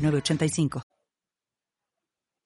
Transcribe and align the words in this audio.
906985. 0.00 0.82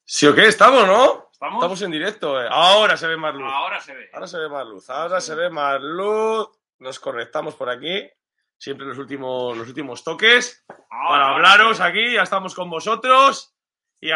Sí 0.06 0.26
o 0.26 0.34
qué, 0.34 0.46
estamos, 0.48 0.86
¿no? 0.86 1.30
¿Estamos? 1.32 1.82
en 1.82 1.90
directo. 1.90 2.42
eh. 2.42 2.46
Ahora 2.50 2.96
se 2.96 3.06
ve 3.06 3.16
más 3.16 3.34
luz. 3.34 3.50
Ahora 3.52 3.80
se 3.80 3.94
ve. 3.94 4.08
Ahora 4.12 4.26
se 4.26 4.38
ve 4.38 4.48
más 4.48 4.66
luz. 4.66 4.90
Ahora 4.90 5.20
se 5.20 5.34
ve 5.34 5.50
más 5.50 5.80
luz. 5.80 6.48
Nos 6.78 6.98
conectamos 7.00 7.54
por 7.54 7.68
aquí. 7.68 8.08
Siempre 8.56 8.86
los 8.86 8.98
últimos, 8.98 9.56
los 9.56 9.68
últimos 9.68 10.04
toques. 10.04 10.64
Ahora, 10.90 11.24
para 11.24 11.34
hablaros 11.34 11.80
aquí. 11.80 12.14
Ya 12.14 12.22
estamos 12.22 12.54
con 12.54 12.70
vosotros. 12.70 13.54
Y 14.00 14.10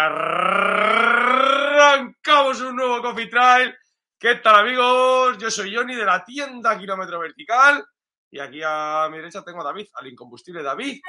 arrancamos 0.99 2.61
un 2.61 2.77
nuevo 2.77 3.03
Coffee 3.03 3.29
Trail. 3.29 3.77
¿Qué 4.19 4.37
tal, 4.37 4.57
amigos? 4.57 5.39
Yo 5.39 5.51
soy 5.51 5.75
Johnny 5.75 5.95
de 5.95 6.05
la 6.05 6.25
tienda 6.25 6.79
Kilómetro 6.79 7.19
Vertical. 7.19 7.85
Y 8.31 8.41
aquí 8.41 8.61
a 8.65 9.09
mi 9.11 9.17
derecha 9.19 9.43
tengo 9.43 9.61
a 9.63 9.65
David, 9.65 9.87
al 9.95 10.07
incombustible 10.07 10.63
David. 10.63 11.01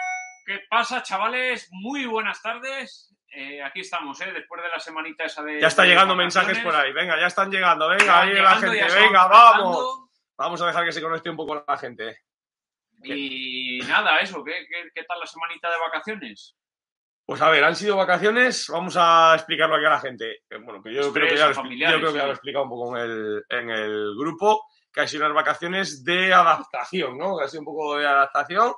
¿Qué 0.45 0.61
pasa, 0.69 1.03
chavales? 1.03 1.69
Muy 1.71 2.05
buenas 2.05 2.41
tardes. 2.41 3.15
Eh, 3.31 3.61
aquí 3.61 3.81
estamos, 3.81 4.19
¿eh? 4.21 4.31
Después 4.33 4.61
de 4.63 4.69
la 4.69 4.79
semanita 4.79 5.23
esa 5.25 5.43
de. 5.43 5.61
Ya 5.61 5.67
está 5.67 5.83
de 5.83 5.89
llegando 5.89 6.15
mensajes 6.15 6.59
por 6.59 6.75
ahí. 6.75 6.91
Venga, 6.93 7.19
ya 7.19 7.27
están 7.27 7.51
llegando. 7.51 7.87
Venga, 7.87 8.05
Ya 8.05 8.21
ahí 8.21 8.33
la 8.33 8.55
gente. 8.55 8.85
Venga, 8.95 9.27
vamos. 9.27 10.09
Vamos 10.37 10.61
a 10.61 10.67
dejar 10.67 10.85
que 10.85 10.91
se 10.91 11.01
conecte 11.01 11.29
un 11.29 11.37
poco 11.37 11.63
la 11.67 11.77
gente. 11.77 12.19
Y 13.03 13.79
nada, 13.87 14.17
eso. 14.19 14.43
¿qué, 14.43 14.65
qué, 14.67 14.89
qué 14.93 15.03
tal 15.03 15.19
la 15.19 15.25
semanita 15.25 15.69
de 15.69 15.79
vacaciones? 15.79 16.55
Pues 17.25 17.41
a 17.41 17.49
ver, 17.49 17.63
han 17.63 17.75
sido 17.75 17.95
vacaciones, 17.95 18.67
vamos 18.69 18.97
a 18.97 19.35
explicarlo 19.35 19.75
aquí 19.75 19.85
a 19.85 19.89
la 19.91 19.99
gente. 19.99 20.31
Eh, 20.49 20.57
Bueno, 20.63 20.81
que 20.81 20.91
yo 20.91 21.01
Estrés 21.01 21.13
creo 21.13 21.29
que 21.29 21.37
ya 21.37 21.47
lo, 21.47 21.53
yo 21.53 21.99
creo 21.99 22.11
que 22.11 22.17
ya 22.17 22.23
lo 22.23 22.31
he 22.31 22.33
explicado 22.33 22.63
un 22.63 22.69
poco 22.71 22.97
en 22.97 23.03
el, 23.03 23.45
en 23.49 23.69
el 23.69 24.15
grupo, 24.17 24.65
que 24.91 25.01
han 25.01 25.07
sido 25.07 25.25
unas 25.25 25.35
vacaciones 25.35 26.03
de 26.03 26.33
adaptación, 26.33 27.17
¿no? 27.19 27.37
Que 27.37 27.45
ha 27.45 27.47
sido 27.47 27.61
un 27.61 27.65
poco 27.67 27.97
de 27.99 28.07
adaptación 28.07 28.73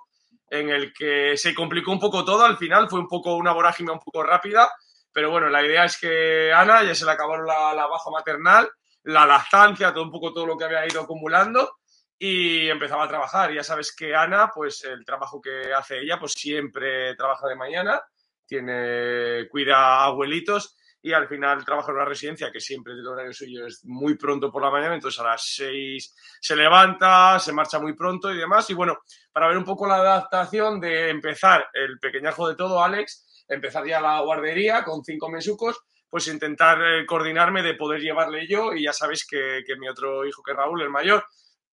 en 0.51 0.69
el 0.69 0.93
que 0.93 1.37
se 1.37 1.55
complicó 1.55 1.91
un 1.91 1.99
poco 1.99 2.23
todo, 2.23 2.45
al 2.45 2.57
final 2.57 2.89
fue 2.89 2.99
un 2.99 3.07
poco 3.07 3.35
una 3.35 3.53
vorágine 3.53 3.91
un 3.91 3.99
poco 3.99 4.21
rápida, 4.21 4.69
pero 5.11 5.31
bueno, 5.31 5.49
la 5.49 5.65
idea 5.65 5.85
es 5.85 5.97
que 5.97 6.51
Ana 6.53 6.83
ya 6.83 6.93
se 6.93 7.05
le 7.05 7.11
acabaron 7.11 7.47
la, 7.47 7.73
la 7.73 7.87
baja 7.87 8.11
maternal, 8.11 8.69
la 9.03 9.25
lactancia, 9.25 9.93
todo 9.93 10.03
un 10.03 10.11
poco 10.11 10.33
todo 10.33 10.45
lo 10.45 10.57
que 10.57 10.65
había 10.65 10.85
ido 10.85 11.01
acumulando 11.01 11.77
y 12.19 12.69
empezaba 12.69 13.05
a 13.05 13.07
trabajar. 13.07 13.53
Ya 13.53 13.63
sabes 13.63 13.95
que 13.95 14.13
Ana, 14.13 14.51
pues 14.53 14.83
el 14.83 15.03
trabajo 15.05 15.41
que 15.41 15.73
hace 15.73 15.99
ella, 15.99 16.19
pues 16.19 16.33
siempre 16.33 17.15
trabaja 17.15 17.47
de 17.47 17.55
mañana 17.55 18.01
tiene, 18.45 19.47
cuida 19.49 19.77
a 19.77 20.05
abuelitos 20.05 20.75
y 21.03 21.13
al 21.13 21.27
final 21.27 21.65
trabaja 21.65 21.91
en 21.91 21.97
una 21.97 22.05
residencia 22.05 22.51
que 22.51 22.59
siempre 22.59 22.93
el 22.93 23.05
horario 23.05 23.33
suyo 23.33 23.65
es 23.65 23.83
muy 23.85 24.15
pronto 24.15 24.51
por 24.51 24.61
la 24.61 24.69
mañana, 24.69 24.93
entonces 24.93 25.19
a 25.19 25.23
las 25.23 25.43
6 25.55 26.15
se 26.39 26.55
levanta, 26.55 27.39
se 27.39 27.53
marcha 27.53 27.79
muy 27.79 27.93
pronto 27.93 28.31
y 28.31 28.37
demás. 28.37 28.69
Y 28.69 28.75
bueno, 28.75 28.99
para 29.31 29.47
ver 29.47 29.57
un 29.57 29.65
poco 29.65 29.87
la 29.87 29.95
adaptación 29.95 30.79
de 30.79 31.09
empezar 31.09 31.67
el 31.73 31.99
pequeñajo 31.99 32.47
de 32.47 32.55
todo, 32.55 32.83
Alex, 32.83 33.43
empezar 33.47 33.85
ya 33.85 33.99
la 33.99 34.19
guardería 34.21 34.83
con 34.83 35.03
cinco 35.03 35.29
mesucos, 35.29 35.79
pues 36.07 36.27
intentar 36.27 36.79
eh, 36.81 37.05
coordinarme 37.05 37.63
de 37.63 37.73
poder 37.73 38.01
llevarle 38.01 38.47
yo 38.47 38.73
y 38.73 38.83
ya 38.83 38.93
sabéis 38.93 39.25
que, 39.25 39.63
que 39.65 39.77
mi 39.77 39.87
otro 39.87 40.25
hijo, 40.25 40.43
que 40.43 40.53
Raúl, 40.53 40.83
el 40.83 40.89
mayor, 40.89 41.25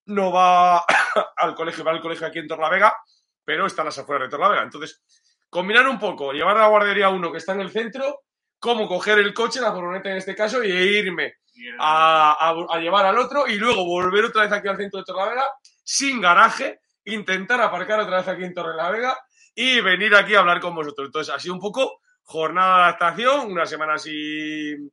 no 0.07 0.33
va 0.33 0.79
al 1.37 1.55
colegio, 1.55 1.85
va 1.85 1.93
al 1.93 2.01
colegio 2.01 2.27
aquí 2.27 2.39
en 2.39 2.49
Torlavega, 2.49 2.95
pero 3.45 3.67
está 3.67 3.83
a 3.83 3.87
las 3.87 3.99
afueras 3.99 4.29
de 4.29 4.31
Torlavega. 4.31 4.63
Entonces, 4.63 5.03
combinar 5.51 5.87
un 5.87 5.99
poco, 5.99 6.33
llevar 6.33 6.57
a 6.57 6.61
la 6.61 6.69
guardería 6.69 7.11
uno 7.11 7.31
que 7.31 7.39
está 7.39 7.53
en 7.53 7.61
el 7.61 7.71
centro, 7.71 8.23
cómo 8.59 8.89
coger 8.89 9.19
el 9.19 9.33
coche, 9.35 9.61
la 9.61 9.73
furgoneta 9.73 10.11
en 10.11 10.17
este 10.17 10.35
caso, 10.35 10.63
y 10.65 10.71
irme 10.71 11.35
a, 11.79 12.33
a- 12.51 12.67
a 12.77 12.79
llevar 12.81 13.07
al 13.07 13.19
otro 13.19 13.47
y 13.47 13.57
luego 13.57 13.85
volver 13.85 14.25
otra 14.27 14.43
vez 14.43 14.53
aquí 14.53 14.69
al 14.69 14.77
centro 14.77 15.01
de 15.01 15.05
Torrelavega 15.05 15.47
sin 15.83 16.21
garaje, 16.21 16.81
intentar 17.05 17.61
aparcar 17.61 18.01
otra 18.01 18.19
vez 18.19 18.29
aquí 18.29 18.45
en 18.45 18.55
Torrelavega 18.55 19.19
y 19.55 19.81
venir 19.81 20.15
aquí 20.15 20.35
a 20.35 20.41
hablar 20.41 20.61
con 20.61 20.75
vosotros. 20.75 21.07
Entonces, 21.07 21.35
ha 21.35 21.39
sido 21.41 21.55
un 21.55 21.61
poco 21.61 22.01
jornada 22.23 22.77
de 22.77 22.83
adaptación, 22.85 23.51
una 23.51 23.67
semana 23.67 23.97
sin, 23.99 24.93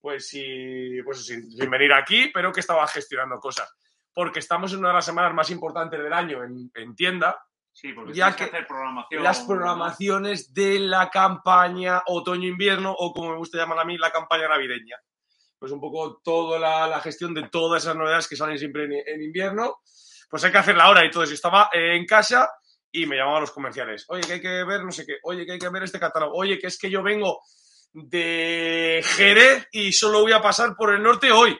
pues, 0.00 0.28
sin, 0.28 1.02
pues, 1.04 1.26
sin, 1.26 1.50
sin 1.50 1.68
venir 1.70 1.92
aquí, 1.92 2.30
pero 2.32 2.52
que 2.52 2.60
estaba 2.60 2.86
gestionando 2.86 3.38
cosas. 3.38 3.68
Porque 4.14 4.38
estamos 4.38 4.72
en 4.72 4.78
una 4.78 4.88
de 4.88 4.94
las 4.94 5.04
semanas 5.04 5.34
más 5.34 5.50
importantes 5.50 6.00
del 6.02 6.12
año 6.12 6.42
en, 6.44 6.70
en 6.74 6.94
tienda, 6.96 7.38
Sí, 7.80 7.92
porque 7.92 8.12
ya 8.12 8.32
que, 8.32 8.38
que 8.38 8.44
hacer 8.50 8.66
programación. 8.66 9.22
las 9.22 9.40
programaciones 9.42 10.52
de 10.52 10.80
la 10.80 11.10
campaña 11.10 12.02
otoño-invierno 12.06 12.92
o 12.92 13.12
como 13.12 13.30
me 13.30 13.36
gusta 13.36 13.56
llamar 13.56 13.78
a 13.78 13.84
mí, 13.84 13.96
la 13.96 14.10
campaña 14.10 14.48
navideña. 14.48 14.96
Pues 15.56 15.70
un 15.70 15.80
poco 15.80 16.20
toda 16.24 16.58
la, 16.58 16.88
la 16.88 17.00
gestión 17.00 17.32
de 17.34 17.48
todas 17.48 17.84
esas 17.84 17.94
novedades 17.94 18.26
que 18.26 18.34
salen 18.34 18.58
siempre 18.58 18.86
en, 18.86 18.94
en 18.94 19.22
invierno, 19.22 19.76
pues 20.28 20.42
hay 20.42 20.50
que 20.50 20.58
hacerla 20.58 20.84
ahora 20.86 21.04
y 21.04 21.10
todo 21.12 21.22
eso. 21.22 21.34
Estaba 21.34 21.70
eh, 21.72 21.94
en 21.94 22.04
casa 22.04 22.50
y 22.90 23.06
me 23.06 23.14
llamaban 23.14 23.42
los 23.42 23.52
comerciales. 23.52 24.06
Oye, 24.08 24.22
que 24.22 24.32
hay 24.32 24.40
que 24.40 24.64
ver 24.64 24.82
no 24.82 24.90
sé 24.90 25.06
qué. 25.06 25.18
Oye, 25.22 25.46
que 25.46 25.52
hay 25.52 25.58
que 25.60 25.68
ver 25.68 25.84
este 25.84 26.00
catálogo. 26.00 26.36
Oye, 26.36 26.58
que 26.58 26.66
es 26.66 26.78
que 26.80 26.90
yo 26.90 27.00
vengo 27.00 27.38
de 27.92 29.04
Jerez 29.04 29.68
y 29.70 29.92
solo 29.92 30.22
voy 30.22 30.32
a 30.32 30.42
pasar 30.42 30.74
por 30.74 30.92
el 30.92 31.00
norte 31.00 31.30
hoy. 31.30 31.56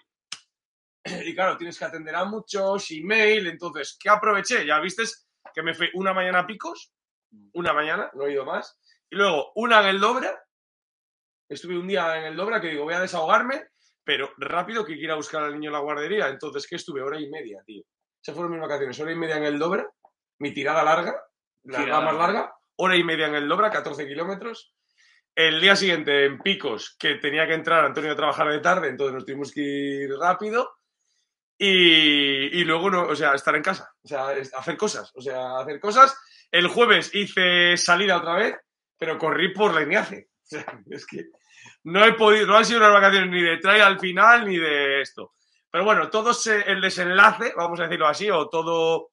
Y 1.24 1.32
claro, 1.32 1.56
tienes 1.56 1.78
que 1.78 1.84
atender 1.84 2.16
a 2.16 2.24
muchos 2.24 2.90
email. 2.90 3.46
Entonces, 3.46 3.96
¿qué 4.00 4.08
aproveché? 4.08 4.66
Ya 4.66 4.80
viste 4.80 5.04
que 5.58 5.62
me 5.64 5.74
fui 5.74 5.90
una 5.94 6.14
mañana 6.14 6.38
a 6.38 6.46
picos, 6.46 6.94
una 7.54 7.72
mañana, 7.72 8.08
no 8.14 8.26
he 8.26 8.32
ido 8.32 8.44
más, 8.44 8.78
y 9.10 9.16
luego 9.16 9.50
una 9.56 9.80
en 9.80 9.88
el 9.88 9.98
Dobra, 9.98 10.40
estuve 11.48 11.76
un 11.76 11.88
día 11.88 12.16
en 12.16 12.26
el 12.26 12.36
Dobra 12.36 12.60
que 12.60 12.68
digo, 12.68 12.84
voy 12.84 12.94
a 12.94 13.00
desahogarme, 13.00 13.70
pero 14.04 14.30
rápido 14.36 14.84
que 14.84 14.96
quiera 14.96 15.16
buscar 15.16 15.42
al 15.42 15.54
niño 15.54 15.70
en 15.70 15.72
la 15.72 15.80
guardería, 15.80 16.28
entonces 16.28 16.64
que 16.68 16.76
estuve 16.76 17.02
hora 17.02 17.20
y 17.20 17.28
media, 17.28 17.60
tío. 17.66 17.82
Esas 18.22 18.36
fueron 18.36 18.52
mis 18.52 18.60
vacaciones, 18.60 19.00
hora 19.00 19.10
y 19.10 19.16
media 19.16 19.36
en 19.36 19.46
el 19.46 19.58
Dobra, 19.58 19.84
mi 20.38 20.54
tirada 20.54 20.84
larga, 20.84 21.20
la, 21.64 21.78
Tirada 21.78 22.02
más 22.02 22.14
larga. 22.14 22.32
larga, 22.32 22.54
hora 22.76 22.96
y 22.96 23.02
media 23.02 23.26
en 23.26 23.34
el 23.34 23.48
Dobra, 23.48 23.68
14 23.68 24.06
kilómetros. 24.06 24.76
El 25.34 25.60
día 25.60 25.74
siguiente 25.74 26.24
en 26.24 26.38
Picos, 26.38 26.96
que 27.00 27.16
tenía 27.16 27.48
que 27.48 27.54
entrar 27.54 27.84
Antonio 27.84 28.12
a 28.12 28.16
trabajar 28.16 28.48
de 28.48 28.60
tarde, 28.60 28.90
entonces 28.90 29.12
nos 29.12 29.24
tuvimos 29.24 29.50
que 29.50 29.60
ir 29.60 30.10
rápido. 30.20 30.77
Y, 31.60 32.62
luego, 32.64 32.88
no, 32.90 33.02
o 33.08 33.16
sea, 33.16 33.34
estar 33.34 33.54
en 33.56 33.62
casa, 33.62 33.92
o 34.02 34.06
sea, 34.06 34.28
hacer 34.28 34.76
cosas, 34.76 35.10
o 35.14 35.20
sea, 35.20 35.58
hacer 35.58 35.80
cosas. 35.80 36.16
El 36.52 36.68
jueves 36.68 37.10
hice 37.14 37.76
salida 37.76 38.18
otra 38.18 38.36
vez, 38.36 38.56
pero 38.96 39.18
corrí 39.18 39.52
por 39.52 39.74
la 39.74 39.82
Ignace. 39.82 40.28
O 40.50 40.50
sea, 40.50 40.80
es 40.88 41.04
que 41.06 41.26
no 41.84 42.02
he 42.06 42.14
podido, 42.14 42.46
no 42.46 42.56
han 42.56 42.64
sido 42.64 42.78
unas 42.80 42.94
vacaciones 42.94 43.28
ni 43.28 43.42
de 43.42 43.58
trail 43.58 43.82
al 43.82 44.00
final 44.00 44.46
ni 44.46 44.56
de 44.56 45.02
esto. 45.02 45.34
Pero 45.70 45.84
bueno, 45.84 46.08
todo 46.08 46.32
se- 46.32 46.62
el 46.62 46.80
desenlace, 46.80 47.52
vamos 47.54 47.78
a 47.80 47.82
decirlo 47.82 48.06
así, 48.06 48.30
o 48.30 48.48
todo, 48.48 49.10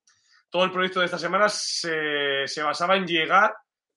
todo 0.49 0.63
el 0.63 0.71
proyecto 0.71 1.01
de 1.01 1.07
esta 1.07 1.19
semana 1.19 1.49
se, 1.49 2.47
se 2.47 2.63
basaba 2.63 2.95
en 2.95 3.05
llegar 3.05 3.53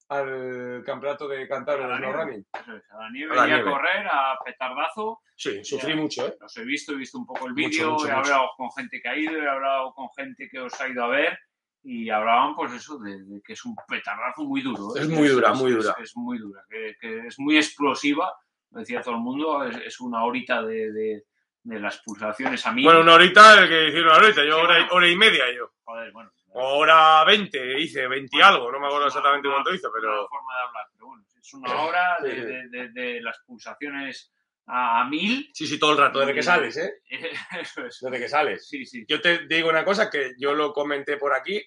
al 0.08 0.82
campeonato 0.84 1.28
de 1.28 1.46
Cantabria 1.48 1.86
A 1.86 1.88
la 1.88 1.94
de 1.96 2.00
nieve. 2.06 2.16
Running. 2.24 2.46
Es, 2.54 2.90
a 2.92 2.98
la 2.98 3.10
nieve, 3.10 3.32
A 3.32 3.36
la 3.36 3.48
y 3.48 3.50
a 3.52 3.54
nieve. 3.56 3.70
correr, 3.70 4.06
a 4.10 4.38
petardazo. 4.44 5.20
Sí, 5.36 5.62
sufrí 5.64 5.90
Ya. 5.94 5.96
mucho, 5.96 6.26
¿eh? 6.26 6.36
Los 6.40 6.56
he 6.56 6.64
visto, 6.64 6.92
he 6.92 6.96
visto 6.96 7.18
un 7.18 7.26
poco 7.26 7.46
el 7.46 7.52
vídeo, 7.54 7.88
he 7.88 7.92
mucho. 7.92 8.12
hablado 8.12 8.48
con 8.56 8.70
gente 8.72 9.00
que 9.00 9.08
ha 9.08 9.16
ido, 9.16 9.32
he 9.40 9.48
hablado 9.48 9.92
con 9.94 10.08
gente 10.16 10.48
que 10.50 10.60
os 10.60 10.80
ha 10.80 10.88
ido 10.88 11.04
a 11.04 11.08
ver 11.08 11.38
y 11.82 12.10
hablaban 12.10 12.54
pues 12.56 12.72
eso, 12.72 12.98
de, 12.98 13.22
de 13.24 13.40
que 13.42 13.52
es 13.52 13.64
un 13.64 13.76
petardazo 13.86 14.44
muy 14.44 14.62
duro. 14.62 14.96
¿eh? 14.96 15.00
Es 15.02 15.08
muy 15.08 15.28
dura, 15.28 15.52
es- 15.52 15.58
muy 15.58 15.70
es- 15.72 15.76
dura. 15.76 15.96
Es, 16.02 16.16
muy 16.16 16.38
dura, 16.38 16.62
que, 16.68 16.96
que 17.00 17.26
es 17.26 17.38
muy 17.38 17.56
explosiva, 17.56 18.32
decía 18.70 19.00
todo 19.02 19.14
el 19.14 19.20
mundo, 19.20 19.62
es, 19.64 19.76
es 19.76 20.00
una 20.00 20.24
horita 20.24 20.62
de, 20.62 20.90
de- 20.92 21.24
de 21.62 21.80
las 21.80 21.98
pulsaciones 22.02 22.64
a 22.66 22.72
mí. 22.72 22.82
Bueno, 22.82 23.00
una 23.02 23.14
horita, 23.14 23.62
el 23.62 23.68
que 23.68 23.88
hicieron 23.88 24.08
una 24.08 24.18
horita, 24.18 24.42
yo 24.44 24.56
Sí, 24.56 24.62
hora, 24.64 24.74
y- 24.78 24.82
bueno. 24.82 24.94
hora 24.94 25.08
y 25.08 25.16
media 25.16 25.44
yo. 25.54 25.70
Joder, 25.84 26.12
bueno. 26.12 26.30
Hora 26.52 27.24
20 27.24 27.78
hice, 27.80 28.06
20 28.08 28.36
y 28.36 28.40
algo, 28.40 28.70
no 28.72 28.78
me 28.80 28.86
acuerdo 28.86 28.98
una- 29.04 29.06
exactamente 29.08 29.48
una- 29.48 29.56
cuánto 29.56 29.74
hice, 29.74 29.86
una 29.86 29.94
pero... 30.00 30.28
forma 30.28 30.54
de 30.56 30.62
hablar, 30.66 30.86
pero 30.92 31.06
bueno, 31.06 31.24
es 31.40 31.54
una 31.54 31.82
hora 31.82 32.16
de, 32.22 32.30
Sí, 32.30 32.36
sí. 32.40 32.46
de- 32.46 32.68
de- 32.68 32.88
de 32.90 33.20
las 33.20 33.38
pulsaciones 33.46 34.32
a, 34.66 35.00
a 35.00 35.04
mil. 35.08 35.50
Sí, 35.54 35.66
sí, 35.66 35.78
todo 35.78 35.92
el 35.92 35.98
rato, 35.98 36.18
desde 36.20 36.34
que 36.34 36.42
sales, 36.42 36.76
¿eh? 36.76 36.90
Eso 37.60 37.86
es. 37.86 37.98
Desde 38.00 38.18
que 38.18 38.28
sales. 38.28 38.68
Sí, 38.68 38.84
sí. 38.86 39.04
Yo 39.08 39.20
te 39.20 39.46
digo 39.46 39.68
una 39.68 39.84
cosa 39.84 40.10
que 40.10 40.32
yo 40.38 40.54
lo 40.54 40.72
comenté 40.72 41.16
por 41.16 41.32
aquí, 41.34 41.62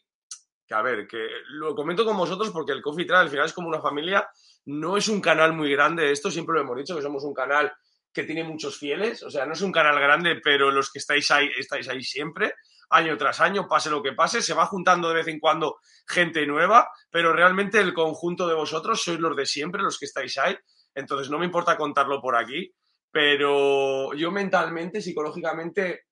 que 0.68 0.74
a 0.74 0.82
ver, 0.82 1.08
que 1.08 1.28
lo 1.50 1.74
comento 1.76 2.04
con 2.06 2.18
vosotros 2.18 2.50
porque 2.52 2.72
el 2.74 2.82
Coffee 2.82 3.06
Trail 3.06 3.22
al 3.24 3.30
final 3.30 3.46
es 3.46 3.54
como 3.54 3.68
una 3.68 3.82
familia, 3.82 4.28
no 4.66 4.98
es 4.98 5.08
un 5.10 5.20
canal 5.22 5.54
muy 5.54 5.72
grande 5.72 6.12
esto, 6.12 6.30
siempre 6.32 6.56
lo 6.56 6.62
hemos 6.62 6.78
dicho, 6.78 6.96
que 6.96 7.02
somos 7.02 7.24
un 7.24 7.34
canal 7.34 7.72
que 8.14 8.24
tiene 8.24 8.44
muchos 8.44 8.78
fieles, 8.78 9.24
o 9.24 9.30
sea, 9.32 9.46
no 9.46 9.54
es 9.54 9.62
un 9.62 9.72
canal 9.72 9.98
grande, 10.00 10.40
pero 10.44 10.70
los 10.70 10.92
que 10.92 11.00
estáis 11.00 11.32
ahí, 11.32 11.50
estáis 11.58 11.88
ahí 11.90 12.04
siempre. 12.04 12.54
Año 12.92 13.18
tras 13.18 13.40
año, 13.40 13.68
pase 13.68 13.90
lo 13.90 14.04
que 14.04 14.14
pase, 14.14 14.42
se 14.42 14.54
va 14.54 14.66
juntando 14.66 15.10
de 15.10 15.16
vez 15.16 15.28
en 15.28 15.40
cuando 15.40 15.80
gente 16.08 16.46
nueva, 16.46 16.90
pero 17.10 17.34
realmente 17.34 17.80
el 17.80 17.94
conjunto 17.94 18.48
de 18.48 18.56
vosotros 18.56 19.02
sois 19.02 19.20
los 19.20 19.36
de 19.36 19.46
siempre, 19.46 19.82
los 19.82 19.98
que 19.98 20.06
estáis 20.06 20.38
ahí, 20.38 20.56
entonces 20.94 21.30
no 21.30 21.40
me 21.40 21.46
importa 21.46 21.78
contarlo 21.78 22.22
por 22.22 22.36
aquí, 22.36 22.74
pero 23.12 24.14
yo 24.14 24.32
mentalmente, 24.32 25.02
psicológicamente, 25.02 26.06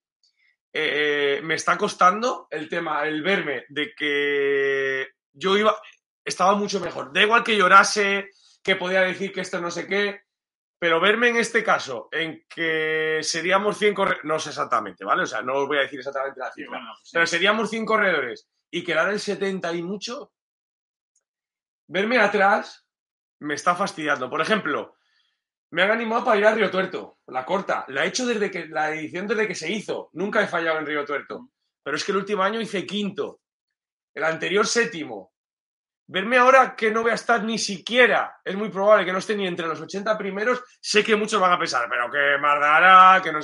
eh, 0.71 1.39
me 1.43 1.55
está 1.55 1.77
costando 1.77 2.47
el 2.49 2.69
tema, 2.69 3.05
el 3.07 3.21
verme 3.21 3.65
de 3.69 3.93
que 3.95 5.07
yo 5.33 5.57
iba, 5.57 5.75
estaba 6.23 6.55
mucho 6.55 6.79
mejor. 6.79 7.11
Da 7.13 7.21
igual 7.21 7.43
que 7.43 7.57
llorase, 7.57 8.29
que 8.61 8.75
podía 8.75 9.01
decir 9.01 9.31
que 9.31 9.41
esto 9.41 9.59
no 9.59 9.71
sé 9.71 9.87
qué, 9.87 10.21
pero 10.79 10.99
verme 10.99 11.27
en 11.27 11.37
este 11.37 11.63
caso, 11.63 12.07
en 12.11 12.45
que 12.47 13.19
seríamos 13.21 13.77
100 13.77 13.93
corredores, 13.93 14.25
no 14.25 14.39
sé 14.39 14.49
exactamente, 14.49 15.03
¿vale? 15.03 15.23
O 15.23 15.27
sea, 15.27 15.41
no 15.41 15.55
os 15.55 15.67
voy 15.67 15.77
a 15.77 15.81
decir 15.81 15.99
exactamente 15.99 16.39
la 16.39 16.51
cifra, 16.51 16.79
pues 16.79 17.09
pero 17.11 17.27
seríamos 17.27 17.69
100 17.69 17.85
corredores 17.85 18.49
y 18.71 18.83
quedar 18.83 19.09
el 19.09 19.19
70 19.19 19.73
y 19.73 19.83
mucho, 19.83 20.31
verme 21.87 22.17
atrás 22.19 22.87
me 23.39 23.55
está 23.55 23.75
fastidiando. 23.75 24.29
Por 24.29 24.41
ejemplo, 24.41 24.95
me 25.71 25.83
han 25.83 25.91
animado 25.91 26.25
para 26.25 26.37
ir 26.37 26.45
a 26.45 26.53
Río 26.53 26.71
Tuerto, 26.71 27.19
la 27.27 27.45
corta. 27.45 27.85
La 27.89 28.05
he 28.05 28.07
hecho 28.07 28.25
desde 28.25 28.49
que 28.49 28.67
la 28.67 28.91
edición 28.93 29.27
desde 29.27 29.47
que 29.47 29.55
se 29.55 29.71
hizo. 29.71 30.09
Nunca 30.13 30.41
he 30.41 30.47
fallado 30.47 30.79
en 30.79 30.85
Río 30.85 31.05
Tuerto. 31.05 31.49
Pero 31.83 31.95
es 31.95 32.03
que 32.03 32.11
el 32.11 32.17
último 32.17 32.43
año 32.43 32.59
hice 32.59 32.85
quinto. 32.85 33.41
El 34.13 34.23
anterior 34.23 34.65
séptimo. 34.65 35.33
Verme 36.11 36.37
ahora 36.37 36.75
que 36.75 36.89
no 36.89 37.03
voy 37.03 37.11
a 37.11 37.21
estar 37.21 37.43
ni 37.43 37.59
siquiera, 37.59 38.41
es 38.43 38.55
muy 38.55 38.69
probable 38.69 39.05
que 39.05 39.11
no 39.13 39.19
esté 39.19 39.35
ni 39.35 39.45
entre 39.45 39.67
los 39.67 39.79
80 39.79 40.17
primeros, 40.17 40.59
sé 40.81 41.03
que 41.03 41.15
muchos 41.15 41.39
van 41.39 41.51
a 41.51 41.59
pensar, 41.59 41.87
pero 41.87 42.09
que 42.09 42.41
más 42.41 42.59
dará, 42.59 43.21
que 43.21 43.31
no 43.31 43.39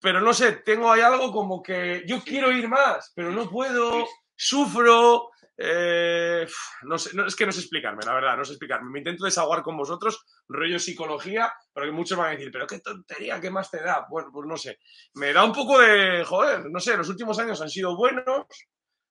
Pero 0.00 0.20
no 0.20 0.34
sé, 0.34 0.54
tengo 0.64 0.90
ahí 0.90 1.00
algo 1.00 1.30
como 1.30 1.62
que 1.62 2.02
yo 2.04 2.20
quiero 2.24 2.50
ir 2.50 2.66
más, 2.68 3.12
pero 3.14 3.30
no 3.30 3.48
puedo, 3.48 4.08
sufro, 4.34 5.30
eh, 5.56 6.44
no 6.82 6.98
sé, 6.98 7.14
no, 7.14 7.26
es 7.26 7.36
que 7.36 7.46
no 7.46 7.52
sé 7.52 7.60
explicarme, 7.60 8.04
la 8.04 8.14
verdad, 8.14 8.36
no 8.36 8.44
sé 8.44 8.54
explicarme. 8.54 8.90
Me 8.90 8.98
intento 8.98 9.24
desahogar 9.24 9.62
con 9.62 9.76
vosotros, 9.76 10.26
rollo 10.48 10.80
psicología, 10.80 11.52
pero 11.72 11.86
que 11.86 11.92
muchos 11.92 12.18
van 12.18 12.28
a 12.28 12.30
decir, 12.32 12.50
pero 12.50 12.66
qué 12.66 12.80
tontería, 12.80 13.40
¿qué 13.40 13.52
más 13.52 13.70
te 13.70 13.80
da? 13.80 14.04
Bueno, 14.10 14.30
pues 14.32 14.48
no 14.48 14.56
sé. 14.56 14.80
Me 15.14 15.32
da 15.32 15.44
un 15.44 15.52
poco 15.52 15.78
de, 15.78 16.24
joder, 16.24 16.68
no 16.68 16.80
sé, 16.80 16.96
los 16.96 17.08
últimos 17.08 17.38
años 17.38 17.60
han 17.60 17.70
sido 17.70 17.96
buenos, 17.96 18.46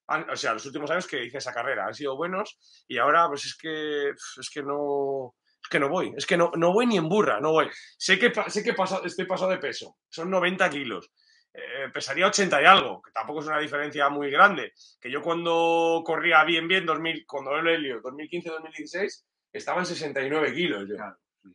o 0.08 0.36
sea, 0.36 0.54
los 0.54 0.66
últimos 0.66 0.90
años 0.92 1.08
que 1.08 1.24
hice 1.24 1.38
esa 1.38 1.54
carrera 1.54 1.86
han 1.86 1.94
sido 1.94 2.16
buenos 2.16 2.58
y 2.88 2.98
ahora 2.98 3.28
pues 3.28 3.46
es 3.46 3.58
que, 3.58 4.10
es 4.10 4.50
que 4.54 4.64
no, 4.64 5.36
es 5.62 5.70
que 5.70 5.80
no 5.80 5.90
voy, 5.90 6.14
es 6.16 6.26
que 6.26 6.38
no, 6.38 6.52
no 6.56 6.72
voy 6.72 6.88
ni 6.88 6.98
en 6.98 7.10
burra, 7.10 7.40
no 7.40 7.52
voy. 7.52 7.70
Sé 7.98 8.18
que, 8.18 8.32
sé 8.48 8.64
que 8.64 8.76
estoy 9.06 9.26
pasado 9.26 9.52
de 9.52 9.58
peso, 9.58 9.98
son 10.10 10.30
90 10.30 10.70
kilos. 10.70 11.12
Eh, 11.54 11.90
pesaría 11.92 12.28
80 12.28 12.62
y 12.62 12.66
algo, 12.66 13.02
que 13.02 13.12
tampoco 13.12 13.40
es 13.40 13.48
una 13.48 13.60
diferencia 13.60 14.10
muy 14.10 14.30
grande. 14.30 14.74
Que 15.02 15.10
yo 15.10 15.22
cuando 15.24 16.04
corría 16.06 16.44
bien, 16.44 16.68
bien, 16.68 16.86
2000, 16.86 17.26
cuando 17.26 17.58
el 17.58 17.68
Helio, 17.68 18.02
2015-2016, 18.04 19.24
estaba 19.52 19.80
en 19.80 19.88
69 19.88 20.54
kilos. 20.54 20.88
Yo. 20.88 20.96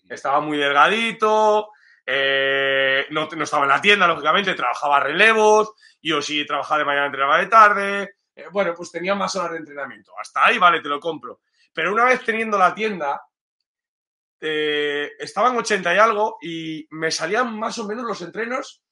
Estaba 0.08 0.40
muy 0.40 0.58
delgadito, 0.58 1.70
eh, 2.04 3.06
no, 3.10 3.28
no, 3.36 3.44
estaba 3.44 3.64
en 3.64 3.70
la 3.70 3.80
tienda, 3.80 4.08
lógicamente, 4.08 4.54
trabajaba 4.54 5.00
relevos, 5.00 5.72
yo 6.02 6.20
sí 6.20 6.44
trabajaba 6.46 6.78
de 6.78 6.84
mañana, 6.84 7.06
entrenaba 7.06 7.38
de 7.38 7.46
tarde. 7.46 8.14
Eh, 8.34 8.46
bueno, 8.50 8.74
pues 8.74 8.90
tenía 8.90 9.14
más 9.14 9.34
horas 9.36 9.52
de 9.52 9.58
entrenamiento. 9.58 10.12
Hasta 10.18 10.46
ahí, 10.46 10.58
vale, 10.58 10.80
te 10.80 10.88
lo 10.88 11.00
compro. 11.00 11.40
Pero 11.72 11.92
una 11.92 12.04
vez 12.04 12.24
teniendo 12.24 12.58
la 12.58 12.74
tienda, 12.74 13.20
estaba 14.38 15.50
en 15.50 15.56
80 15.56 15.94
y 15.94 15.98
algo 15.98 16.36
y 16.42 16.88
me 16.90 17.12
salían 17.12 17.56
más 17.56 17.78
o 17.78 17.86
menos 17.86 18.04
los 18.04 18.22
entrenos 18.22 18.82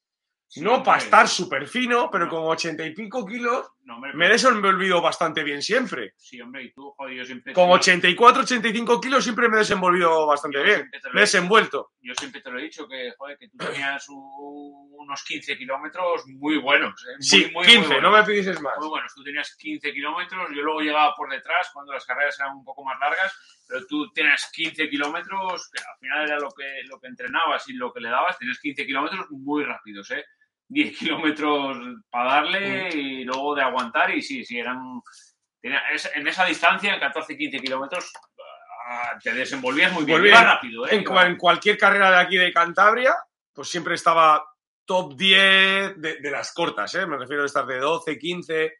no 0.57 0.83
para 0.83 0.97
estar 0.97 1.27
súper 1.29 1.67
fino, 1.67 2.09
pero 2.11 2.27
con 2.27 2.43
ochenta 2.43 2.85
y 2.85 2.93
pico 2.93 3.25
kilos 3.25 3.71
me 3.99 4.25
he 4.25 4.29
desenvolvido 4.29 5.01
bastante 5.01 5.43
bien 5.43 5.61
siempre. 5.61 6.13
Sí, 6.17 6.39
hombre, 6.41 6.63
y 6.63 6.71
tú, 6.71 6.91
joder, 6.91 7.15
yo 7.15 7.25
siempre... 7.25 7.53
Con 7.53 7.69
84, 7.69 8.43
85 8.43 9.01
kilos 9.01 9.23
siempre 9.23 9.49
me 9.49 9.55
he 9.55 9.59
desenvolvido 9.59 10.25
bastante 10.27 10.61
bien. 10.63 10.89
Me 11.13 11.19
he 11.19 11.21
desenvuelto. 11.21 11.91
Yo 12.01 12.13
siempre 12.15 12.41
te 12.41 12.51
lo 12.51 12.59
he 12.59 12.63
dicho, 12.63 12.87
que, 12.87 13.13
joder, 13.17 13.37
que 13.37 13.49
tú 13.49 13.57
tenías 13.57 14.05
unos 14.09 15.23
15 15.23 15.57
kilómetros 15.57 16.27
muy 16.27 16.57
buenos. 16.57 17.05
¿eh? 17.07 17.15
sí, 17.19 17.51
15, 17.51 18.01
no 18.01 18.11
me 18.11 18.23
pidises 18.23 18.59
más. 18.61 18.77
Muy 18.79 18.89
buenos, 18.89 19.13
tú 19.13 19.23
tenías 19.23 19.55
15 19.55 19.91
kilómetros, 19.93 20.49
yo 20.55 20.61
luego 20.61 20.81
llegaba 20.81 21.13
por 21.15 21.29
detrás 21.29 21.69
cuando 21.73 21.93
las 21.93 22.05
carreras 22.05 22.39
eran 22.39 22.55
un 22.57 22.63
poco 22.63 22.83
más 22.83 22.99
largas, 22.99 23.33
pero 23.67 23.85
tú 23.87 24.11
tienes 24.11 24.49
15 24.53 24.89
kilómetros, 24.89 25.69
que 25.71 25.81
al 25.81 25.97
final 25.99 26.27
era 26.27 26.39
lo 26.39 26.49
que, 26.51 26.83
lo 26.85 26.99
que 26.99 27.07
entrenabas 27.07 27.67
y 27.69 27.73
lo 27.73 27.91
que 27.93 28.01
le 28.01 28.09
dabas, 28.09 28.37
tienes 28.37 28.59
15 28.59 28.85
kilómetros 28.85 29.25
muy 29.31 29.63
rápidos, 29.63 30.11
¿eh? 30.11 30.25
10 30.71 30.97
kilómetros 30.97 31.77
para 32.09 32.33
darle 32.35 32.89
mm. 32.89 32.97
y 32.97 33.23
luego 33.23 33.55
de 33.55 33.61
aguantar 33.61 34.11
y 34.11 34.21
sí, 34.21 34.43
sí, 34.45 34.57
eran... 34.57 35.01
En 35.63 36.27
esa 36.27 36.43
distancia, 36.43 36.95
en 36.95 36.99
14-15 36.99 37.61
kilómetros, 37.61 38.11
ah, 38.89 39.11
te 39.21 39.31
desenvolvías 39.31 39.93
muy 39.93 40.05
bien, 40.05 40.33
rápido. 40.33 40.87
¿eh? 40.87 40.95
En, 40.95 41.37
cualquier 41.37 41.77
carrera 41.77 42.09
de 42.09 42.17
aquí 42.17 42.35
de 42.35 42.51
Cantabria, 42.51 43.13
pues 43.53 43.69
siempre 43.69 43.93
estaba 43.93 44.43
top 44.85 45.15
10 45.15 46.01
de, 46.01 46.31
las 46.31 46.51
cortas, 46.51 46.95
¿eh? 46.95 47.05
me 47.05 47.15
refiero 47.15 47.43
a 47.43 47.45
estar 47.45 47.67
de 47.67 47.77
12, 47.77 48.17
15. 48.17 48.73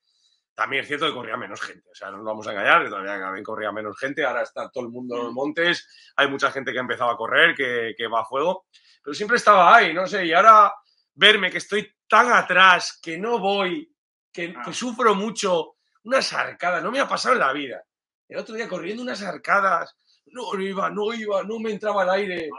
También 0.55 0.81
es 0.81 0.87
cierto 0.87 1.05
que 1.05 1.13
corría 1.13 1.37
menos 1.37 1.61
gente, 1.61 1.87
o 1.91 1.93
sea, 1.93 2.09
no 2.09 2.17
nos 2.17 2.25
vamos 2.25 2.47
a 2.47 2.51
engañar, 2.51 2.83
que 2.83 2.89
todavía 2.89 3.43
corría 3.43 3.71
menos 3.71 3.99
gente, 3.99 4.25
ahora 4.25 4.41
está 4.41 4.71
todo 4.71 4.83
el 4.83 4.89
mundo 4.89 5.17
en 5.17 5.23
los 5.25 5.33
montes, 5.33 6.13
hay 6.15 6.27
mucha 6.29 6.51
gente 6.51 6.71
que 6.71 6.79
ha 6.79 6.81
empezado 6.81 7.11
a 7.11 7.17
correr, 7.17 7.53
que, 7.53 7.93
que 7.95 8.07
va 8.07 8.21
a 8.21 8.25
fuego, 8.25 8.65
pero 9.03 9.13
siempre 9.13 9.37
estaba 9.37 9.75
ahí, 9.75 9.93
no 9.93 10.07
sé, 10.07 10.25
y 10.25 10.33
ahora 10.33 10.73
verme 11.21 11.51
que 11.51 11.59
estoy 11.59 11.87
tan 12.09 12.33
atrás, 12.33 12.99
que 12.99 13.15
no 13.15 13.37
voy, 13.37 13.95
que, 14.33 14.55
ah. 14.57 14.73
sufro 14.73 15.13
mucho, 15.13 15.75
unas 16.03 16.33
arcadas, 16.33 16.81
no 16.81 16.89
me 16.89 16.99
ha 16.99 17.07
pasado 17.07 17.35
en 17.35 17.41
la 17.41 17.53
vida. 17.53 17.83
El 18.27 18.39
otro 18.39 18.55
día 18.55 18.67
corriendo 18.67 19.03
unas 19.03 19.21
arcadas, 19.21 19.95
no, 20.25 20.59
iba, 20.59 20.89
no 20.89 21.13
iba, 21.13 21.43
no 21.43 21.59
me 21.59 21.69
entraba 21.69 22.03
el 22.03 22.09
aire. 22.09 22.49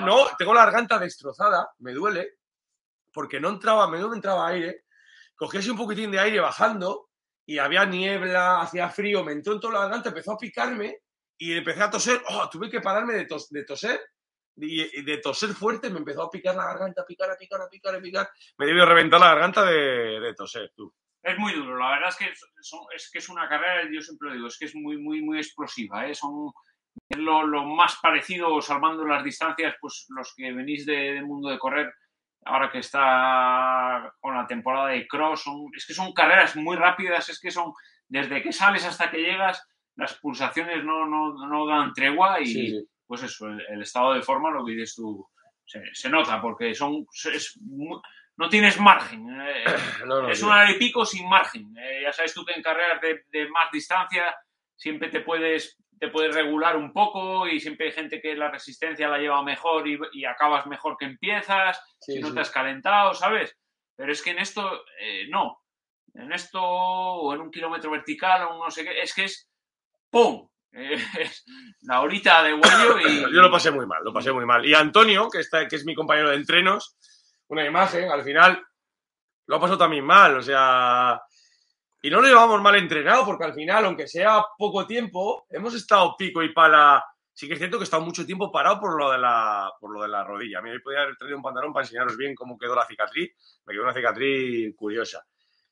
no, 0.00 0.26
tengo 0.36 0.54
la 0.54 0.64
garganta 0.64 0.98
destrozada, 0.98 1.70
me 1.78 1.92
duele, 1.92 2.38
porque 3.12 3.38
no 3.38 3.50
entraba, 3.50 3.86
me 3.88 4.00
no 4.00 4.12
entraba 4.12 4.48
aire. 4.48 4.84
Cogí 5.36 5.58
así 5.58 5.70
un 5.70 5.76
poquitín 5.76 6.10
de 6.10 6.18
aire 6.18 6.40
bajando 6.40 7.10
y 7.46 7.58
había 7.58 7.84
niebla, 7.84 8.60
hacía 8.60 8.90
frío, 8.90 9.22
me 9.22 9.30
entró 9.30 9.52
en 9.52 9.60
toda 9.60 9.74
la 9.74 9.80
garganta, 9.82 10.08
empezó 10.08 10.32
a 10.32 10.38
picarme 10.38 11.02
y 11.36 11.56
empecé 11.56 11.80
a 11.80 11.90
toser. 11.90 12.20
Oh, 12.30 12.48
tuve 12.50 12.68
que 12.68 12.80
pararme 12.80 13.14
de, 13.14 13.28
de 13.50 13.64
toser 13.64 14.00
y, 14.60 15.02
de 15.02 15.18
toser 15.18 15.50
fuerte 15.50 15.90
me 15.90 15.98
empezó 15.98 16.22
a 16.22 16.30
picar 16.30 16.54
la 16.54 16.64
garganta, 16.64 17.02
a 17.02 17.06
picar, 17.06 17.30
a 17.30 17.36
picar, 17.36 17.60
a 17.60 17.68
picar, 17.68 17.94
a 17.94 18.00
picar. 18.00 18.30
Me 18.58 18.66
debió 18.66 18.84
reventar 18.84 19.20
la 19.20 19.28
garganta 19.28 19.64
de, 19.64 20.34
toser, 20.36 20.72
tú. 20.74 20.92
Es 21.22 21.36
muy 21.38 21.52
duro, 21.52 21.76
la 21.76 21.90
verdad 21.90 22.08
es 22.08 22.16
que 22.16 22.30
es, 22.30 23.10
que 23.10 23.18
es 23.18 23.28
una 23.28 23.48
carrera, 23.48 23.88
yo 23.92 24.00
siempre 24.00 24.28
lo 24.28 24.34
digo, 24.34 24.46
es 24.46 24.58
que 24.58 24.66
es 24.66 24.74
muy, 24.74 24.98
muy, 24.98 25.20
muy 25.20 25.38
explosiva, 25.38 26.06
¿eh? 26.06 26.14
Son 26.14 26.52
lo, 27.10 27.46
lo, 27.46 27.64
más 27.64 27.96
parecido, 28.00 28.60
salvando 28.60 29.04
las 29.04 29.24
distancias, 29.24 29.74
pues 29.80 30.06
los 30.10 30.34
que 30.34 30.52
venís 30.52 30.86
del 30.86 31.26
mundo 31.26 31.50
de 31.50 31.58
correr, 31.58 31.92
ahora 32.44 32.70
que 32.70 32.78
está 32.78 34.14
con 34.20 34.34
la 34.34 34.46
temporada 34.46 34.88
de 34.88 35.06
cross, 35.06 35.42
son, 35.42 35.66
es 35.76 35.86
que 35.86 35.94
son 35.94 36.12
carreras 36.12 36.56
muy 36.56 36.76
rápidas, 36.76 37.28
es 37.28 37.40
que 37.40 37.50
son, 37.50 37.72
desde 38.08 38.42
que 38.42 38.52
sales 38.52 38.84
hasta 38.84 39.10
que 39.10 39.18
llegas, 39.18 39.62
las 39.96 40.14
pulsaciones 40.14 40.84
no, 40.84 41.06
no, 41.06 41.46
no 41.46 41.66
dan 41.66 41.92
tregua 41.92 42.40
y, 42.40 42.86
pues 43.08 43.22
eso, 43.22 43.48
el, 43.48 43.82
estado 43.82 44.12
de 44.12 44.22
forma, 44.22 44.50
lo 44.50 44.64
que 44.64 44.72
dices 44.72 44.94
tú, 44.94 45.26
se, 45.64 46.08
nota, 46.08 46.40
porque 46.40 46.74
son 46.74 47.06
no 48.36 48.48
tienes 48.48 48.78
margen. 48.78 49.28
Eh, 49.40 49.64
es 50.30 50.42
un 50.42 50.50
hora 50.50 50.70
y 50.70 50.78
pico 50.78 51.04
sin 51.04 51.28
margen. 51.28 51.74
Eh, 51.76 52.02
ya 52.04 52.12
sabes 52.12 52.34
tú 52.34 52.44
que 52.44 52.52
en 52.52 52.62
carreras 52.62 53.00
de, 53.00 53.48
más 53.48 53.70
distancia 53.72 54.34
siempre 54.76 55.08
te 55.08 55.20
puedes, 55.20 55.76
te 55.98 56.08
puedes 56.08 56.34
regular 56.34 56.76
un 56.76 56.92
poco 56.92 57.48
y 57.48 57.58
siempre 57.58 57.86
hay 57.86 57.92
gente 57.92 58.20
que 58.20 58.36
la 58.36 58.50
resistencia 58.50 59.08
la 59.08 59.18
lleva 59.18 59.42
mejor 59.42 59.88
y, 59.88 60.24
acabas 60.24 60.66
mejor 60.66 60.96
que 60.96 61.06
empiezas, 61.06 61.82
si 62.00 62.20
no 62.20 62.32
te 62.32 62.40
has 62.40 62.50
calentado, 62.50 63.12
¿sabes? 63.14 63.56
Pero 63.96 64.12
es 64.12 64.22
que 64.22 64.30
en 64.30 64.38
esto, 64.38 64.84
eh, 65.00 65.26
no. 65.28 65.60
En 66.14 66.32
esto, 66.32 66.62
o 66.62 67.34
en 67.34 67.40
un 67.40 67.50
kilómetro 67.50 67.90
vertical, 67.90 68.48
o 68.48 68.64
no 68.64 68.70
sé 68.70 68.84
qué, 68.84 69.00
es 69.00 69.14
que 69.14 69.24
es 69.24 69.50
¡pum! 70.10 70.48
la 71.82 72.00
horita 72.00 72.42
de 72.42 72.54
huello 72.54 72.98
y... 73.00 73.20
Yo 73.34 73.42
lo 73.42 73.50
pasé 73.50 73.70
muy 73.70 73.86
mal, 73.86 74.02
lo 74.04 74.12
pasé 74.12 74.32
muy 74.32 74.44
mal. 74.44 74.64
Y 74.66 74.74
Antonio, 74.74 75.28
que, 75.30 75.40
está, 75.40 75.66
que 75.66 75.76
es 75.76 75.84
mi 75.84 75.94
compañero 75.94 76.30
de 76.30 76.36
entrenos, 76.36 76.96
una 77.48 77.64
imagen, 77.64 78.10
al 78.10 78.22
final 78.22 78.62
lo 79.46 79.56
ha 79.56 79.60
pasado 79.60 79.78
también 79.78 80.04
mal, 80.04 80.36
o 80.36 80.42
sea... 80.42 81.20
Y 82.00 82.10
no 82.10 82.20
lo 82.20 82.28
llevamos 82.28 82.62
mal 82.62 82.76
entrenado, 82.76 83.24
porque 83.24 83.44
al 83.44 83.54
final, 83.54 83.84
aunque 83.86 84.06
sea 84.06 84.44
poco 84.56 84.86
tiempo, 84.86 85.46
hemos 85.50 85.74
estado 85.74 86.14
pico 86.16 86.42
y 86.44 86.52
pala. 86.52 87.04
Sí 87.32 87.48
que 87.48 87.54
es 87.54 87.58
cierto 87.58 87.76
que 87.76 87.82
he 87.82 87.84
estado 87.84 88.04
mucho 88.04 88.24
tiempo 88.24 88.52
parado 88.52 88.78
por 88.78 88.96
lo 88.96 89.10
de 89.10 89.18
la, 89.18 89.72
por 89.80 89.92
lo 89.92 90.02
de 90.02 90.08
la 90.08 90.22
rodilla. 90.22 90.60
A 90.60 90.62
mí 90.62 90.70
me 90.70 90.78
podía 90.78 91.02
haber 91.02 91.16
traído 91.16 91.36
un 91.36 91.42
pantalón 91.42 91.72
para 91.72 91.84
enseñaros 91.84 92.16
bien 92.16 92.36
cómo 92.36 92.56
quedó 92.56 92.76
la 92.76 92.86
cicatriz. 92.86 93.32
Me 93.66 93.74
quedó 93.74 93.82
una 93.82 93.94
cicatriz 93.94 94.76
curiosa. 94.76 95.24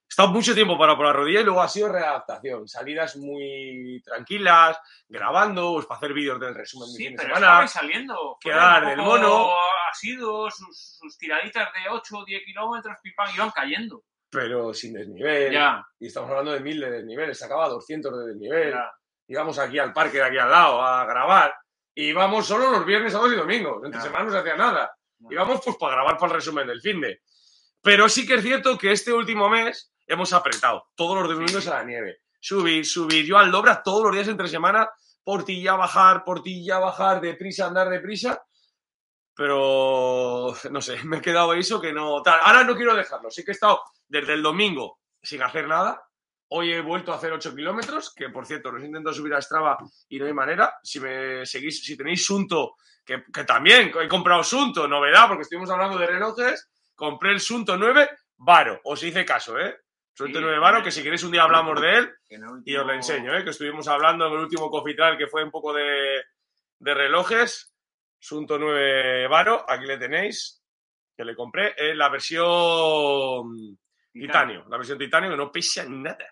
Estado 0.09 0.29
mucho 0.29 0.55
tiempo 0.55 0.79
parado 0.79 0.97
por 0.99 1.07
la 1.07 1.13
rodilla 1.13 1.41
y 1.41 1.45
luego 1.45 1.63
ha 1.63 1.69
sido 1.69 1.89
readaptación. 1.89 2.67
Salidas 2.69 3.17
muy 3.17 4.01
tranquilas, 4.05 4.79
grabando, 5.09 5.75
pues 5.75 5.87
para 5.87 5.99
hacer 5.99 6.13
vídeos 6.13 6.41
del 6.41 6.55
resumen 6.55 6.89
de 6.89 6.95
Sí, 6.97 7.07
fin 7.09 7.17
de 7.17 7.23
semana. 7.25 7.67
saliendo. 7.69 8.37
quedar 8.41 8.87
del 8.87 8.99
mono. 8.99 9.51
asiduos, 9.91 10.55
sus, 10.57 10.99
sus 11.01 11.17
tiraditas 11.19 11.69
de 11.73 11.89
8 11.91 12.19
o 12.19 12.25
10 12.25 12.45
kilómetros, 12.45 12.97
pim, 13.03 13.13
pam, 13.17 13.29
iban 13.35 13.51
cayendo. 13.51 14.03
Pero 14.31 14.75
sin 14.75 14.93
desnivel. 14.95 15.53
Ya, 15.53 15.87
Y 16.01 16.09
estamos 16.09 16.29
hablando 16.31 16.53
de 16.53 16.61
mil 16.61 16.81
de 16.81 16.91
desnivel. 16.91 17.35
Sacaba 17.35 17.69
200 17.69 18.19
de 18.19 18.27
desnivel. 18.29 18.73
ya. 18.73 18.91
íbamos 19.29 19.59
aquí 19.59 19.79
al 19.79 19.93
parque 19.93 20.19
de 20.19 20.25
aquí 20.25 20.39
al 20.39 20.51
lado 20.51 20.83
a 20.83 21.05
grabar. 21.07 21.55
Y 21.95 22.09
íbamos 22.11 22.47
solo 22.47 22.71
los 22.71 22.85
viernes, 22.85 23.13
sábados 23.13 23.33
y 23.35 23.37
domingos. 23.37 23.83
Entre 23.85 23.99
Ya. 24.01 24.05
semana 24.07 24.25
no 24.27 24.31
se 24.33 24.39
hacía 24.39 24.57
nada. 24.57 24.95
Íbamos 25.31 25.63
pues 25.65 25.77
para 25.77 25.95
grabar 25.95 26.19
para 26.19 26.33
el 26.33 26.37
resumen 26.39 26.67
del 26.67 26.81
fin 26.81 27.01
de. 27.01 27.21
Pero 27.81 28.09
sí 28.09 28.27
que 28.27 28.35
es 28.35 28.43
cierto 28.43 28.77
que 28.77 28.93
este 28.93 29.13
último 29.13 29.49
mes 29.49 29.93
hemos 30.07 30.33
apretado 30.33 30.89
todos 30.95 31.17
los 31.19 31.29
domingos 31.29 31.67
a 31.69 31.79
la 31.79 31.85
nieve. 31.85 32.21
Subir, 32.41 32.87
subir. 32.87 33.25
Yo 33.25 33.39
al 33.39 33.51
Dobra 33.51 33.83
todos 33.83 34.05
los 34.05 34.13
días 34.15 34.29
entre 34.29 34.49
semana, 34.49 34.89
portilla, 35.25 35.75
bajar, 35.75 36.25
portilla, 36.25 36.79
bajar, 36.79 37.21
deprisa, 37.21 37.67
andar 37.67 37.89
deprisa. 37.89 38.45
Pero 39.35 40.55
no 40.71 40.81
sé, 40.81 41.03
me 41.05 41.19
he 41.19 41.21
quedado 41.21 41.55
eso 41.55 41.81
que 41.81 41.93
no. 41.93 42.23
Tal. 42.23 42.41
Ahora 42.43 42.65
no 42.65 42.77
quiero 42.77 42.95
dejarlo. 42.95 43.31
Sí 43.31 43.45
que 43.45 43.51
he 43.51 43.55
estado 43.55 43.83
desde 44.07 44.35
el 44.35 44.43
domingo 44.43 45.01
sin 45.23 45.43
hacer 45.43 45.67
nada. 45.67 46.03
Hoy 46.49 46.73
he 46.73 46.81
vuelto 46.81 47.13
a 47.13 47.17
hacer 47.17 47.33
8 47.33 47.57
kilómetros, 47.57 48.15
que 48.15 48.29
por 48.29 48.47
cierto, 48.47 48.71
los 48.71 48.85
intento 48.85 49.13
subir 49.13 49.35
a 49.35 49.43
Strava 49.43 49.79
y 50.09 50.19
no 50.21 50.27
hay 50.27 50.33
manera. 50.33 50.79
Si 50.81 51.01
me 51.01 51.45
seguís, 51.45 51.85
si 51.85 51.97
tenéis 51.97 52.25
Sunto, 52.25 52.77
que, 53.05 53.25
que 53.35 53.43
también 53.43 53.93
he 54.01 54.07
comprado 54.07 54.45
Sunto, 54.45 54.87
novedad, 54.87 55.27
porque 55.27 55.43
estuvimos 55.43 55.71
hablando 55.71 55.99
de 55.99 56.07
relojes, 56.07 56.71
compré 56.95 57.33
el 57.33 57.41
Sunto 57.41 57.77
9 57.77 58.09
Varo, 58.39 58.81
os 58.85 59.03
hice 59.03 59.25
caso, 59.25 59.59
¿eh? 59.59 59.77
Sunto 60.17 60.39
Sí, 60.39 60.45
9 60.45 60.59
Varo, 60.59 60.83
que 60.83 60.91
si 60.91 61.03
queréis 61.03 61.23
un 61.25 61.31
día 61.31 61.43
hablamos 61.43 61.79
de 61.79 61.99
él 61.99 62.11
y 62.65 62.75
os 62.75 62.87
lo 62.87 62.93
enseño, 62.95 63.37
¿eh? 63.37 63.45
Que 63.45 63.51
estuvimos 63.51 63.87
hablando 63.87 64.27
en 64.27 64.33
el 64.33 64.39
último 64.39 64.71
Cofital, 64.71 65.19
que 65.19 65.27
fue 65.27 65.45
un 65.45 65.51
poco 65.51 65.75
de, 65.75 66.25
de 66.79 66.95
relojes. 66.95 67.75
Sunto 68.19 68.59
9 68.59 69.29
Varo, 69.29 69.67
aquí 69.69 69.85
le 69.85 69.99
tenéis, 69.99 70.65
que 71.15 71.23
le 71.23 71.37
compré, 71.37 71.75
la 71.95 72.09
versión 72.09 73.79
titanio, 74.11 74.65
la 74.71 74.79
versión 74.79 74.97
titanio 74.97 75.29
que 75.31 75.37
no 75.37 75.53
pesa 75.53 75.85
nada. 75.87 76.27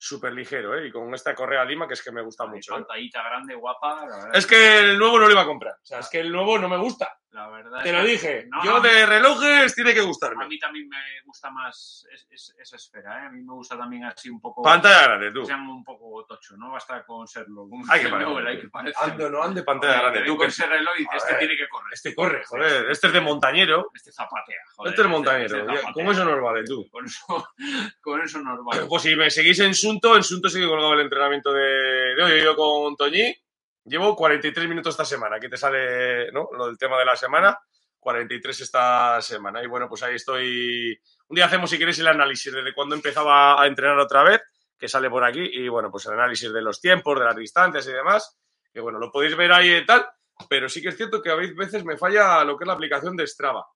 Súper 0.00 0.32
ligero, 0.32 0.78
¿eh? 0.78 0.86
Y 0.86 0.90
con 0.90 1.12
esta 1.12 1.34
correa 1.34 1.66
Lima, 1.66 1.86
que 1.86 1.94
es 1.94 2.02
que 2.02 2.12
me 2.12 2.22
gusta 2.22 2.46
mucho. 2.46 2.72
¿eh? 2.72 2.76
Pantallita 2.78 3.22
grande, 3.24 3.54
guapa. 3.56 4.06
La 4.06 4.30
Es 4.32 4.46
que 4.46 4.78
el 4.78 4.98
nuevo 4.98 5.18
no 5.18 5.26
lo 5.26 5.32
iba 5.32 5.42
a 5.42 5.46
comprar. 5.46 5.74
O 5.74 5.84
sea, 5.84 5.98
es 5.98 6.08
que 6.08 6.20
el 6.20 6.32
nuevo 6.32 6.58
no 6.58 6.68
me 6.68 6.78
gusta. 6.78 7.18
La 7.30 7.46
verdad 7.50 7.82
Te 7.82 7.90
es 7.90 7.94
lo 7.94 8.00
que- 8.02 8.06
dije. 8.08 8.46
No, 8.48 8.64
Yo 8.64 8.70
no, 8.72 8.80
de 8.80 9.04
relojes 9.04 9.74
tiene 9.74 9.92
que 9.92 10.00
A 10.00 10.04
gustarme. 10.04 10.46
mí 10.48 10.58
también 10.58 10.88
me 10.88 10.96
gusta 11.26 11.50
más 11.50 12.06
es- 12.10 12.26
es- 12.30 12.54
esa 12.58 12.76
esfera, 12.76 13.22
¿eh? 13.22 13.26
A 13.26 13.30
mí 13.30 13.42
me 13.42 13.52
gusta 13.52 13.76
también 13.76 14.04
así 14.04 14.30
un 14.30 14.40
poco... 14.40 14.62
Pantalla 14.62 15.02
grande, 15.02 15.30
tú. 15.32 15.40
que 15.40 15.46
sea 15.46 15.56
un 15.56 15.84
poco 15.84 16.24
tocho, 16.26 16.56
no 16.56 16.70
basta 16.70 17.04
con 17.04 17.28
serlo. 17.28 17.68
Con 17.68 17.82
Hay 17.90 18.00
que 18.00 18.08
parecer. 18.08 18.46
Hay 18.46 18.60
que 18.60 18.68
parecer. 18.68 19.10
Ando, 19.10 19.28
no 19.28 19.42
ande 19.42 19.62
pantalla 19.62 20.00
grande, 20.00 20.22
tú. 20.24 20.36
con 20.38 20.46
ese 20.46 20.66
reloj 20.66 20.94
y 20.96 21.02
dices, 21.02 21.22
este 21.22 21.34
tiene 21.38 21.56
que 21.58 21.68
correr. 21.68 21.92
este 21.92 22.14
corre, 22.14 22.44
joder. 22.46 22.90
Este 22.90 23.06
es 23.08 23.12
de 23.12 23.20
montañero. 23.20 23.90
Este 23.94 24.10
zapatea, 24.10 24.56
joder. 24.74 24.90
Este 24.92 25.02
es 25.02 25.08
montañero. 25.08 25.44
este 25.58 25.66
zapatea. 25.66 25.92
¿Cómo 25.92 26.12
eso 26.12 26.24
nos 26.24 26.40
vale, 26.42 26.64
tú? 26.64 26.88
Con 26.90 27.04
eso, 27.04 27.48
con 28.00 28.20
eso 28.22 28.38
nos 28.40 28.64
vale. 28.64 28.86
Pues 28.86 29.02
si 29.02 29.14
me 29.16 29.30
seguís 29.30 29.58
en 29.60 29.74
Sunto, 29.74 30.16
en 30.16 30.22
Sunto 30.24 30.48
sí 30.48 30.60
que 30.60 30.66
colgado 30.66 30.94
el 30.94 31.00
entrenamiento 31.00 31.52
de, 31.52 32.14
de 32.16 32.22
hoy. 32.22 32.42
Yo 32.42 32.56
con 32.56 32.96
Toñi 32.96 33.36
llevo 33.88 34.14
43 34.14 34.68
minutos 34.68 34.94
esta 34.94 35.04
semana. 35.04 35.36
Aquí 35.36 35.48
te 35.48 35.56
sale 35.56 36.30
¿no? 36.32 36.48
lo 36.52 36.66
del 36.66 36.78
tema 36.78 36.98
de 36.98 37.04
la 37.04 37.16
semana. 37.16 37.58
43 37.98 38.60
esta 38.60 39.20
semana. 39.20 39.62
Y 39.62 39.66
bueno, 39.66 39.88
pues 39.88 40.02
ahí 40.02 40.14
estoy. 40.14 40.98
Un 41.28 41.34
día 41.34 41.46
hacemos, 41.46 41.68
si 41.70 41.78
queréis, 41.78 41.98
el 41.98 42.06
análisis 42.06 42.52
desde 42.52 42.72
cuando 42.72 42.94
empezaba 42.94 43.60
a 43.60 43.66
entrenar 43.66 43.98
otra 43.98 44.22
vez, 44.22 44.40
que 44.78 44.88
sale 44.88 45.10
por 45.10 45.24
aquí. 45.24 45.40
Y 45.40 45.68
bueno, 45.68 45.90
pues 45.90 46.06
el 46.06 46.14
análisis 46.14 46.52
de 46.52 46.62
los 46.62 46.80
tiempos, 46.80 47.18
de 47.18 47.24
las 47.24 47.36
distancias 47.36 47.86
y 47.86 47.92
demás. 47.92 48.38
Que 48.72 48.80
bueno, 48.80 48.98
lo 48.98 49.10
podéis 49.10 49.36
ver 49.36 49.52
ahí 49.52 49.74
y 49.74 49.86
tal. 49.86 50.06
Pero 50.48 50.68
sí 50.68 50.80
que 50.80 50.88
es 50.88 50.96
cierto 50.96 51.20
que 51.20 51.30
a 51.30 51.34
veces 51.34 51.84
me 51.84 51.96
falla 51.96 52.44
lo 52.44 52.56
que 52.56 52.64
es 52.64 52.68
la 52.68 52.74
aplicación 52.74 53.16
de 53.16 53.26
Strava. 53.26 53.66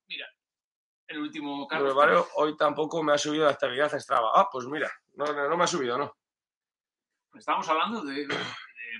El 1.08 1.18
último 1.18 1.66
Carlos. 1.66 1.94
Mario, 1.94 2.28
hoy 2.36 2.56
tampoco 2.56 3.02
me 3.02 3.12
ha 3.12 3.18
subido 3.18 3.44
la 3.44 3.50
estabilidad 3.50 3.92
en 3.92 4.00
Strava. 4.00 4.30
Ah, 4.34 4.48
pues 4.50 4.66
mira, 4.66 4.90
no, 5.14 5.26
no, 5.26 5.48
no 5.48 5.56
me 5.56 5.64
ha 5.64 5.66
subido, 5.66 5.98
¿no? 5.98 6.16
Estamos 7.34 7.68
hablando 7.68 8.02
de 8.02 8.26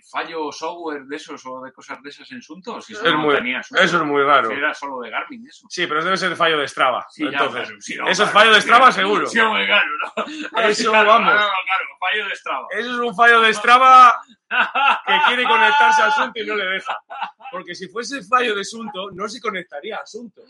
fallo 0.03 0.51
software 0.53 1.03
de 1.05 1.17
esos 1.17 1.45
o 1.47 1.61
de 1.63 1.73
cosas 1.73 2.01
de 2.03 2.11
esas 2.11 2.31
en 2.33 2.41
Sunto. 2.43 2.81
Si 2.81 2.93
Es 2.93 3.01
eso 3.01 3.11
no 3.13 3.19
muy- 3.19 3.35
tenía 3.37 3.63
Sunto. 3.63 3.83
Eso 3.83 3.97
es 3.99 4.03
muy 4.05 4.23
raro. 4.23 4.49
Si 4.49 4.55
era 4.55 4.73
solo 4.75 5.01
de 5.01 5.11
Garmin 5.11 5.47
eso. 5.47 5.67
Sí, 5.69 5.87
pero 5.87 6.03
debe 6.05 6.17
ser 6.17 6.35
fallo 6.37 6.59
de 6.59 6.69
Strava. 6.69 7.07
Sí, 7.11 7.25
ya, 7.25 7.31
Entonces, 7.31 7.75
sí, 7.81 7.97
no, 7.97 8.09
eso 8.09 8.25
es 8.25 8.31
fallo 8.31 8.53
de 8.53 8.61
Strava 8.61 8.93
seguro. 8.93 9.27
Sí, 9.27 9.39
hombre, 9.41 9.67
claro, 9.67 9.89
¿no? 10.17 10.61
Eso, 10.63 10.91
Claro, 10.91 11.09
vamos. 11.09 11.33
Claro, 11.33 11.49
claro, 11.65 11.85
fallo 12.01 12.27
de 12.29 12.37
Strava. 12.37 12.67
eso 12.71 12.91
es 12.91 12.99
un 12.99 13.15
fallo 13.17 13.41
de 13.41 13.55
Strava 13.55 14.15
que 15.07 15.15
quiere 15.29 15.45
conectarse 15.45 16.03
a 16.03 16.07
Asunto 16.07 16.41
y 16.41 16.47
no 16.47 16.55
le 16.57 16.65
deja. 16.67 16.99
Porque 17.53 17.75
si 17.75 17.89
fuese 17.89 18.23
fallo 18.25 18.55
de 18.55 18.63
Asunto, 18.63 19.11
no 19.13 19.29
se 19.29 19.41
conectaría 19.41 19.97
a 19.99 20.01
Asunto. 20.03 20.43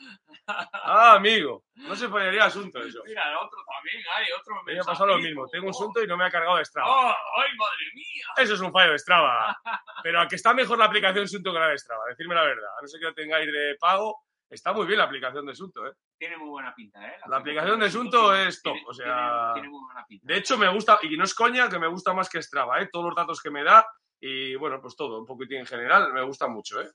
Ah, 0.47 1.15
amigo, 1.17 1.65
no 1.75 1.95
se 1.97 2.09
fallaría 2.09 2.45
a 2.45 2.47
Asunto 2.47 2.79
eso. 2.81 3.03
Mira, 3.05 3.29
el 3.31 3.37
otro 3.37 3.59
también, 3.71 4.03
hay 4.17 4.27
otro 4.39 4.55
Me 4.65 4.79
ha 4.79 4.83
pasado 4.85 5.09
lo 5.09 5.19
mismo. 5.19 5.47
Tengo 5.49 5.67
un 5.67 5.71
Asunto 5.71 6.03
y 6.03 6.07
no 6.07 6.17
me 6.17 6.25
ha 6.25 6.31
cargado 6.31 6.57
de 6.57 6.65
Strava. 6.65 6.89
¡Oh, 6.89 7.15
¡Ay, 7.41 7.51
madre 7.57 7.91
mía! 7.95 8.27
Eso 8.39 8.55
es 8.55 8.61
un 8.61 8.73
fallo 8.73 8.93
de 8.93 8.99
Strava. 8.99 9.57
Pero 10.03 10.21
a 10.21 10.29
que 10.29 10.37
está 10.37 10.55
mejor 10.55 10.79
la 10.79 10.87
aplicación 10.87 11.25
Asunto 11.25 11.53
que 11.53 11.59
la 11.59 11.69
de 11.69 11.79
Strava, 11.79 12.05
decirme 12.09 12.35
la 12.35 12.43
verdad. 12.45 12.71
A 12.79 12.83
no 12.83 12.89
ser 12.89 13.01
que 13.01 13.07
lo 13.07 13.15
tengáis 13.15 13.47
de 13.53 13.77
pago, 13.81 14.23
está 14.49 14.73
muy 14.73 14.87
bien 14.87 14.99
la 14.99 15.05
aplicación 15.05 15.45
de 15.47 15.53
Asunto, 15.53 15.87
¿eh? 15.87 15.93
Tiene 16.19 16.37
muy 16.37 16.51
buena 16.51 16.75
pinta, 16.75 17.05
¿eh? 17.07 17.17
La 17.29 17.39
aplicación 17.39 17.81
de 17.81 17.87
Asunto 17.87 18.33
tiene- 18.33 18.49
es 18.49 18.63
top, 18.63 18.75
tiene- 18.75 18.89
o 18.89 18.93
sea- 18.95 19.05
Tiene, 19.07 19.53
tiene 19.55 19.69
muy 19.71 19.85
buena 19.85 20.07
pinta. 20.07 20.27
De 20.27 20.37
hecho, 20.39 20.57
me 20.59 20.69
gusta, 20.69 20.99
y 21.03 21.17
no 21.17 21.25
es 21.25 21.35
coña, 21.35 21.69
que 21.69 21.79
me 21.79 21.89
gusta 21.89 22.13
más 22.13 22.29
que 22.29 22.43
Strava, 22.43 22.81
¿eh? 22.81 22.89
Todos 22.93 23.07
los 23.07 23.15
datos 23.17 23.41
que 23.41 23.51
me 23.51 23.65
da 23.65 23.85
y, 24.23 24.55
bueno, 24.55 24.81
pues 24.81 24.97
todo, 24.97 25.19
un 25.21 25.27
poquitín 25.27 25.59
en 25.59 25.67
general, 25.67 26.13
me 26.13 26.23
gusta 26.23 26.47
mucho, 26.49 26.81
¿eh? 26.81 26.89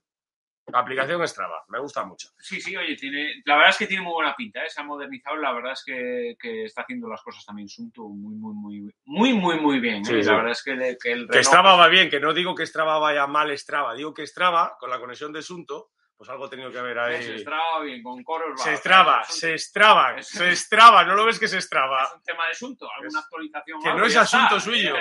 La 0.69 0.79
aplicación 0.79 1.25
Strava, 1.25 1.63
me 1.69 1.79
gusta 1.79 2.03
mucho. 2.03 2.27
Sí, 2.39 2.59
sí, 2.59 2.75
oye, 2.75 2.95
tiene, 2.97 3.41
la 3.45 3.55
verdad 3.55 3.69
es 3.69 3.77
que 3.77 3.87
tiene 3.87 4.03
muy 4.03 4.11
buena 4.13 4.35
pinta, 4.35 4.59
¿eh? 4.65 4.69
se 4.69 4.81
ha 4.81 4.83
modernizado, 4.83 5.37
la 5.37 5.53
verdad 5.53 5.71
es 5.71 5.83
que, 5.85 6.35
que 6.37 6.65
está 6.65 6.81
haciendo 6.81 7.07
las 7.07 7.21
cosas 7.21 7.45
también 7.45 7.69
Sunto 7.69 8.03
muy, 8.09 8.35
muy, 8.35 8.53
muy, 8.53 8.91
muy, 9.05 9.33
muy, 9.33 9.59
muy 9.61 9.79
bien. 9.79 10.01
¿eh? 10.01 10.05
Sí, 10.05 10.13
la 10.15 10.23
sí. 10.23 10.29
verdad 10.29 10.51
es 10.51 10.63
que, 10.63 10.75
le- 10.75 10.97
que 10.97 11.11
el 11.13 11.27
Que 11.29 11.41
Strava 11.43 11.77
va 11.77 11.87
bien, 11.87 12.09
que 12.09 12.19
no 12.19 12.33
digo 12.33 12.53
que 12.53 12.65
Strava 12.65 12.97
vaya 12.99 13.25
mal 13.27 13.57
Strava, 13.57 13.93
digo 13.93 14.13
que 14.13 14.27
Strava, 14.27 14.75
con 14.77 14.89
la 14.89 14.99
conexión 14.99 15.31
de 15.31 15.41
Sunto, 15.41 15.91
pues 16.17 16.29
algo 16.31 16.45
ha 16.45 16.49
tenido 16.49 16.71
que 16.71 16.81
ver 16.81 16.95
se 16.95 17.01
ahí. 17.31 17.35
estraba 17.37 17.79
bien, 17.81 18.01
con 18.01 18.23
coros 18.23 18.59
Se 18.61 18.73
estraba, 18.73 19.21
es 19.21 19.39
se 19.39 19.53
estraba, 19.53 20.15
Es- 20.17 20.27
se 20.29 20.49
estraba, 20.49 21.03
no 21.05 21.13
lo 21.15 21.25
ves 21.25 21.37
que 21.39 21.47
se 21.47 21.57
Es 21.59 21.65
estraba. 21.65 22.11
un 22.15 22.23
tema 22.23 22.47
de 22.47 22.55
Sunto, 22.55 22.89
alguna 22.91 23.07
Es- 23.19 23.23
actualización. 23.23 23.81
que 23.83 23.93
no 23.93 24.05
es 24.05 24.15
asunto 24.17 24.59
suyo. 24.59 24.95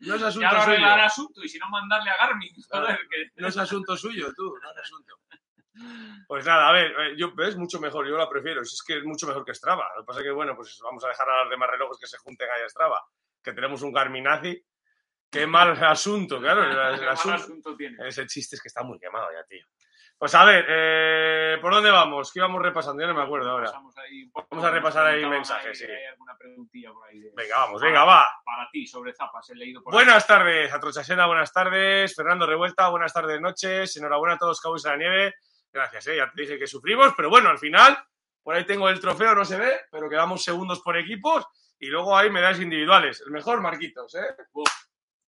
No 0.00 0.14
es 0.14 0.22
asunto 0.22 0.48
suyo. 0.48 0.62
arreglará 0.62 1.08
Sunto 1.10 1.42
y 1.44 1.48
si 1.48 1.58
no 1.58 1.68
mandarle 1.68 2.10
a 2.10 2.16
Garmin. 2.16 2.52
Que... 2.54 3.30
No 3.36 3.48
es 3.48 3.56
asunto 3.58 3.96
suyo, 3.96 4.32
tú, 4.34 4.56
no 4.62 4.70
es 4.72 4.78
asunto. 4.78 5.18
Pues 6.28 6.46
nada, 6.46 6.68
a 6.68 6.72
ver, 6.72 6.92
eh, 7.00 7.14
yo 7.16 7.32
es 7.46 7.56
mucho 7.56 7.80
mejor, 7.80 8.06
yo 8.08 8.16
la 8.16 8.28
prefiero, 8.30 8.62
es 8.62 8.82
que 8.86 8.98
es 8.98 9.04
mucho 9.04 9.26
mejor 9.26 9.44
que 9.44 9.52
Strava. 9.54 9.84
Lo 9.96 10.02
que 10.02 10.06
pasa 10.06 10.20
es 10.20 10.24
que, 10.26 10.30
bueno, 10.30 10.54
pues 10.56 10.78
vamos 10.82 11.04
a 11.04 11.08
dejar 11.08 11.28
a 11.28 11.40
los 11.42 11.50
demás 11.50 11.68
relojes 11.68 11.98
que 11.98 12.06
se 12.06 12.16
junten 12.18 12.48
ahí 12.48 12.62
a 12.62 12.68
Strava, 12.68 13.04
que 13.42 13.52
tenemos 13.52 13.82
un 13.82 13.92
Garminazi. 13.92 14.64
Qué 15.30 15.46
mal 15.48 15.70
asunto, 15.84 16.40
claro. 16.40 16.62
el- 16.62 17.02
el 17.02 17.08
asunto- 17.08 17.34
asunto 17.42 17.76
tiene. 17.76 17.96
Ese 18.08 18.24
chiste 18.28 18.54
es 18.54 18.62
que 18.62 18.68
está 18.68 18.84
muy 18.84 18.98
quemado 19.00 19.26
ya, 19.32 19.42
tío. 19.44 19.66
Pues 20.24 20.34
a 20.36 20.44
ver, 20.46 20.64
eh, 20.66 21.58
¿por 21.60 21.70
dónde 21.70 21.90
vamos? 21.90 22.32
¿Qué 22.32 22.38
íbamos 22.38 22.62
repasando? 22.62 23.02
Ya 23.02 23.08
no 23.08 23.12
me 23.14 23.22
acuerdo 23.24 23.50
ahora. 23.50 23.70
Ahí 23.96 24.30
Vamos 24.50 24.64
a 24.64 24.70
repasar 24.70 25.06
ahí 25.06 25.22
mensajes, 25.26 25.78
sí. 25.78 25.84
Hay 25.84 26.06
alguna 26.06 26.34
preguntilla 26.38 26.94
por 26.94 27.06
ahí. 27.06 27.20
de- 27.20 27.30
Venga, 27.36 27.58
vamos, 27.58 27.82
para- 27.82 27.92
venga, 27.92 28.04
va. 28.06 28.26
Para 28.42 28.70
ti, 28.70 28.86
sobre 28.86 29.12
zapas, 29.12 29.50
he 29.50 29.54
leído 29.54 29.82
por 29.82 29.92
Buenas 29.92 30.26
tardes, 30.26 30.72
Atrochasena, 30.72 31.26
buenas 31.26 31.52
tardes. 31.52 32.14
Fernando 32.14 32.46
Revuelta, 32.46 32.88
buenas 32.88 33.12
tardes, 33.12 33.38
noches. 33.38 33.94
Enhorabuena 33.98 34.36
a 34.36 34.38
todos 34.38 34.62
Cowboys 34.62 34.86
en 34.86 34.90
la 34.92 34.96
nieve. 34.96 35.34
Gracias, 35.70 36.06
eh, 36.06 36.16
ya 36.16 36.32
te 36.34 36.40
dije 36.40 36.58
que 36.58 36.66
sufrimos, 36.66 37.12
pero 37.14 37.28
bueno, 37.28 37.50
al 37.50 37.58
final, 37.58 37.94
por 38.42 38.54
ahí 38.54 38.64
tengo 38.64 38.88
el 38.88 39.00
trofeo, 39.00 39.34
no 39.34 39.44
se 39.44 39.58
ve, 39.58 39.82
pero 39.90 40.08
quedamos 40.08 40.42
segundos 40.42 40.80
por 40.80 40.96
equipos 40.96 41.44
y 41.78 41.88
luego 41.88 42.16
hay 42.16 42.30
medallas 42.30 42.60
individuales. 42.60 43.22
El 43.26 43.30
mejor, 43.30 43.60
Marquitos, 43.60 44.14
¿eh? 44.14 44.24
Uf. 44.54 44.70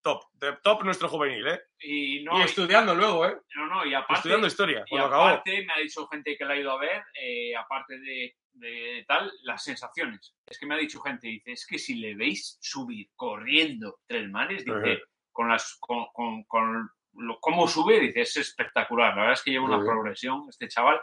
Top, 0.06 0.22
de 0.34 0.52
top 0.62 0.84
nuestro 0.84 1.08
juvenil, 1.08 1.44
¿eh? 1.48 1.60
Y 1.80 2.22
no, 2.22 2.38
y 2.38 2.42
estudiando 2.42 2.94
luego, 2.94 3.26
¿eh? 3.26 3.36
no, 3.56 3.66
no, 3.66 3.84
y 3.84 3.92
aparte, 3.92 4.14
Estudiando 4.14 4.46
historia, 4.46 4.84
y 4.88 4.96
aparte 4.96 5.64
me 5.66 5.72
ha 5.72 5.78
dicho 5.78 6.06
gente 6.06 6.36
que 6.36 6.44
la 6.44 6.54
ha 6.54 6.56
ido 6.56 6.70
a 6.70 6.78
ver, 6.78 7.02
eh, 7.20 7.56
aparte 7.56 7.98
de, 7.98 8.36
de 8.52 9.04
tal, 9.08 9.32
las 9.42 9.64
sensaciones. 9.64 10.36
Es 10.46 10.60
que 10.60 10.66
me 10.66 10.76
ha 10.76 10.78
dicho 10.78 11.00
gente, 11.00 11.26
dice, 11.26 11.50
es 11.50 11.66
que 11.66 11.76
si 11.78 11.96
le 11.96 12.14
veis 12.14 12.56
subir 12.60 13.08
corriendo 13.16 13.98
tres 14.06 14.28
manes, 14.30 14.64
dice, 14.64 14.92
Ajá. 14.92 15.02
con 15.32 15.48
las 15.48 15.76
con, 15.80 16.06
con, 16.12 16.44
con 16.44 16.88
lo, 17.14 17.40
cómo 17.40 17.66
sube, 17.66 17.98
dice, 17.98 18.20
es 18.20 18.36
espectacular. 18.36 19.10
La 19.10 19.22
verdad 19.22 19.32
es 19.32 19.42
que 19.42 19.50
lleva 19.50 19.64
una 19.64 19.78
Ajá. 19.78 19.86
progresión 19.86 20.44
este 20.48 20.68
chaval. 20.68 21.00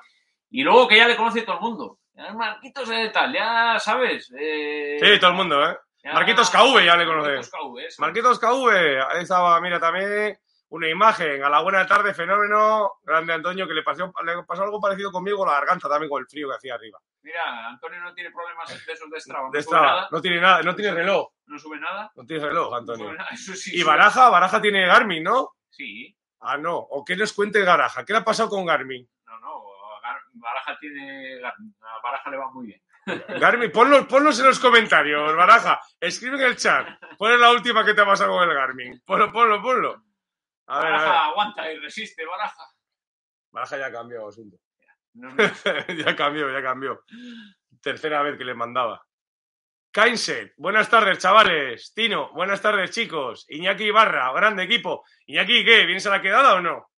Y 0.50 0.64
luego 0.64 0.88
que 0.88 0.96
ya 0.96 1.10
le 1.10 1.18
conoce 1.18 1.42
todo 1.42 1.56
el 1.56 1.62
mundo. 1.62 2.00
Marquitos 2.14 2.88
de 2.88 3.10
tal, 3.10 3.34
ya 3.34 3.78
sabes. 3.80 4.32
eh, 4.40 4.98
Sí, 5.02 5.20
todo 5.20 5.32
el 5.32 5.36
mundo, 5.36 5.70
¿eh? 5.70 5.76
Ya- 6.04 6.14
Marquitos 6.14 6.50
KV 6.50 6.86
ya 6.86 6.96
le 6.98 7.06
conoce. 7.06 7.30
Marquitos 7.32 7.50
KV. 7.50 8.00
Marquitos 8.00 8.40
KV, 8.40 9.02
ahí 9.10 9.24
estaba, 9.24 9.60
mira, 9.62 9.80
también 9.80 10.38
una 10.70 10.90
imagen. 10.90 11.44
A 11.44 11.50
la 11.50 11.62
buena 11.62 11.86
tarde, 11.86 12.14
fenómeno. 12.14 12.94
Grande 13.04 13.34
Antonio, 13.34 13.68
que 13.68 13.74
le 13.74 13.84
pasó, 13.84 14.12
le 14.26 14.44
pasó 14.44 14.64
algo 14.64 14.82
parecido 14.82 15.12
conmigo, 15.12 15.46
la 15.46 15.54
garganta 15.54 15.88
también 15.88 16.10
con 16.10 16.20
el 16.22 16.28
frío 16.28 16.50
que 16.50 16.56
hacía 16.56 16.76
arriba. 16.76 17.00
Mira, 17.22 17.68
Antonio 17.68 18.00
no 18.02 18.14
tiene 18.14 18.32
problemas 18.32 18.68
de 18.86 18.94
esos 18.94 19.10
de 19.10 19.20
Strava. 19.22 19.50
De 19.52 19.60
no 19.60 19.64
sube 19.64 19.64
Strava. 19.64 19.86
nada. 19.88 20.08
No 20.12 20.22
tiene 20.22 20.42
nada, 20.42 20.62
no 20.64 20.76
tiene 20.76 20.94
reloj. 20.94 21.30
No 21.46 21.60
sube 21.60 21.80
nada. 21.80 22.12
No 22.16 22.26
tiene 22.26 22.46
reloj, 22.48 22.70
no 22.72 22.76
Antonio. 22.78 23.14
nada. 23.14 23.30
Eso 23.32 23.54
sí. 23.54 23.76
Y 23.76 23.80
sube. 23.82 23.90
Baraja, 23.92 24.30
Baraja 24.30 24.62
tiene 24.62 24.86
Garmin, 24.88 25.24
¿no? 25.24 25.52
Sí. 25.70 26.18
Ah, 26.42 26.58
no. 26.58 26.76
¿O 26.78 27.06
qué 27.06 27.16
nos 27.16 27.32
cuente 27.34 27.64
Garaja? 27.64 28.04
¿Qué 28.04 28.12
le 28.14 28.20
ha 28.20 28.24
pasado 28.26 28.50
con 28.50 28.66
Garmin? 28.66 29.08
No, 29.26 29.40
no. 29.40 29.64
Gar- 30.02 30.22
Baraja 30.34 30.78
tiene. 30.80 31.40
A 31.46 31.54
Baraja 32.04 32.30
le 32.30 32.38
va 32.38 32.50
muy 32.52 32.68
bien. 32.68 32.82
Garmin, 33.06 33.72
ponlos, 33.72 34.06
ponlos 34.08 34.40
en 34.40 34.46
los 34.46 34.60
comentarios, 34.60 35.36
Baraja. 35.36 35.80
Escribe 36.00 36.38
en 36.38 36.44
el 36.44 36.56
chat. 36.56 36.88
Pon 37.18 37.40
la 37.40 37.52
última 37.52 37.84
que 37.86 37.94
te 37.94 38.02
ha 38.02 38.06
pasado 38.06 38.32
con 38.32 38.50
el 38.50 38.56
Garmin. 38.56 39.02
Ponlo, 39.06 39.32
ponlo, 39.32 39.62
ponlo. 39.62 40.04
A 40.68 40.80
ver, 40.80 40.88
a 40.88 40.92
Baraja 40.92 41.10
ver. 41.12 41.16
aguanta 41.32 41.72
y 41.72 41.80
resiste, 41.80 42.26
Baraja. 42.26 42.66
Baraja 43.52 43.78
ya 43.78 43.86
ha 43.88 43.92
cambiado 43.92 44.28
asunto. 44.30 44.58
No, 45.14 45.30
no. 45.30 45.36
ya 46.06 46.16
cambió, 46.16 46.52
ya 46.52 46.62
cambió. 46.62 47.04
Tercera 47.82 48.22
vez 48.24 48.38
que 48.38 48.46
le 48.46 48.54
mandaba. 48.54 49.06
Kainset, 49.92 50.54
buenas 50.58 50.90
tardes, 50.90 51.20
chavales. 51.20 51.94
Tino, 51.94 52.32
buenas 52.34 52.62
tardes, 52.62 52.90
chicos. 52.90 53.46
Iñaki 53.50 53.84
Ibarra, 53.84 54.32
grande 54.34 54.64
equipo. 54.64 55.06
Iñaki, 55.28 55.64
¿qué? 55.64 55.86
¿Vienes 55.86 56.08
a 56.08 56.10
la 56.10 56.22
quedada 56.22 56.56
o 56.56 56.62
no? 56.62 56.90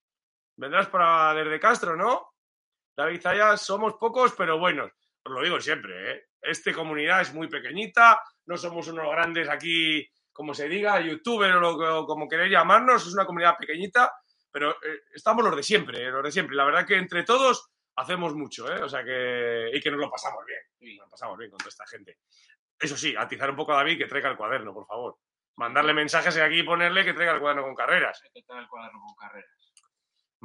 Vendrás 0.55 0.87
para 0.87 1.33
desde 1.33 1.59
Castro, 1.59 1.97
¿no? 1.97 2.31
David 2.95 3.21
Zayas, 3.21 3.61
somos 3.61 3.95
pocos, 3.95 4.33
pero 4.37 4.57
buenos. 4.57 4.91
Os 5.25 5.31
lo 5.33 5.41
digo 5.41 5.59
siempre, 5.59 6.11
¿eh? 6.11 6.25
Esta 6.41 6.71
comunidad 6.73 7.21
es 7.21 7.33
muy 7.33 7.47
pequeñita, 7.47 8.21
no 8.45 8.57
somos 8.57 8.87
unos 8.87 9.09
grandes 9.09 9.49
aquí, 9.49 10.07
como 10.31 10.53
se 10.53 10.67
diga, 10.69 11.01
youtuber 11.01 11.51
o, 11.55 11.59
lo 11.59 11.77
que- 11.79 12.05
como 12.05 12.27
queréis 12.27 12.51
llamarnos, 12.51 13.07
es 13.07 13.13
una 13.13 13.25
comunidad 13.25 13.57
pequeñita, 13.57 14.11
pero 14.51 14.71
eh, 14.83 15.01
estamos 15.13 15.43
los 15.43 15.55
de 15.55 15.63
siempre, 15.63 16.03
¿eh? 16.03 16.11
los 16.11 16.23
de 16.23 16.31
siempre. 16.31 16.55
La 16.55 16.63
verdad 16.65 16.85
que 16.85 16.95
entre 16.97 17.23
todos 17.23 17.71
hacemos 17.95 18.35
mucho, 18.35 18.71
¿eh? 18.71 18.83
O 18.83 18.87
sea 18.89 19.03
que. 19.03 19.71
Y 19.73 19.81
que 19.81 19.89
nos 19.89 19.99
lo 19.99 20.09
pasamos 20.11 20.43
bien. 20.45 20.95
Nos 20.97 21.05
lo 21.05 21.09
pasamos 21.09 21.37
bien 21.37 21.49
con 21.49 21.57
toda 21.57 21.69
esta 21.69 21.87
gente. 21.87 22.19
Eso 22.79 22.95
sí, 22.95 23.15
atizar 23.17 23.49
un 23.49 23.55
poco 23.55 23.73
a 23.73 23.77
David 23.77 23.97
que 23.97 24.05
traiga 24.05 24.29
el 24.29 24.37
cuaderno, 24.37 24.73
por 24.73 24.85
favor. 24.85 25.17
Mandarle 25.55 25.93
mensajes 25.93 26.37
aquí 26.37 26.59
y 26.59 26.63
ponerle 26.63 27.03
que 27.03 27.13
traiga 27.13 27.33
el 27.33 27.39
cuaderno 27.39 27.63
con 27.63 27.73
carreras. 27.73 28.21
Que 28.33 28.43
traer 28.43 28.63
el 28.63 28.67
cuaderno 28.69 28.99
con 28.99 29.15
carreras. 29.15 29.64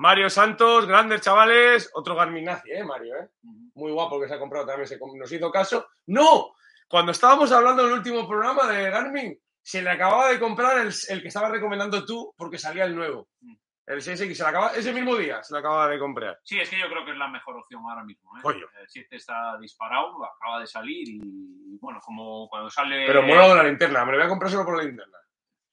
Mario 0.01 0.31
Santos, 0.31 0.87
grandes 0.87 1.21
chavales. 1.21 1.91
Otro 1.93 2.15
Garmin 2.15 2.47
Nazi, 2.47 2.71
¿eh, 2.71 2.83
Mario? 2.83 3.17
¿eh? 3.17 3.29
Muy 3.75 3.93
guapo 3.93 4.19
que 4.19 4.29
se 4.29 4.35
ha 4.35 4.39
comprado 4.39 4.65
también, 4.65 4.89
se 4.89 4.99
nos 4.99 5.31
hizo 5.31 5.51
caso. 5.51 5.89
¡No! 6.07 6.55
Cuando 6.89 7.13
estábamos 7.13 7.53
hablando 7.53 7.85
del 7.85 7.93
último 7.93 8.27
programa 8.27 8.67
de 8.67 8.89
Garmin, 8.91 9.39
se 9.63 9.83
le 9.83 9.91
acababa 9.91 10.31
de 10.31 10.41
comprar 10.41 10.79
el, 10.79 10.91
el 11.09 11.21
que 11.21 11.29
estabas 11.29 11.51
recomendando 11.51 12.03
tú 12.07 12.33
porque 12.35 12.57
salía 12.57 12.85
el 12.85 12.97
nuevo. 12.97 13.29
Mm. 13.41 13.55
El 13.89 14.01
6X, 14.01 14.35
se 14.35 14.43
le 14.43 14.49
acaba, 14.49 14.69
ese 14.69 14.93
mismo 14.95 15.17
día 15.17 15.43
se 15.43 15.53
le 15.53 15.59
acababa 15.59 15.89
de 15.89 15.99
comprar. 15.99 16.39
Sí, 16.45 16.59
es 16.59 16.71
que 16.71 16.79
yo 16.79 16.89
creo 16.89 17.05
que 17.05 17.11
es 17.11 17.19
la 17.19 17.29
mejor 17.29 17.59
opción 17.59 17.83
ahora 17.87 18.03
mismo. 18.03 18.39
¿eh? 18.39 18.41
Coño. 18.43 18.67
El 18.81 18.89
7 18.89 19.17
está 19.17 19.59
disparado, 19.59 20.25
acaba 20.25 20.61
de 20.61 20.67
salir 20.67 21.09
y 21.09 21.77
bueno, 21.79 22.01
como 22.03 22.49
cuando 22.49 22.71
sale. 22.71 23.05
Pero 23.07 23.23
mola 23.23 23.49
de 23.49 23.55
la 23.55 23.63
linterna, 23.65 24.05
me 24.07 24.13
lo 24.13 24.19
voy 24.19 24.27
a 24.27 24.31
comprar 24.31 24.51
solo 24.51 24.65
por 24.65 24.79
la 24.79 24.85
linterna. 24.85 25.19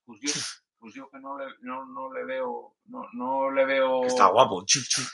Pues 0.06 0.20
yo, 0.22 0.32
pues 0.80 0.94
yo 0.94 1.10
que 1.10 1.20
no 1.20 1.38
le, 1.38 1.46
no, 1.62 1.86
no 1.86 2.12
le 2.14 2.26
veo. 2.26 2.76
No, 2.86 3.02
no 3.14 3.52
le 3.52 3.66
veo 3.66 4.04
Está 4.06 4.28
guapo. 4.28 4.64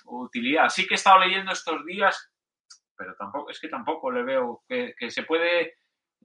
Utilidad. 0.05 0.70
Sí 0.70 0.86
que 0.88 0.93
he 0.93 0.96
estado 0.96 1.20
leyendo 1.20 1.51
estos 1.51 1.86
días, 1.86 2.32
pero 2.96 3.15
tampoco, 3.15 3.50
es 3.50 3.60
que 3.60 3.70
tampoco 3.70 4.12
le 4.12 4.24
veo 4.24 4.63
que, 4.67 4.93
que 4.98 5.10
se 5.10 5.24
puede 5.24 5.75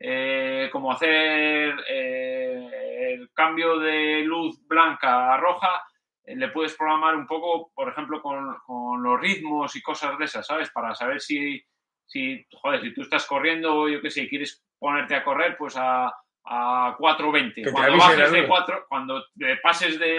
eh, 0.01 0.69
como 0.71 0.93
hacer 0.93 1.75
eh, 1.89 3.15
el 3.15 3.31
cambio 3.33 3.79
de 3.79 4.23
luz 4.23 4.65
blanca 4.67 5.35
a 5.35 5.37
roja, 5.39 5.83
eh, 6.25 6.37
le 6.37 6.49
puedes 6.49 6.77
programar 6.77 7.17
un 7.17 7.27
poco, 7.27 7.73
por 7.75 7.89
ejemplo, 7.89 8.23
con, 8.23 8.57
con 8.65 9.03
los 9.03 9.21
ritmos 9.21 9.75
y 9.75 9.83
cosas 9.83 10.17
de 10.19 10.27
esas, 10.27 10.47
¿sabes? 10.47 10.71
Para 10.71 10.95
saber 10.95 11.21
si, 11.21 11.61
si, 12.07 12.47
joder, 12.61 12.83
si 12.83 12.95
tú 12.95 13.03
estás 13.03 13.27
corriendo, 13.27 13.89
yo 13.89 14.01
qué 14.01 14.11
sé, 14.11 14.29
quieres 14.29 14.65
ponerte 14.79 15.17
a 15.17 15.25
correr, 15.25 15.57
pues 15.59 15.77
a, 15.77 16.13
a 16.51 16.97
4.20. 16.99 17.55
te 17.65 17.73
Cuando 17.73 17.99
bajes 17.99 18.31
de 18.33 18.39
luz. 18.41 18.49
4, 18.49 18.87
cuando 18.89 19.25
te 19.39 19.57
pases 19.63 19.99
de, 19.99 20.17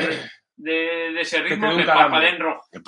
de, 0.55 0.71
de 1.13 1.21
ese 1.21 1.41
ritmo, 1.41 1.67
dé 1.69 1.75
te 1.75 1.79
un 1.81 1.85
calambre. 1.85 2.03
parpadea 2.11 2.29
en 2.29 2.39
rojo. 2.39 2.67
Que, 2.71 2.79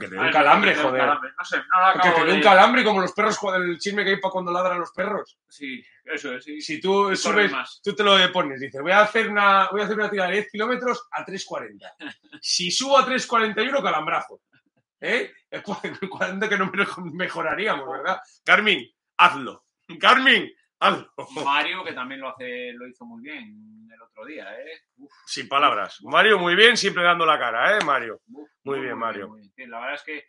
que 0.00 0.08
te 0.08 0.14
dé 0.14 0.20
un 0.20 0.30
calambre, 0.30 0.72
que 0.72 0.78
un 0.80 0.84
joder. 0.86 1.00
calambre. 1.00 1.30
No 1.38 1.44
sé, 1.44 1.56
no 1.56 1.62
lo 1.86 1.92
Que 1.92 1.98
acabo 2.08 2.14
te 2.24 2.30
dé 2.30 2.36
un 2.36 2.42
calambre 2.42 2.84
como 2.84 3.00
los 3.00 3.12
perros, 3.12 3.38
con 3.38 3.54
el 3.62 3.78
chisme 3.78 4.04
que 4.04 4.10
hay 4.10 4.20
para 4.20 4.32
cuando 4.32 4.52
ladran 4.52 4.80
los 4.80 4.92
perros. 4.92 5.38
Sí, 5.48 5.82
eso 6.04 6.34
es, 6.34 6.44
sí. 6.44 6.60
Si 6.60 6.80
tú 6.80 7.10
Y 7.12 7.16
subes, 7.16 7.50
más. 7.52 7.80
tú 7.82 7.94
te 7.94 8.02
lo 8.04 8.16
pones, 8.32 8.60
dices, 8.60 8.80
voy 8.82 8.92
a 8.92 9.00
hacer 9.00 9.28
una, 9.28 9.68
voy 9.70 9.80
a 9.80 9.84
hacer 9.84 9.96
una 9.96 10.10
tirada 10.10 10.30
de 10.30 10.36
10 10.36 10.50
kilómetros 10.52 11.08
a 11.12 11.24
3.40. 11.24 11.78
Si 12.42 12.70
subo 12.70 12.98
a 12.98 13.06
3.41, 13.06 13.82
calambrazo. 13.82 14.40
¿Eh? 15.00 15.32
Es 15.50 15.62
cu- 15.62 15.76
cuando 16.10 16.48
que 16.48 16.58
no 16.58 16.66
me- 16.70 16.84
mejoraríamos, 17.14 17.88
¿verdad? 17.90 18.20
Carmen, 18.44 18.84
hazlo. 19.16 19.64
Carmen, 19.98 20.50
hazlo. 20.80 21.12
Mario, 21.44 21.84
que 21.84 21.92
también 21.92 22.20
lo 22.20 22.28
hace, 22.30 22.72
lo 22.72 22.88
hizo 22.88 23.04
muy 23.04 23.22
bien 23.22 23.88
el 23.92 24.02
otro 24.02 24.24
día, 24.24 24.52
¿eh? 24.58 24.80
Uf, 24.96 25.12
Sin 25.26 25.48
palabras. 25.48 25.98
Mario, 26.02 26.38
muy 26.38 26.54
bien, 26.56 26.76
siempre 26.76 27.02
dando 27.02 27.24
la 27.26 27.38
cara, 27.38 27.76
¿eh, 27.76 27.84
Mario? 27.84 28.20
uf, 28.32 28.48
Muy 28.64 28.80
bien, 28.80 28.96
Mario. 28.98 29.28
muy 29.28 29.40
bien. 29.40 29.52
Sí, 29.54 29.66
la 29.66 29.78
verdad 29.80 29.94
es 29.94 30.02
que 30.02 30.24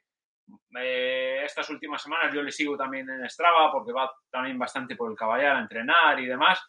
eh, 0.80 1.44
estas 1.46 1.70
últimas 1.70 2.02
semanas 2.02 2.34
yo 2.34 2.42
le 2.44 2.52
sigo 2.52 2.76
también 2.78 3.10
en 3.10 3.30
Strava 3.30 3.72
porque 3.72 3.94
va 3.94 4.12
también 4.30 4.58
bastante 4.60 4.96
por 4.96 5.10
el 5.12 5.18
caballar 5.18 5.56
a 5.56 5.62
entrenar 5.62 6.20
y 6.20 6.26
demás. 6.28 6.62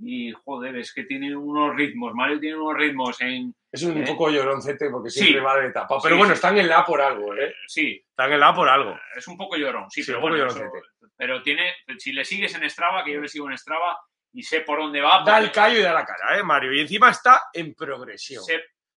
Y 0.00 0.32
joder, 0.44 0.76
es 0.76 0.94
que 0.94 1.02
tiene 1.04 1.34
unos 1.34 1.74
ritmos. 1.74 2.14
Mario 2.14 2.38
tiene 2.38 2.56
unos 2.56 2.76
ritmos 2.76 3.20
en. 3.20 3.52
Es 3.72 3.82
un 3.82 3.98
¿Eh? 3.98 4.04
poco 4.06 4.30
lloroncete 4.30 4.88
porque 4.90 5.10
Sí. 5.10 5.20
siempre 5.20 5.40
va 5.42 5.58
de 5.58 5.66
etapa. 5.68 5.96
Pero 6.02 6.14
Sí, 6.14 6.18
bueno, 6.18 6.34
sí. 6.34 6.36
están 6.36 6.56
en 6.56 6.68
la 6.68 6.84
por 6.84 7.00
algo, 7.00 7.34
¿eh? 7.34 7.52
Sí, 7.66 8.00
Están 8.08 8.32
en 8.32 8.38
la 8.40 8.54
por 8.54 8.68
algo. 8.68 8.96
es 9.16 9.26
un 9.26 9.36
poco 9.36 9.56
llorón, 9.56 9.90
sí, 9.90 10.02
Sí, 10.02 10.06
pero 10.12 10.18
un 10.18 10.22
poco 10.22 10.30
bueno, 10.36 10.44
lloroncete. 10.52 10.78
eso- 10.78 10.97
pero 11.18 11.42
tiene, 11.42 11.74
si 11.98 12.12
le 12.12 12.24
sigues 12.24 12.54
en 12.54 12.70
Strava, 12.70 13.04
que 13.04 13.12
yo 13.12 13.20
le 13.20 13.28
sigo 13.28 13.50
en 13.50 13.58
Strava 13.58 13.98
y 14.32 14.44
sé 14.44 14.60
por 14.60 14.78
dónde 14.78 15.00
va, 15.00 15.24
Da 15.24 15.38
el 15.38 15.50
callo 15.50 15.80
y 15.80 15.82
da 15.82 15.92
la 15.92 16.04
cara, 16.04 16.38
¿eh, 16.38 16.44
Mario? 16.44 16.72
Y 16.72 16.80
encima 16.80 17.10
está 17.10 17.42
en 17.52 17.74
progresión. 17.74 18.44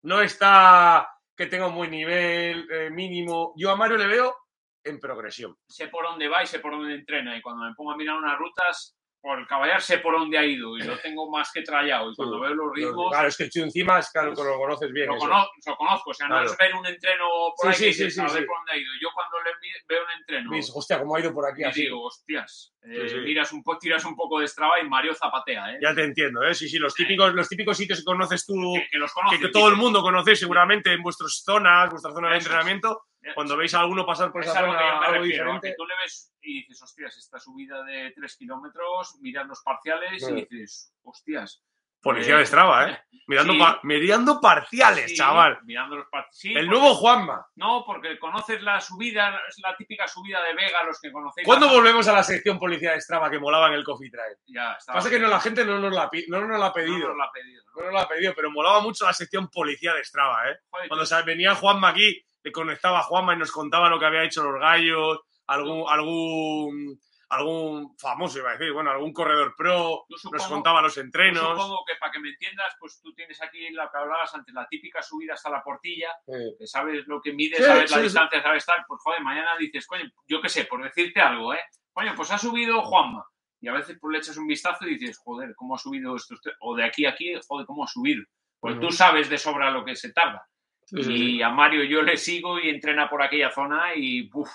No 0.02 0.20
está 0.20 1.08
que 1.34 1.46
tenga 1.46 1.68
un 1.68 1.74
buen 1.74 1.90
nivel 1.90 2.68
eh, 2.70 2.90
mínimo. 2.90 3.54
Yo 3.56 3.70
a 3.70 3.76
Mario 3.76 3.96
le 3.96 4.06
veo 4.06 4.36
en 4.84 5.00
progresión. 5.00 5.56
sé 5.66 5.88
por 5.88 6.04
dónde 6.04 6.28
va 6.28 6.42
y 6.42 6.46
sé 6.46 6.58
por 6.58 6.72
dónde 6.72 6.94
entrena. 6.94 7.34
Y 7.36 7.40
cuando 7.40 7.64
me 7.64 7.74
pongo 7.74 7.92
a 7.92 7.96
mirar 7.96 8.16
unas 8.16 8.38
rutas, 8.38 8.98
por 9.20 9.38
el 9.38 9.46
caballar 9.46 9.82
sé 9.82 9.98
por 9.98 10.18
dónde 10.18 10.38
ha 10.38 10.44
ido 10.44 10.76
y 10.78 10.82
lo 10.82 10.98
tengo 10.98 11.30
más 11.30 11.52
que 11.52 11.62
trallado. 11.62 12.10
Y 12.10 12.16
cuando 12.16 12.36
Sí. 12.36 12.42
veo 12.42 12.54
los 12.54 12.72
ritmos, 12.74 13.10
Claro, 13.12 13.28
es 13.28 13.36
que 13.36 13.48
tú 13.50 13.60
encima 13.60 13.98
es 13.98 14.10
que 14.12 14.22
lo, 14.22 14.32
lo 14.32 14.56
conoces 14.58 14.90
bien. 14.92 15.08
lo, 15.08 15.18
conozco, 15.18 15.52
lo 15.66 15.76
conozco. 15.76 16.10
O 16.10 16.14
sea, 16.14 16.26
no 16.28 16.36
Claro. 16.36 16.50
es 16.50 16.56
ver 16.56 16.74
un 16.74 16.86
entreno 16.86 17.26
por 17.60 17.74
Sí, 17.74 17.84
ahí 17.86 17.92
sí, 17.92 18.04
dices, 18.04 18.14
sí, 18.14 18.20
sí. 18.20 18.44
por 18.46 18.56
dónde 18.58 18.72
ha 18.72 18.76
ido. 18.78 18.90
Yo 19.00 19.08
cuando 19.14 19.36
le 19.40 19.50
veo 19.88 20.04
un 20.04 20.10
entreno 20.20 20.50
Dices, 20.52 20.72
hostia, 20.74 20.98
cómo 20.98 21.16
ha 21.16 21.20
ido 21.20 21.34
por 21.34 21.50
aquí 21.50 21.60
y 21.62 21.64
así. 21.64 21.82
digo, 21.82 22.02
hostias, 22.04 22.72
eh, 22.82 23.20
miras 23.24 23.52
un 23.52 23.62
po- 23.62 23.78
tiras 23.78 24.04
un 24.06 24.16
poco 24.16 24.40
de 24.40 24.48
Strava 24.48 24.80
y 24.80 24.88
Mario 24.88 25.14
zapatea, 25.14 25.74
¿eh? 25.74 25.78
Ya 25.82 25.94
te 25.94 26.02
entiendo, 26.04 26.42
¿eh? 26.42 26.54
Sí, 26.54 26.68
sí, 26.68 26.78
los 26.78 26.94
típicos, 26.94 27.34
los 27.34 27.48
típicos 27.48 27.76
sitios 27.76 27.98
que 27.98 28.04
conoces 28.04 28.46
tú, 28.46 28.54
que, 28.74 28.88
que 28.90 28.98
los 28.98 29.10
que, 29.12 29.20
conoces. 29.20 29.40
que 29.40 29.48
todo 29.48 29.68
el 29.68 29.76
mundo 29.76 30.00
conoce 30.02 30.34
seguramente 30.34 30.92
en 30.92 31.02
vuestras 31.02 31.42
zonas, 31.44 31.90
vuestra 31.90 32.12
zona 32.12 32.30
de 32.30 32.38
entrenamiento. 32.38 33.02
Eh, 33.22 33.32
Cuando 33.34 33.56
veis 33.56 33.74
a 33.74 33.80
alguno 33.80 34.04
pasar 34.06 34.32
por 34.32 34.42
es 34.42 34.48
esa 34.48 34.60
zona 34.60 34.72
me 35.00 35.06
algo 35.06 35.24
diferente. 35.24 35.74
tú 35.76 35.84
le 35.86 35.94
ves 36.02 36.32
y 36.42 36.60
dices, 36.60 36.82
hostias, 36.82 37.16
esta 37.18 37.38
subida 37.38 37.82
de 37.84 38.12
3 38.16 38.36
kilómetros, 38.36 39.16
miras 39.20 39.46
los 39.46 39.62
parciales 39.62 40.22
y 40.28 40.34
dices, 40.46 40.94
hostias. 41.02 41.62
Policía 42.02 42.36
eh, 42.36 42.38
de 42.38 42.46
Strava, 42.46 42.88
¿eh? 42.88 42.98
Mirando, 43.26 43.52
sí. 43.52 43.58
pa- 43.58 43.78
mirando 43.82 44.40
parciales, 44.40 45.10
sí, 45.10 45.16
chaval. 45.16 45.58
Mirando 45.64 45.96
los 45.96 46.06
parciales. 46.08 46.34
Sí, 46.34 46.48
El 46.48 46.64
porque- 46.66 46.70
nuevo 46.80 46.94
Juanma. 46.94 47.46
No, 47.56 47.84
porque 47.86 48.18
conoces 48.18 48.62
la 48.62 48.80
subida, 48.80 49.38
es 49.46 49.58
la 49.58 49.76
típica 49.76 50.08
subida 50.08 50.42
de 50.42 50.54
Vega, 50.54 50.82
los 50.84 50.98
que 50.98 51.12
conocéis. 51.12 51.44
¿Cuándo 51.46 51.66
la- 51.66 51.72
volvemos 51.72 52.08
a 52.08 52.14
la 52.14 52.22
sección 52.22 52.58
Policía 52.58 52.92
de 52.92 53.02
Strava 53.02 53.28
que 53.30 53.38
molaba 53.38 53.66
en 53.68 53.74
el 53.74 53.84
Coffee 53.84 54.08
Drive? 54.08 54.38
Ya, 54.46 54.72
está. 54.78 54.94
Pasa 54.94 55.10
que 55.10 55.18
no, 55.18 55.28
la 55.28 55.40
gente 55.40 55.62
no 55.62 55.78
nos 55.78 55.92
la, 55.92 56.08
pi- 56.08 56.24
no 56.28 56.40
nos 56.40 56.58
la 56.58 56.64
ha 56.64 56.68
No 56.70 56.74
pedido. 56.74 57.08
nos 57.08 57.16
lo 57.18 57.22
ha 57.24 57.32
pedido. 57.32 57.62
¿no? 57.66 57.80
No 57.80 57.84
nos 57.84 57.94
la 57.94 58.00
ha 58.00 58.08
pedido, 58.08 58.32
pero 58.34 58.50
molaba 58.50 58.80
mucho 58.80 59.04
la 59.04 59.12
sección 59.12 59.50
Policía 59.50 59.92
de 59.92 60.02
Strava, 60.02 60.50
¿eh? 60.50 60.56
Joder, 60.70 60.88
Cuando 60.88 61.24
venía 61.26 61.54
Juanma 61.54 61.88
aquí, 61.90 62.24
le 62.42 62.52
conectaba 62.52 63.00
a 63.00 63.02
Juanma 63.02 63.34
y 63.34 63.38
nos 63.38 63.52
contaba 63.52 63.88
lo 63.88 63.98
que 63.98 64.06
había 64.06 64.24
hecho 64.24 64.42
los 64.42 64.60
gallos, 64.60 65.20
algún, 65.46 65.84
algún, 65.88 67.00
algún 67.28 67.96
famoso, 67.98 68.38
iba 68.38 68.50
a 68.50 68.56
decir, 68.56 68.72
bueno, 68.72 68.90
algún 68.90 69.12
corredor 69.12 69.54
pro, 69.56 70.04
nos 70.08 70.46
contaba 70.46 70.82
los 70.82 70.96
entrenos. 70.98 71.48
supongo 71.48 71.84
que 71.86 71.94
para 71.98 72.12
que 72.12 72.18
me 72.18 72.30
entiendas, 72.30 72.74
pues 72.78 73.00
tú 73.00 73.12
tienes 73.14 73.40
aquí 73.42 73.70
lo 73.70 73.88
que 73.90 73.98
hablabas 73.98 74.34
antes, 74.34 74.54
la 74.54 74.66
típica 74.68 75.02
subida 75.02 75.34
hasta 75.34 75.50
la 75.50 75.62
portilla, 75.62 76.08
que 76.26 76.66
sabes 76.66 77.06
lo 77.06 77.20
que 77.20 77.32
mides, 77.32 77.58
Sí, 77.58 77.64
sabes 77.64 77.90
sí, 77.90 77.96
la 77.96 78.02
distancia, 78.02 78.42
sabes 78.42 78.66
tal, 78.66 78.84
pues 78.86 79.00
joder, 79.02 79.22
mañana 79.22 79.56
dices, 79.58 79.86
coño, 79.86 80.04
yo 80.26 80.40
qué 80.40 80.48
sé, 80.48 80.64
por 80.64 80.82
decirte 80.82 81.20
algo, 81.20 81.54
¿eh? 81.54 81.60
Coño, 81.92 82.14
pues 82.16 82.30
ha 82.30 82.38
subido 82.38 82.82
Juanma. 82.82 83.24
Y 83.62 83.68
a 83.68 83.74
veces 83.74 83.98
pues 84.00 84.12
le 84.12 84.18
echas 84.18 84.36
un 84.38 84.46
vistazo 84.46 84.86
y 84.86 84.96
dices, 84.96 85.18
joder, 85.22 85.54
¿cómo 85.54 85.74
ha 85.74 85.78
subido 85.78 86.16
esto? 86.16 86.34
O 86.60 86.74
de 86.74 86.84
aquí 86.84 87.04
a 87.04 87.10
aquí, 87.10 87.34
joder, 87.46 87.66
¿cómo 87.66 87.84
ha 87.84 87.86
subido? 87.86 88.24
Pues 88.58 88.78
tú 88.80 88.90
sabes 88.90 89.28
de 89.28 89.38
sobra 89.38 89.70
lo 89.70 89.84
que 89.84 89.96
se 89.96 90.12
tarda. 90.12 90.46
Y 90.92 91.42
a 91.42 91.50
Mario 91.50 91.84
yo 91.84 92.02
le 92.02 92.16
sigo 92.16 92.58
y 92.58 92.68
entrena 92.68 93.08
por 93.08 93.22
aquella 93.22 93.50
zona 93.50 93.94
y 93.94 94.28
uf, 94.32 94.50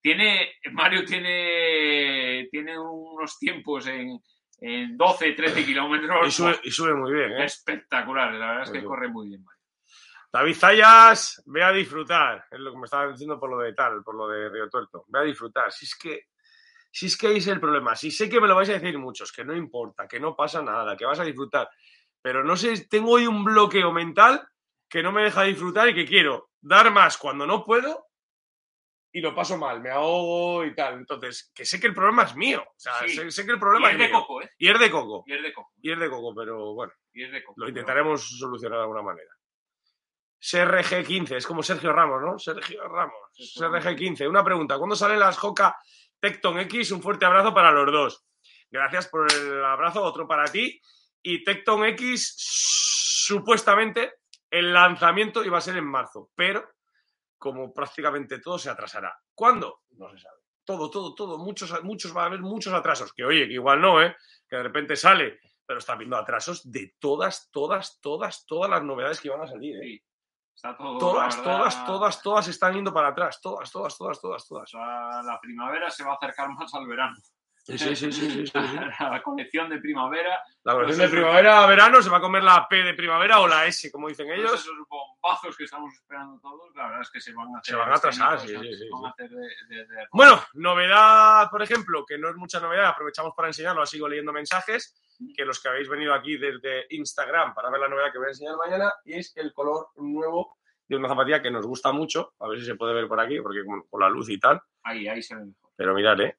tiene, 0.00 0.52
Mario 0.72 1.04
tiene, 1.04 2.48
tiene 2.50 2.78
unos 2.78 3.38
tiempos 3.38 3.86
en, 3.86 4.20
en 4.60 4.96
12, 4.96 5.32
13 5.32 5.64
kilómetros 5.64 6.28
Y 6.28 6.30
sube, 6.30 6.60
y 6.62 6.70
sube 6.70 6.94
muy 6.94 7.12
bien, 7.12 7.32
¿eh? 7.32 7.44
espectaculares. 7.44 8.38
La 8.38 8.48
verdad 8.48 8.62
es 8.64 8.70
que 8.70 8.84
corre 8.84 9.08
muy 9.08 9.28
bien, 9.28 9.42
Mario. 9.42 9.62
David 10.32 10.56
Zayas, 10.56 11.42
ve 11.46 11.62
a 11.62 11.72
disfrutar. 11.72 12.44
Es 12.50 12.58
lo 12.58 12.72
que 12.72 12.78
me 12.78 12.84
estaba 12.84 13.06
diciendo 13.10 13.38
por 13.38 13.50
lo 13.50 13.58
de 13.58 13.72
tal, 13.72 14.02
por 14.02 14.16
lo 14.16 14.28
de 14.28 14.48
Río 14.48 14.68
Tuerto. 14.68 15.04
Ve 15.08 15.20
a 15.20 15.22
disfrutar. 15.22 15.70
Si 15.72 15.84
es 15.84 15.94
que, 15.96 16.26
si 16.90 17.06
es 17.06 17.16
que 17.16 17.28
ahí 17.28 17.36
es 17.36 17.46
el 17.46 17.60
problema. 17.60 17.94
Si 17.94 18.10
sé 18.10 18.28
que 18.28 18.40
me 18.40 18.48
lo 18.48 18.56
vais 18.56 18.68
a 18.68 18.72
decir 18.72 18.98
muchos, 18.98 19.30
que 19.30 19.44
no 19.44 19.54
importa, 19.54 20.08
que 20.08 20.18
no 20.18 20.34
pasa 20.34 20.60
nada, 20.60 20.96
que 20.96 21.06
vas 21.06 21.20
a 21.20 21.24
disfrutar. 21.24 21.68
Pero 22.20 22.42
no 22.42 22.56
sé, 22.56 22.86
tengo 22.88 23.12
hoy 23.12 23.26
un 23.26 23.44
bloqueo 23.44 23.92
mental 23.92 24.46
que 24.88 25.02
no 25.02 25.12
me 25.12 25.22
deja 25.24 25.42
disfrutar 25.44 25.88
y 25.88 25.94
que 25.94 26.06
quiero 26.06 26.50
dar 26.60 26.90
más 26.92 27.16
cuando 27.18 27.46
no 27.46 27.64
puedo 27.64 28.06
y 29.12 29.20
lo 29.20 29.32
paso 29.34 29.56
mal, 29.56 29.80
me 29.80 29.90
ahogo 29.90 30.64
y 30.64 30.74
tal. 30.74 30.94
Entonces, 30.94 31.52
que 31.54 31.64
sé 31.64 31.78
que 31.78 31.86
el 31.86 31.94
problema 31.94 32.24
es 32.24 32.34
mío. 32.34 32.62
O 32.66 32.74
sea, 32.78 32.98
Sí. 33.06 33.10
sé, 33.14 33.30
sé 33.30 33.46
que 33.46 33.52
el 33.52 33.60
problema 33.60 33.88
Y 33.90 33.92
es 33.92 33.98
de 33.98 34.08
mío. 34.08 34.20
coco, 34.20 34.42
¿eh? 34.42 34.50
Y 34.58 34.68
es 34.68 34.78
de 34.78 34.90
coco. 34.90 35.24
Y 35.26 35.32
es 35.34 35.42
de 35.42 35.52
coco. 35.52 35.70
Y 35.80 35.92
es 35.92 35.98
de 35.98 36.10
coco, 36.10 36.34
pero 36.34 36.74
bueno, 36.74 36.92
Y 37.12 37.22
es 37.24 37.30
de 37.32 37.44
coco. 37.44 37.60
lo 37.60 37.68
intentaremos 37.68 38.38
solucionar 38.38 38.78
de 38.78 38.82
alguna 38.82 39.02
manera. 39.02 39.30
CRG15, 40.40 41.36
es 41.36 41.46
como 41.46 41.62
Sergio 41.62 41.92
Ramos, 41.92 42.20
¿no? 42.22 42.38
Sergio 42.38 42.86
Ramos. 42.88 43.14
Sergio 43.32 43.70
CRG15. 43.80 44.28
Una 44.28 44.44
pregunta. 44.44 44.76
¿Cuándo 44.78 44.96
salen 44.96 45.18
las 45.20 45.38
Joca 45.38 45.76
Tecton 46.20 46.58
X? 46.60 46.90
Un 46.90 47.00
fuerte 47.02 47.24
abrazo 47.24 47.54
para 47.54 47.70
los 47.70 47.90
dos. 47.90 48.26
Gracias 48.70 49.08
por 49.08 49.32
el 49.32 49.64
abrazo, 49.64 50.02
otro 50.02 50.26
para 50.26 50.44
ti. 50.50 50.80
Y 51.22 51.42
Tecton 51.44 51.84
X, 51.86 52.34
supuestamente, 52.36 54.14
el 54.54 54.72
lanzamiento 54.72 55.44
iba 55.44 55.58
a 55.58 55.60
ser 55.60 55.76
en 55.76 55.86
marzo, 55.86 56.30
pero 56.34 56.74
como 57.36 57.74
prácticamente 57.74 58.38
todo 58.38 58.56
se 58.58 58.70
atrasará. 58.70 59.12
¿Cuándo? 59.34 59.82
No 59.90 60.08
se 60.10 60.18
sabe. 60.18 60.38
Todo, 60.64 60.88
todo, 60.90 61.14
todo. 61.14 61.38
Muchos, 61.38 61.82
muchos 61.82 62.16
va 62.16 62.22
a 62.22 62.26
haber 62.26 62.40
muchos 62.40 62.72
atrasos. 62.72 63.12
Que 63.12 63.24
oye, 63.24 63.46
que 63.48 63.54
igual 63.54 63.80
no, 63.80 64.00
¿eh? 64.00 64.16
Que 64.48 64.56
de 64.56 64.62
repente 64.62 64.96
sale. 64.96 65.40
Pero 65.66 65.78
está 65.80 65.94
habiendo 65.94 66.16
atrasos 66.16 66.70
de 66.70 66.94
todas, 66.98 67.50
todas, 67.50 68.00
todas, 68.00 68.46
todas 68.46 68.70
las 68.70 68.82
novedades 68.82 69.20
que 69.20 69.28
van 69.28 69.42
a 69.42 69.48
salir, 69.48 69.76
¿eh? 69.76 69.80
Sí. 69.82 70.02
Está 70.54 70.76
todo. 70.76 70.98
Todas, 70.98 71.36
verdad, 71.36 71.58
todas, 71.58 71.84
todas, 71.84 72.22
todas 72.22 72.48
están 72.48 72.74
yendo 72.74 72.94
para 72.94 73.08
atrás. 73.08 73.40
Todas, 73.42 73.70
todas, 73.72 73.98
todas, 73.98 74.20
todas, 74.20 74.46
todas. 74.46 74.72
la 74.72 75.38
primavera 75.42 75.90
se 75.90 76.04
va 76.04 76.12
a 76.12 76.14
acercar 76.14 76.48
más 76.50 76.72
al 76.74 76.86
verano. 76.86 77.16
Sí, 77.66 77.78
sí, 77.78 77.96
sí, 77.96 78.12
sí, 78.12 78.46
sí. 78.46 78.52
La 78.54 79.22
colección 79.22 79.70
de 79.70 79.78
primavera. 79.78 80.38
La 80.64 80.74
versión 80.74 80.98
Pues 80.98 81.10
de 81.10 81.16
primavera 81.16 81.66
verano 81.66 82.02
se 82.02 82.10
va 82.10 82.18
a 82.18 82.20
comer 82.20 82.42
la 82.42 82.68
P 82.68 82.76
de 82.82 82.92
primavera 82.92 83.40
o 83.40 83.48
la 83.48 83.64
S, 83.66 83.90
como 83.90 84.08
dicen 84.08 84.26
Todos 84.26 84.38
ellos. 84.38 84.52
esos 84.60 84.74
bombazos 84.86 85.56
que 85.56 85.64
estamos 85.64 85.94
esperando 85.94 86.38
todos, 86.40 86.74
la 86.76 86.84
verdad 86.88 87.00
es 87.00 87.10
que 87.10 87.20
se 87.22 87.32
van 87.32 87.46
a 87.54 87.58
hacer. 87.60 87.72
Se 87.74 87.76
van 87.76 87.90
a 87.90 87.94
atrasar, 87.96 88.38
sí, 88.40 88.48
sí, 88.48 88.74
sí, 88.74 88.88
Bueno, 90.12 90.42
novedad, 90.52 91.48
por 91.50 91.62
ejemplo, 91.62 92.04
que 92.06 92.18
no 92.18 92.28
es 92.28 92.36
mucha 92.36 92.60
novedad, 92.60 92.86
aprovechamos 92.86 93.32
para 93.34 93.48
enseñarlo, 93.48 93.86
sigo 93.86 94.08
leyendo 94.08 94.32
mensajes, 94.32 94.94
que 95.34 95.44
los 95.46 95.58
que 95.60 95.68
habéis 95.70 95.88
venido 95.88 96.12
aquí 96.12 96.36
desde 96.36 96.84
Instagram 96.90 97.54
para 97.54 97.70
ver 97.70 97.80
la 97.80 97.88
novedad 97.88 98.12
que 98.12 98.18
voy 98.18 98.26
a 98.26 98.30
enseñar 98.30 98.56
mañana, 98.56 98.92
es 99.06 99.34
el 99.36 99.54
color 99.54 99.88
nuevo 99.96 100.58
de 100.86 100.96
una 100.96 101.08
zapatilla 101.08 101.40
que 101.40 101.50
nos 101.50 101.66
gusta 101.66 101.92
mucho, 101.92 102.34
a 102.40 102.48
ver 102.48 102.58
si 102.60 102.66
se 102.66 102.74
puede 102.74 102.92
ver 102.92 103.08
por 103.08 103.18
aquí, 103.20 103.40
porque 103.40 103.64
con, 103.64 103.84
con 103.88 104.00
la 104.00 104.08
luz 104.10 104.28
y 104.28 104.38
tal, 104.38 104.60
Ahí, 104.82 105.08
ahí 105.08 105.22
se 105.22 105.34
ve 105.34 105.46
mejor. 105.46 105.70
pero 105.76 105.94
mirad, 105.94 106.20
¿eh? 106.20 106.36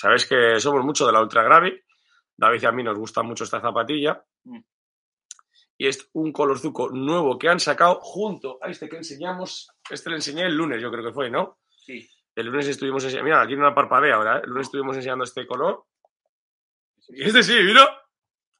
Sabéis 0.00 0.24
que 0.24 0.58
somos 0.60 0.82
mucho 0.82 1.06
de 1.06 1.12
la 1.12 1.20
Ultra 1.20 1.42
Gravity, 1.42 1.78
David 2.38 2.62
y 2.62 2.66
a 2.66 2.72
mí 2.72 2.82
nos 2.82 2.96
gusta 2.96 3.22
mucho 3.22 3.44
esta 3.44 3.60
zapatilla, 3.60 4.24
Mm. 4.44 4.60
y 5.76 5.86
es 5.88 6.08
un 6.14 6.32
colorzuco 6.32 6.88
nuevo 6.88 7.38
que 7.38 7.50
han 7.50 7.60
sacado 7.60 8.00
junto 8.00 8.58
a 8.62 8.70
este 8.70 8.88
que 8.88 8.96
enseñamos, 8.96 9.68
este 9.90 10.08
lo 10.08 10.16
enseñé 10.16 10.46
el 10.46 10.56
lunes, 10.56 10.80
yo 10.80 10.90
creo 10.90 11.04
que 11.04 11.12
fue, 11.12 11.28
¿no? 11.28 11.58
Sí. 11.68 12.08
El 12.34 12.46
lunes 12.46 12.66
estuvimos 12.68 13.04
enseñando. 13.04 13.24
Mira, 13.26 13.42
aquí 13.42 13.52
en 13.52 13.58
una 13.58 13.74
parpadea 13.74 14.14
ahora, 14.14 14.38
¿eh? 14.38 14.40
El 14.44 14.50
lunes 14.50 14.68
estuvimos 14.68 14.96
enseñando 14.96 15.24
este 15.24 15.46
color. 15.46 15.84
Y 17.08 17.24
este 17.24 17.42
sí, 17.42 17.58
mira. 17.62 17.86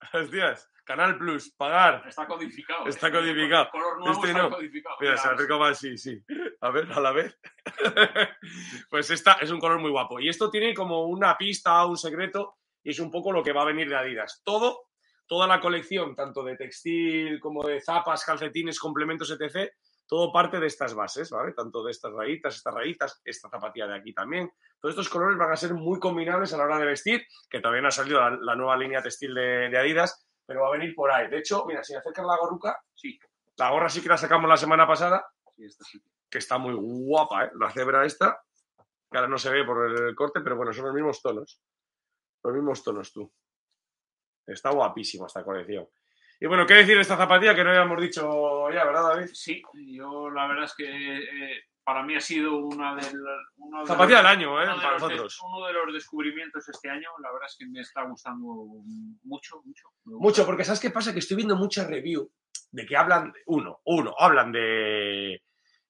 Hostias. 0.13 0.69
Canal 0.91 1.17
Plus, 1.17 1.53
pagar. 1.53 2.03
Está 2.09 2.27
codificado. 2.27 2.85
Está 2.89 3.07
¿eh? 3.07 3.13
codificado. 3.13 3.67
El 3.67 3.71
color 3.71 3.99
nuevo 4.01 4.13
Este 4.13 4.27
está 4.27 4.43
no. 4.43 4.51
codificado. 4.51 4.97
Mira, 5.01 5.17
se 5.17 5.23
Mira, 5.23 5.35
acerca 5.37 5.57
más, 5.57 5.79
sí, 5.79 5.97
sí. 5.97 6.21
A 6.61 6.71
ver, 6.73 6.91
a 6.91 6.99
la 6.99 7.13
vez. 7.13 7.39
pues 8.91 9.09
esta 9.13 9.35
es 9.35 9.53
un 9.53 9.61
color 9.61 9.79
muy 9.79 9.93
guapo. 9.93 10.19
Y 10.19 10.29
esto 10.29 10.51
tiene 10.51 10.75
como 10.75 11.05
una 11.05 11.37
pista, 11.39 11.87
un 11.87 11.97
secreto, 11.97 12.57
y 12.83 12.91
es 12.91 12.99
un 12.99 13.09
poco 13.09 13.31
lo 13.31 13.45
que 13.45 13.53
va 13.53 13.63
a 13.63 13.67
venir 13.67 13.89
de 13.89 13.95
Adidas. 13.95 14.43
Todo, 14.45 14.89
toda 15.29 15.47
la 15.47 15.61
colección, 15.61 16.17
tanto 16.17 16.43
de 16.43 16.57
textil 16.57 17.39
como 17.39 17.63
de 17.63 17.81
zapas, 17.81 18.25
calcetines, 18.25 18.81
complementos, 18.81 19.31
etc., 19.31 19.71
todo 20.09 20.33
parte 20.33 20.59
de 20.59 20.67
estas 20.67 20.93
bases, 20.93 21.31
¿vale? 21.31 21.53
Tanto 21.53 21.85
de 21.85 21.93
estas 21.93 22.13
rayitas, 22.13 22.57
estas 22.57 22.75
rayitas, 22.75 23.21
esta 23.25 23.49
zapatilla 23.49 23.87
de 23.87 23.95
aquí 23.95 24.13
también. 24.13 24.51
Todos 24.81 24.95
estos 24.95 25.09
colores 25.09 25.39
van 25.39 25.53
a 25.53 25.57
ser 25.57 25.73
muy 25.73 26.01
combinables 26.01 26.53
a 26.53 26.57
la 26.57 26.65
hora 26.65 26.81
de 26.81 26.87
vestir, 26.87 27.23
que 27.49 27.61
también 27.61 27.87
ha 27.87 27.93
salido 27.93 28.19
la, 28.19 28.37
la 28.43 28.57
nueva 28.57 28.77
línea 28.77 29.01
textil 29.01 29.33
de, 29.33 29.69
de 29.69 29.79
Adidas, 29.79 30.27
pero 30.51 30.63
va 30.63 30.67
a 30.67 30.73
venir 30.73 30.97
por 30.97 31.09
ahí. 31.13 31.31
De 31.31 31.39
hecho, 31.39 31.65
mira, 31.65 31.85
si 31.85 31.95
acercas 31.95 32.27
la 32.27 32.37
gorruca, 32.37 32.77
Sí, 32.93 33.17
la 33.57 33.71
gorra 33.71 33.89
sí 33.89 34.03
que 34.03 34.09
la 34.09 34.17
sacamos 34.17 34.49
la 34.49 34.57
semana 34.57 34.85
pasada, 34.85 35.25
sí, 35.55 35.65
esta 35.65 35.85
sí. 35.85 36.03
que 36.29 36.39
está 36.39 36.59
muy 36.59 36.75
guapa, 36.75 37.45
¿eh? 37.45 37.51
La 37.55 37.71
cebra 37.71 38.05
esta, 38.05 38.43
que 39.09 39.17
ahora 39.17 39.29
no 39.29 39.39
se 39.39 39.49
ve 39.49 39.63
por 39.65 39.89
el 39.89 40.13
corte, 40.17 40.41
pero 40.41 40.57
bueno, 40.57 40.73
son 40.73 40.87
los 40.87 40.95
mismos 40.95 41.23
tonos. 41.23 41.63
Los 42.43 42.53
mismos 42.53 42.83
tonos, 42.83 43.13
tú. 43.13 43.33
Está 44.45 44.71
guapísima 44.71 45.29
esta 45.29 45.45
colección. 45.45 45.89
Y 46.41 46.47
bueno, 46.47 46.67
¿qué 46.67 46.75
decir 46.75 46.97
de 46.97 47.03
esta 47.03 47.17
zapatilla 47.17 47.55
que 47.55 47.63
no 47.63 47.71
habíamos 47.71 48.01
dicho 48.01 48.69
ya, 48.73 48.85
verdad, 48.85 49.03
David? 49.05 49.31
Sí, 49.33 49.63
yo 49.73 50.31
la 50.31 50.49
verdad 50.49 50.65
es 50.65 50.75
que 50.75 51.19
eh, 51.19 51.63
para 51.85 52.03
mí 52.03 52.15
ha 52.15 52.21
sido 52.21 52.57
una 52.59 52.95
de 52.95 53.03
las. 53.03 53.13
uno 53.57 53.81
de 53.81 53.87
Zapatilla 53.87 54.19
del 54.19 54.27
año, 54.27 54.61
¿eh? 54.61 54.65
uno 54.65 54.75
de 54.77 54.81
Para 54.83 54.93
los 54.93 55.03
de- 55.03 55.09
nosotros. 55.09 55.39
uno 55.45 55.67
de 55.67 55.73
los 55.73 55.93
descubrimientos 55.95 56.69
este 56.69 56.89
año, 56.91 57.09
la 57.23 57.33
verdad 57.33 57.47
es 57.49 57.57
que 57.59 57.67
me 57.67 57.81
está 57.81 58.03
gustando 58.05 58.47
mucho, 59.25 59.63
mucho. 59.65 59.89
Mucho, 60.05 60.47
porque 60.47 60.65
¿sabes 60.65 60.81
qué 60.81 60.91
pasa? 60.91 61.13
Que 61.13 61.19
estoy 61.21 61.37
viendo 61.37 61.57
muchas 61.57 61.87
reviews 61.89 62.29
de 62.71 62.87
que 62.87 62.97
hablan, 62.97 63.33
uno, 63.47 63.81
uno, 63.85 64.15
hablan 64.19 64.53
de 64.53 65.43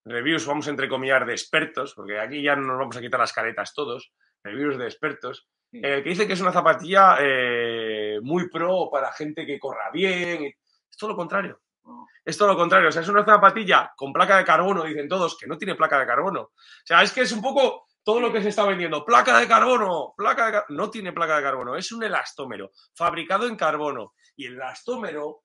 reviews, 0.05 0.47
vamos 0.47 0.67
a 0.67 0.71
entrecomillar, 0.71 1.27
de 1.27 1.33
expertos, 1.33 1.95
porque 1.95 2.19
aquí 2.19 2.43
ya 2.43 2.57
no 2.57 2.63
nos 2.63 2.79
vamos 2.79 2.97
a 2.97 3.01
quitar 3.01 3.21
las 3.21 3.33
caretas 3.33 3.75
todos, 3.75 4.13
reviews 4.43 4.79
de 4.79 4.85
expertos, 4.87 5.47
Sí. 5.73 5.81
eh, 5.85 6.03
que 6.03 6.09
dice 6.09 6.27
que 6.27 6.33
es 6.33 6.41
una 6.41 6.51
zapatilla 6.53 7.17
eh, 7.21 8.19
muy 8.23 8.49
pro 8.49 8.89
para 8.91 9.13
gente 9.13 9.47
que 9.47 9.59
corra 9.61 9.89
bien. 9.93 10.47
Es 10.91 10.97
todo 10.99 11.11
lo 11.11 11.17
contrario. 11.17 11.61
Es 12.25 12.37
todo 12.37 12.49
lo 12.49 12.57
contrario. 12.57 12.89
O 12.89 12.93
sea, 12.93 13.03
es 13.03 13.09
una 13.09 13.25
zapatilla 13.25 13.93
con 13.97 14.13
placa 14.13 14.37
de 14.37 14.45
carbono, 14.45 14.85
dicen 14.85 15.09
todos, 15.09 15.37
que 15.39 15.47
no 15.47 15.57
tiene 15.57 15.75
placa 15.75 15.99
de 15.99 16.07
carbono. 16.07 16.41
O 16.43 16.53
sea, 16.85 17.03
es 17.03 17.13
que 17.13 17.23
es 17.23 17.33
un 17.33 17.43
poco 17.43 17.87
todo 18.03 18.21
lo 18.21 18.33
que 18.33 18.43
se 18.43 18.49
está 18.49 18.65
vendiendo. 18.65 19.05
Placa 19.05 19.39
de 19.39 19.49
carbono, 19.49 20.15
placa 20.17 20.51
de 20.51 20.75
No 20.75 20.91
tiene 20.91 21.13
placa 21.13 21.37
de 21.37 21.43
carbono, 21.43 21.77
es 21.77 21.93
un 21.93 22.03
elastómero 22.03 22.71
fabricado 22.95 23.47
en 23.47 23.57
carbono. 23.57 24.15
Y 24.37 24.47
el 24.47 24.55
elastómero 24.55 25.45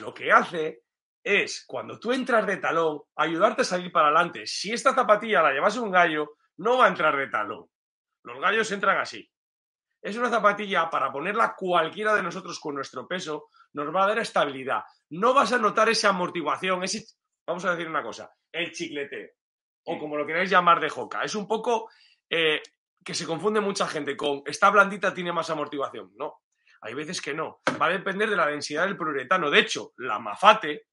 lo 0.00 0.12
que 0.12 0.32
hace 0.32 0.82
es, 1.22 1.64
cuando 1.66 1.98
tú 1.98 2.12
entras 2.12 2.46
de 2.46 2.58
talón, 2.58 3.00
ayudarte 3.16 3.62
a 3.62 3.64
salir 3.64 3.90
para 3.90 4.08
adelante. 4.08 4.46
Si 4.46 4.72
esta 4.72 4.94
zapatilla 4.94 5.42
la 5.42 5.52
llevase 5.52 5.80
un 5.80 5.90
gallo, 5.90 6.36
no 6.58 6.78
va 6.78 6.86
a 6.86 6.88
entrar 6.88 7.16
de 7.16 7.28
talón. 7.28 7.66
Los 8.22 8.40
gallos 8.40 8.70
entran 8.72 8.98
así. 8.98 9.30
Es 10.02 10.16
una 10.16 10.28
zapatilla 10.28 10.90
para 10.90 11.10
ponerla 11.10 11.54
cualquiera 11.56 12.14
de 12.14 12.22
nosotros 12.22 12.60
con 12.60 12.74
nuestro 12.74 13.08
peso, 13.08 13.48
nos 13.74 13.94
va 13.94 14.04
a 14.04 14.08
dar 14.08 14.18
estabilidad. 14.18 14.82
No 15.10 15.34
vas 15.34 15.52
a 15.52 15.58
notar 15.58 15.88
esa 15.88 16.08
amortiguación, 16.08 16.82
ese, 16.82 17.04
vamos 17.46 17.64
a 17.64 17.72
decir 17.72 17.88
una 17.88 18.02
cosa, 18.02 18.32
el 18.50 18.72
chicleteo, 18.72 19.28
o 19.84 19.98
como 19.98 20.16
lo 20.16 20.26
queráis 20.26 20.50
llamar 20.50 20.80
de 20.80 20.88
joca. 20.88 21.22
Es 21.22 21.34
un 21.34 21.46
poco 21.46 21.90
eh, 22.30 22.62
que 23.04 23.14
se 23.14 23.26
confunde 23.26 23.60
mucha 23.60 23.86
gente 23.86 24.16
con 24.16 24.42
esta 24.46 24.70
blandita 24.70 25.12
tiene 25.12 25.32
más 25.32 25.50
amortiguación. 25.50 26.12
No, 26.16 26.42
hay 26.80 26.94
veces 26.94 27.20
que 27.20 27.34
no. 27.34 27.60
Va 27.80 27.86
a 27.86 27.90
depender 27.90 28.30
de 28.30 28.36
la 28.36 28.46
densidad 28.46 28.86
del 28.86 28.96
poliuretano. 28.96 29.50
De 29.50 29.60
hecho, 29.60 29.92
la 29.98 30.18
Mafate 30.18 30.86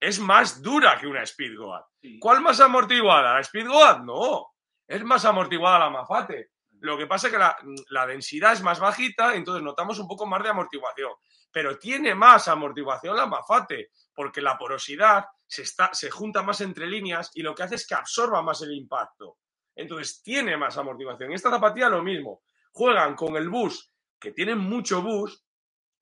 es 0.00 0.18
más 0.18 0.60
dura 0.60 0.98
que 0.98 1.06
una 1.06 1.24
Speedgoat. 1.24 1.84
Sí. 2.00 2.18
¿Cuál 2.18 2.40
más 2.40 2.60
amortiguada? 2.60 3.34
¿La 3.34 3.44
Speedgoat? 3.44 4.02
No, 4.02 4.48
es 4.88 5.04
más 5.04 5.24
amortiguada 5.24 5.78
la 5.78 5.90
Mafate. 5.90 6.50
Lo 6.80 6.98
que 6.98 7.06
pasa 7.06 7.28
es 7.28 7.32
que 7.32 7.38
la, 7.38 7.56
la 7.90 8.06
densidad 8.06 8.54
es 8.54 8.62
más 8.62 8.80
bajita, 8.80 9.36
entonces 9.36 9.62
notamos 9.62 10.00
un 10.00 10.08
poco 10.08 10.26
más 10.26 10.42
de 10.42 10.48
amortiguación. 10.48 11.12
Pero 11.52 11.78
tiene 11.78 12.14
más 12.14 12.48
amortiguación 12.48 13.16
la 13.16 13.26
Mafate, 13.26 13.90
porque 14.14 14.40
la 14.40 14.56
porosidad 14.56 15.26
se, 15.46 15.62
está, 15.62 15.92
se 15.92 16.10
junta 16.10 16.42
más 16.42 16.60
entre 16.62 16.86
líneas 16.86 17.30
y 17.34 17.42
lo 17.42 17.54
que 17.54 17.62
hace 17.62 17.74
es 17.74 17.86
que 17.86 17.94
absorba 17.94 18.42
más 18.42 18.62
el 18.62 18.72
impacto. 18.72 19.38
Entonces 19.74 20.22
tiene 20.22 20.56
más 20.56 20.76
amortiguación. 20.78 21.32
Esta 21.32 21.50
zapatilla 21.50 21.88
lo 21.88 22.02
mismo. 22.02 22.42
Juegan 22.72 23.14
con 23.14 23.36
el 23.36 23.48
bus, 23.48 23.92
que 24.18 24.32
tienen 24.32 24.58
mucho 24.58 25.02
bus, 25.02 25.44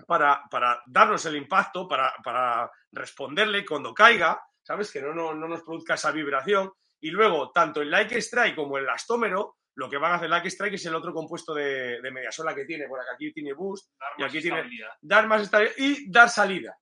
para, 0.07 0.43
para 0.51 0.83
darnos 0.87 1.25
el 1.27 1.37
impacto, 1.37 1.87
para, 1.87 2.15
para 2.23 2.71
responderle 2.93 3.65
cuando 3.65 3.95
caiga, 3.95 4.43
¿sabes? 4.63 4.91
Que 4.91 5.01
no, 5.01 5.15
no, 5.15 5.35
no 5.35 5.49
nos 5.49 5.63
produzca 5.63 5.95
esa 5.95 6.11
vibración. 6.11 6.73
Y 7.01 7.11
luego, 7.11 7.51
tanto 7.51 7.81
el 7.81 7.91
Like 7.91 8.19
Strike 8.19 8.57
como 8.57 8.77
el 8.79 8.85
elastómero, 8.85 9.59
lo 9.81 9.89
que 9.89 9.97
van 9.97 10.13
a 10.13 10.17
hacer 10.17 10.29
Like 10.29 10.49
Strike 10.49 10.75
es 10.75 10.85
el 10.85 10.95
otro 10.95 11.15
compuesto 11.15 11.55
de, 11.55 12.03
de 12.03 12.11
mediasola 12.11 12.55
que 12.55 12.67
tiene, 12.67 12.87
por 12.87 13.01
aquí 13.15 13.33
tiene 13.33 13.55
boost, 13.55 13.91
Dar 13.99 14.09
y 14.19 14.23
aquí 14.25 14.43
tiene- 14.43 14.69
dar 15.01 15.27
más 15.27 15.41
estabilidad 15.41 15.75
y 15.79 16.11
dar 16.11 16.29
salida. 16.29 16.77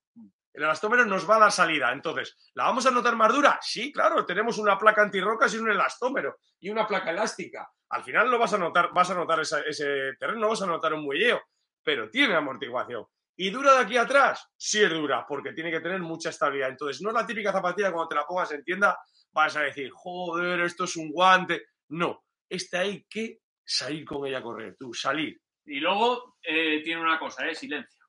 El 0.53 0.65
elastómero 0.65 1.05
nos 1.05 1.29
va 1.31 1.37
a 1.37 1.39
dar 1.39 1.53
salida. 1.53 1.93
Entonces, 1.93 2.51
¿la 2.55 2.65
vamos 2.65 2.85
a 2.87 2.91
notar 2.91 3.15
más 3.15 3.33
dura? 3.33 3.57
Sí, 3.63 3.93
claro, 3.93 4.27
tenemos 4.27 4.59
una 4.59 4.77
placa 4.77 5.03
antirrocas 5.03 5.55
y 5.55 5.59
un 5.59 5.71
elastómero 5.71 6.39
y 6.59 6.71
una 6.71 6.89
placa 6.89 7.11
elástica. 7.13 7.71
Al 7.91 8.03
final 8.03 8.29
lo 8.29 8.39
vas 8.41 8.53
a 8.55 8.59
notar, 8.59 8.91
vas 8.93 9.09
a 9.11 9.15
notar 9.15 9.39
esa- 9.41 9.61
ese 9.61 10.15
terreno, 10.19 10.41
no 10.41 10.49
vas 10.49 10.63
a 10.63 10.67
notar 10.67 10.93
un 10.95 11.05
muelleo, 11.05 11.41
pero 11.85 12.11
tiene 12.11 12.35
amortiguación. 12.35 13.05
¿Y 13.37 13.51
dura 13.51 13.75
de 13.75 13.79
aquí 13.79 13.97
atrás? 13.97 14.45
Sí 14.57 14.83
es 14.83 14.91
dura, 14.91 15.25
porque 15.29 15.53
tiene 15.53 15.71
que 15.71 15.79
tener 15.81 16.01
mucha 16.01 16.31
estabilidad. 16.31 16.71
Entonces, 16.71 17.01
no 17.01 17.11
es 17.11 17.15
la 17.15 17.25
típica 17.25 17.53
zapatilla 17.53 17.93
cuando 17.93 18.09
te 18.09 18.17
la 18.17 18.27
pongas 18.27 18.51
en 18.51 18.65
tienda, 18.65 18.99
vas 19.31 19.55
a 19.57 19.61
decir, 19.61 19.89
joder, 19.95 20.59
esto 20.63 20.83
es 20.85 20.97
un 20.97 21.13
guante. 21.13 21.67
No, 21.91 22.25
esta 22.49 22.81
hay 22.81 23.05
que 23.05 23.41
salir 23.65 24.05
con 24.05 24.27
ella 24.27 24.39
a 24.39 24.43
correr, 24.43 24.77
tú, 24.79 24.93
salir. 24.95 25.41
Y 25.67 25.81
luego 25.81 26.39
eh, 26.43 26.81
tiene 26.83 27.01
una 27.03 27.19
cosa, 27.19 27.47
¿eh? 27.47 27.55
Silencio. 27.55 28.05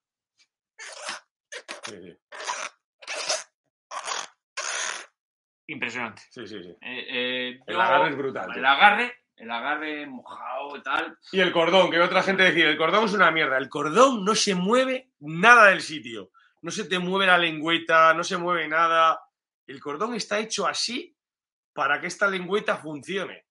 Sí, 1.85 1.95
sí, 2.01 2.17
Impresionante. 5.67 6.21
sí, 6.31 6.47
sí, 6.47 6.63
sí. 6.63 6.69
Eh, 6.81 7.05
eh, 7.09 7.59
El 7.67 7.75
yo- 7.75 7.81
agarre 7.81 8.09
es 8.09 8.17
brutal. 8.17 8.49
El 8.57 8.65
agarre, 8.65 9.13
el 9.35 9.51
agarre 9.51 10.07
mojado 10.07 10.75
y 10.75 10.81
tal. 10.81 11.17
Y 11.31 11.39
el 11.41 11.51
cordón, 11.51 11.91
que 11.91 11.99
otra 11.99 12.23
gente 12.23 12.43
decir, 12.43 12.65
el 12.65 12.77
cordón 12.77 13.05
es 13.05 13.13
una 13.13 13.29
mierda. 13.31 13.57
El 13.57 13.69
cordón 13.69 14.25
no 14.25 14.33
se 14.35 14.55
mueve 14.55 15.11
nada 15.19 15.67
del 15.67 15.81
sitio. 15.81 16.31
No 16.61 16.71
se 16.71 16.85
te 16.85 16.97
mueve 16.99 17.27
la 17.27 17.37
lengüeta, 17.37 18.13
no 18.13 18.23
se 18.23 18.37
mueve 18.37 18.67
nada. 18.67 19.21
El 19.67 19.79
cordón 19.79 20.15
está 20.15 20.39
hecho 20.39 20.65
así 20.67 21.15
para 21.73 22.01
que 22.01 22.07
esta 22.07 22.27
lengüeta 22.27 22.77
funcione. 22.77 23.45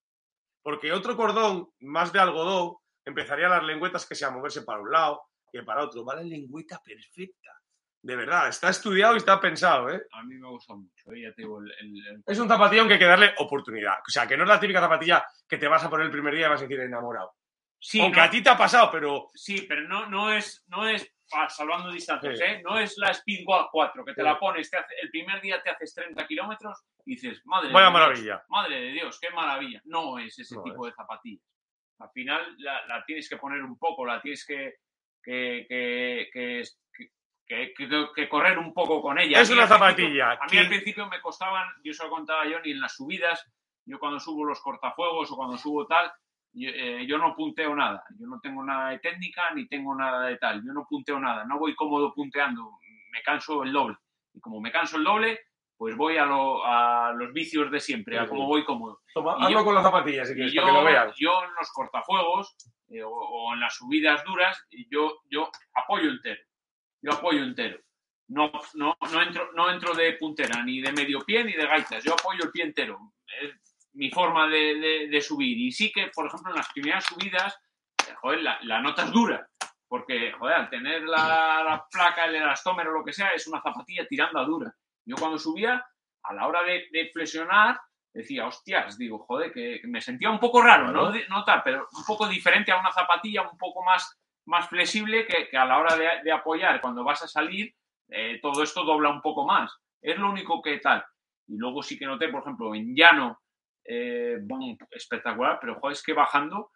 Porque 0.68 0.92
otro 0.92 1.16
cordón, 1.16 1.70
más 1.81 2.12
de 2.12 2.20
algodón, 2.20 2.76
empezaría 3.02 3.48
las 3.48 3.64
lengüetas 3.64 4.04
que 4.07 4.14
sea 4.14 4.28
a 4.28 4.33
moverse 4.33 4.61
para 4.64 4.81
un 4.83 4.90
lado 4.92 5.22
que 5.50 5.62
para 5.62 5.83
otro. 5.83 6.04
Va 6.04 6.16
la 6.16 6.22
lengüeta 6.22 6.78
perfecta. 6.85 7.52
De 8.02 8.14
verdad, 8.14 8.48
está 8.48 8.68
estudiado 8.68 9.14
y 9.14 9.16
está 9.16 9.40
pensado, 9.40 9.88
¿eh? 9.88 10.02
A 10.12 10.22
mí 10.24 10.35
me 10.35 10.46
gusta 10.46 10.74
mucho, 10.74 11.11
¿eh? 11.12 11.22
ya 11.22 11.33
te 11.33 11.40
digo, 11.40 11.59
el, 11.62 11.72
el- 11.81 12.07
el- 12.07 12.22
Es 12.26 12.38
un 12.38 12.48
zapatillón 12.48 12.87
que 12.87 12.92
hay 12.92 12.98
que 12.98 13.07
darle 13.07 13.33
oportunidad. 13.38 13.94
O 14.07 14.11
sea, 14.11 14.26
que 14.26 14.37
no 14.37 14.42
es 14.42 14.48
la 14.50 14.61
típica 14.61 14.81
zapatilla 14.83 15.24
que 15.48 15.57
te 15.57 15.68
vas 15.68 15.83
a 15.85 15.88
poner 15.88 16.04
el 16.04 16.12
primer 16.12 16.35
día 16.35 16.48
y 16.48 16.50
vas 16.50 16.61
a 16.61 16.64
decir 16.64 16.81
enamorado. 16.81 17.33
Sí, 17.81 18.02
Aunque 18.02 18.18
no- 18.20 18.24
a 18.26 18.31
ti 18.31 18.42
te 18.42 18.50
ha 18.50 18.59
pasado, 18.59 18.90
pero 18.92 19.28
sí, 19.33 19.62
pero 19.66 19.88
no, 19.88 20.04
no 20.04 20.31
es, 20.31 20.64
no 20.66 20.87
es 20.87 21.11
ah, 21.33 21.48
salvando 21.48 21.90
distancias, 21.90 22.37
Sí. 22.38 22.44
¿eh? 22.44 22.61
No 22.62 22.78
es 22.78 22.98
la 22.98 23.14
Speedwalk 23.14 23.68
4, 23.72 24.04
que 24.04 24.12
te 24.12 24.20
Sí. 24.20 24.24
la 24.26 24.38
pones, 24.38 24.68
te 24.70 24.76
hace- 24.76 24.94
el 25.00 25.09
primer 25.11 25.40
día 25.40 25.62
te 25.62 25.70
haces 25.70 25.94
30 25.94 26.26
kilómetros 26.26 26.76
y 27.09 27.14
dices, 27.14 27.40
madre 27.47 27.73
vaya 27.73 27.87
de 27.87 27.90
Dios, 27.92 28.01
maravilla. 28.01 28.44
madre 28.49 28.81
de 28.81 28.92
Dios, 28.92 29.18
qué 29.21 29.31
maravilla. 29.31 29.81
No 29.87 30.18
es 30.18 30.38
ese 30.38 30.55
No 30.55 30.62
tipo 30.62 30.85
de 30.87 30.92
zapatilla. 30.92 31.42
Al 32.01 32.11
final 32.11 32.55
la, 32.59 32.87
la 32.87 33.05
tienes 33.07 33.29
que 33.29 33.38
poner 33.38 33.62
un 33.62 33.79
poco, 33.79 34.05
la 34.05 34.21
tienes 34.21 34.44
que, 34.47 34.75
que, 35.23 35.66
que, 35.68 36.29
que, 36.33 36.62
que- 37.47 37.73
que- 37.75 38.09
que 38.14 38.29
correr 38.29 38.59
un 38.59 38.75
poco 38.75 39.01
con 39.01 39.18
ella. 39.18 39.40
Es 39.40 39.49
una 39.51 39.66
zapatilla 39.66 40.33
A 40.33 40.47
mí 40.53 40.59
al 40.59 40.68
principio 40.68 41.09
me 41.09 41.21
costaban, 41.21 41.66
yo 41.83 41.92
se 41.94 42.05
lo 42.05 42.11
contaba 42.11 42.42
a 42.42 42.51
Johnny 42.51 42.73
en 42.73 42.81
las 42.81 42.94
subidas, 42.94 43.42
yo 43.87 43.99
cuando 43.99 44.21
subo 44.21 44.44
los 44.44 44.61
cortafuegos 44.61 45.33
o 45.33 45.37
cuando 45.37 45.57
subo 45.57 45.87
tal, 45.87 46.12
yo, 46.53 46.68
eh, 46.68 47.07
yo 47.07 47.16
no 47.16 47.35
punteo 47.35 47.75
nada, 47.75 48.05
yo 48.18 48.27
no 48.27 48.38
tengo 48.40 48.62
nada 48.62 48.90
de 48.90 48.99
técnica 48.99 49.51
ni 49.55 49.66
tengo 49.66 49.94
nada 49.94 50.27
de 50.27 50.37
tal, 50.37 50.62
yo 50.62 50.73
no 50.75 50.87
punteo 50.88 51.18
nada, 51.18 51.44
no 51.47 51.59
voy 51.59 51.75
cómodo 51.75 52.12
punteando, 52.14 52.71
me 53.11 53.23
canso 53.23 53.62
el 53.62 53.73
doble. 53.73 53.97
Y 54.35 54.40
como 54.40 54.61
me 54.61 54.71
canso 54.71 54.99
el 54.99 55.05
doble, 55.05 55.40
pues 55.79 55.97
voy 55.97 56.17
a, 56.19 56.27
lo- 56.27 56.62
a 56.67 57.12
los 57.12 57.33
vicios 57.33 57.71
de 57.71 57.79
siempre, 57.81 58.19
a 58.19 58.27
cómo 58.29 58.47
voy 58.47 58.64
cómodo. 58.64 59.01
Toma, 59.14 59.37
Y 59.49 59.53
yo- 59.53 59.64
con 59.64 59.75
las 59.75 59.85
zapatillas 59.85 60.27
si 60.27 60.33
Y 60.35 60.37
quieres, 60.37 60.53
yo, 60.53 60.62
para 60.62 60.73
que 60.75 60.79
lo 60.81 60.85
vean. 60.85 61.12
yo 61.17 61.45
en 61.45 61.55
los 61.55 61.71
cortafuegos 61.73 62.57
eh, 62.91 63.03
o, 63.03 63.11
o 63.11 63.55
en 63.55 63.61
las 63.61 63.75
subidas 63.77 64.23
duras, 64.25 64.61
yo, 64.91 65.21
yo 65.31 65.49
apoyo 65.75 66.11
entero. 66.11 66.43
Yo 67.01 67.12
apoyo 67.12 67.43
entero. 67.45 67.79
No, 68.29 68.51
no, 68.75 68.97
no, 69.12 69.23
entro, 69.23 69.51
no 69.55 69.71
entro 69.71 69.95
de 69.95 70.14
puntera, 70.14 70.62
ni 70.62 70.81
de 70.81 70.93
medio 70.93 71.21
pie, 71.21 71.45
ni 71.45 71.53
de 71.53 71.64
gaitas. 71.67 72.03
Yo 72.05 72.12
apoyo 72.14 72.45
el 72.45 72.51
pie 72.51 72.64
entero. 72.64 72.99
Es 73.41 73.55
mi 73.95 74.11
forma 74.11 74.49
de, 74.49 74.75
de- 74.75 75.09
de 75.09 75.21
subir. 75.21 75.57
Y 75.59 75.71
sí 75.73 75.91
que, 75.93 76.09
por 76.14 76.27
ejemplo, 76.27 76.51
en 76.51 76.57
las 76.57 76.69
primeras 76.73 77.05
subidas, 77.05 77.57
eh, 78.07 78.14
joder, 78.21 78.43
la, 78.43 78.59
la 78.62 78.81
nota 78.81 79.05
es 79.05 79.12
dura. 79.12 79.49
Porque, 79.87 80.33
joder, 80.33 80.57
al 80.57 80.69
tener 80.71 81.03
la, 81.05 81.62
la 81.64 81.87
placa, 81.91 82.25
el 82.27 82.35
elastómero 82.35 82.91
o 82.91 82.95
lo 82.99 83.05
que 83.05 83.12
sea, 83.14 83.29
es 83.31 83.47
una 83.47 83.62
zapatilla 83.62 84.07
tirando 84.07 84.38
a 84.41 84.45
dura. 84.45 84.75
Yo 85.09 85.16
cuando 85.16 85.38
subía, 85.38 85.85
a 86.23 86.35
la 86.35 86.47
hora 86.47 86.62
de, 86.62 86.87
de 86.92 87.11
flexionar, 87.12 87.81
decía, 88.12 88.47
hostias, 88.47 88.99
digo, 88.99 89.21
joder, 89.21 89.53
que, 89.53 89.81
que 89.81 89.88
me 89.88 90.03
sentía 90.03 90.31
un 90.31 90.38
poco 90.38 90.61
raro. 90.61 90.92
¿no? 90.92 91.11
No 91.31 91.44
tal, 91.44 91.62
pero 91.64 91.88
un 91.97 92.05
poco 92.05 92.29
diferente 92.29 92.71
a 92.71 92.79
una 92.79 92.92
zapatilla, 92.92 93.49
un 93.49 93.57
poco 93.57 93.83
más, 93.83 94.21
más 94.47 94.68
flexible 94.68 95.27
que, 95.27 95.49
que 95.49 95.57
a 95.57 95.64
la 95.64 95.79
hora 95.79 95.97
de, 95.97 96.09
de 96.23 96.33
apoyar, 96.33 96.81
cuando 96.83 97.05
vas 97.05 97.23
a 97.23 97.29
salir, 97.29 97.75
eh, 98.11 98.38
todo 98.42 98.62
esto 98.62 98.85
dobla 98.85 99.09
un 99.11 99.23
poco 99.23 99.47
más. 99.47 99.75
Es 100.03 100.18
lo 100.18 100.29
único 100.31 100.61
que 100.61 100.79
tal. 100.79 101.05
Y 101.47 101.57
luego 101.57 101.83
sí 101.83 101.99
que 101.99 102.07
noté, 102.07 102.29
por 102.29 102.42
ejemplo, 102.42 102.75
en 102.75 102.94
llano, 102.94 103.40
eh, 103.85 104.38
espectacular, 104.90 105.59
pero 105.61 105.81
joder, 105.81 105.94
es 105.94 106.03
que 106.03 106.12
bajando, 106.12 106.73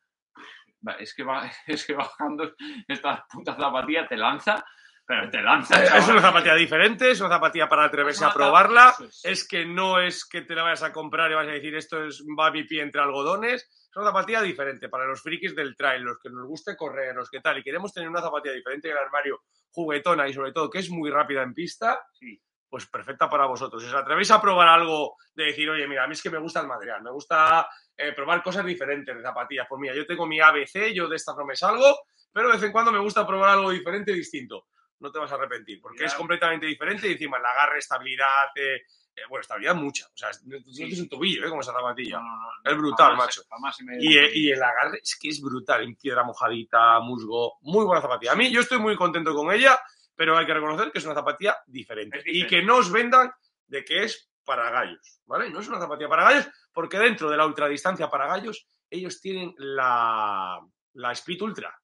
es 0.99 1.15
que, 1.15 1.23
va, 1.23 1.51
es 1.67 1.87
que 1.87 1.93
bajando 1.93 2.55
esta 2.89 3.27
puta 3.31 3.55
zapatilla 3.55 4.09
te 4.09 4.17
lanza, 4.17 4.65
pero 5.13 5.31
te 5.31 5.43
lanza. 5.43 5.99
Es 5.99 6.09
una 6.09 6.23
zapatilla 6.23 6.55
diferente, 6.55 7.11
es 7.11 7.21
una 7.21 7.29
zapatilla 7.29 7.69
para 7.69 7.85
atreverse 7.85 8.25
a 8.25 8.33
probarla. 8.33 8.95
es. 9.23 9.47
Que 9.47 9.67
no 9.67 10.01
es 10.01 10.25
que 10.25 10.41
te 10.41 10.55
la 10.55 10.63
vayas 10.63 10.83
a 10.83 10.93
comprar 10.93 11.31
y 11.31 11.35
vas 11.35 11.47
a 11.47 11.51
decir 11.51 11.75
esto 11.75 12.03
es 12.03 12.25
va 12.39 12.51
mi 12.51 12.65
pie 12.65 12.81
entre 12.81 13.03
algodones. 13.03 13.63
Es 13.63 13.97
una 13.97 14.07
zapatilla 14.07 14.41
diferente 14.41 14.89
para 14.89 15.05
los 15.05 15.21
frikis 15.21 15.55
del 15.55 15.77
trail, 15.77 16.03
los 16.03 16.19
que 16.19 16.31
nos 16.31 16.47
guste 16.47 16.79
correr, 16.79 17.15
los 17.15 17.29
que 17.29 17.41
tal. 17.41 17.59
Y 17.59 17.63
queremos 17.63 17.93
tener 17.93 18.09
una 18.09 18.23
zapatilla 18.23 18.55
diferente 18.55 18.89
en 18.89 18.97
el 18.97 19.03
armario, 19.03 19.43
juguetona 19.71 20.27
y 20.29 20.33
sobre 20.33 20.53
todo 20.53 20.71
que 20.71 20.79
es 20.79 20.89
muy 20.89 21.11
rápida 21.11 21.43
en 21.43 21.53
pista. 21.53 22.01
Sí. 22.15 22.41
Pues 22.71 22.87
perfecta 22.87 23.29
para 23.29 23.45
vosotros. 23.45 23.83
Si 23.83 23.89
os 23.91 23.95
atrevéis 23.95 24.31
a 24.31 24.41
probar 24.41 24.69
algo 24.69 25.17
de 25.35 25.45
decir, 25.45 25.69
oye, 25.69 25.87
mira, 25.87 26.05
a 26.05 26.07
mí 26.07 26.15
es 26.15 26.23
que 26.23 26.31
me 26.31 26.39
gusta 26.39 26.61
el 26.61 26.69
material, 26.69 27.03
me 27.03 27.11
gusta 27.11 27.69
eh, 27.99 28.13
probar 28.13 28.43
cosas 28.43 28.65
diferentes 28.65 29.15
de 29.15 29.23
zapatillas. 29.23 29.67
Pues 29.69 29.79
mira, 29.79 29.95
yo 29.95 30.07
tengo 30.07 30.27
mi 30.27 30.41
ABC, 30.41 30.91
yo 30.95 31.07
de 31.07 31.17
estas 31.17 31.37
no 31.37 31.45
me 31.45 31.55
salgo, 31.55 31.99
pero 32.33 32.49
de 32.49 32.55
vez 32.55 32.63
en 32.63 32.73
cuando 32.73 32.91
me 32.91 32.99
gusta 32.99 33.27
probar 33.27 33.51
algo 33.51 33.71
diferente 33.71 34.13
y 34.13 34.15
distinto. 34.15 34.69
No 35.03 35.11
te 35.13 35.19
vas 35.19 35.33
a 35.33 35.35
arrepentir, 35.35 35.81
porque 35.81 36.05
es 36.05 36.15
completamente 36.15 36.65
diferente 36.67 37.09
y 37.09 37.13
encima 37.13 37.37
el 37.39 37.45
agarre, 37.45 37.79
estabilidad, 37.81 38.47
eh, 38.55 38.77
eh, 39.15 39.21
bueno, 39.29 39.41
estabilidad 39.43 39.75
mucha. 39.75 40.07
O 40.07 40.17
sea, 40.17 40.31
no 40.45 40.59
Sí. 40.73 40.85
es 40.85 41.01
un 41.01 41.09
tobillo, 41.09 41.45
¿eh? 41.45 41.49
Como 41.49 41.61
esa 41.61 41.73
zapatilla. 41.73 42.19
No, 42.19 42.23
no, 42.23 42.37
no, 42.65 42.71
Es 42.71 42.77
brutal, 42.79 43.11
jamás- 43.11 43.27
macho. 43.27 43.43
jamás 43.51 43.77
se 43.77 43.85
me- 43.85 43.97
Y, 44.01 44.17
eh, 44.17 44.31
y 44.33 44.51
el 44.53 44.63
agarre 44.63 45.01
es 45.03 45.19
que 45.21 45.29
es 45.29 45.43
brutal, 45.43 45.83
en 45.83 45.97
piedra 45.97 46.23
mojadita, 46.23 47.01
musgo, 47.01 47.59
muy 47.63 47.85
buena 47.85 48.01
zapatilla. 48.01 48.33
A 48.33 48.37
mí 48.37 48.51
yo 48.51 48.61
estoy 48.61 48.79
muy 48.79 48.97
contento 48.97 49.35
con 49.35 49.53
ella, 49.53 49.79
pero 50.15 50.39
hay 50.39 50.47
que 50.47 50.55
reconocer 50.55 50.93
que 50.93 50.99
es 51.01 51.05
una 51.05 51.15
zapatilla 51.15 51.59
diferente. 51.67 52.23
Y 52.25 52.47
que 52.47 52.63
no 52.63 52.77
os 52.77 52.91
vendan 52.93 53.31
de 53.67 53.85
que 53.85 54.05
es 54.05 54.31
para 54.45 54.71
gallos, 54.71 55.21
¿vale? 55.27 55.51
No 55.51 55.61
es 55.61 55.69
una 55.69 55.79
zapatilla 55.81 56.09
para 56.09 56.25
gallos, 56.25 56.49
porque 56.73 56.99
dentro 56.99 57.29
de 57.29 57.37
la 57.37 57.45
ultradistancia 57.47 58.09
para 58.09 58.27
gallos, 58.29 58.67
ellos 58.89 59.21
tienen 59.21 59.53
la, 59.59 60.59
la 60.95 61.13
Speed 61.13 61.41
Ultra. 61.43 61.77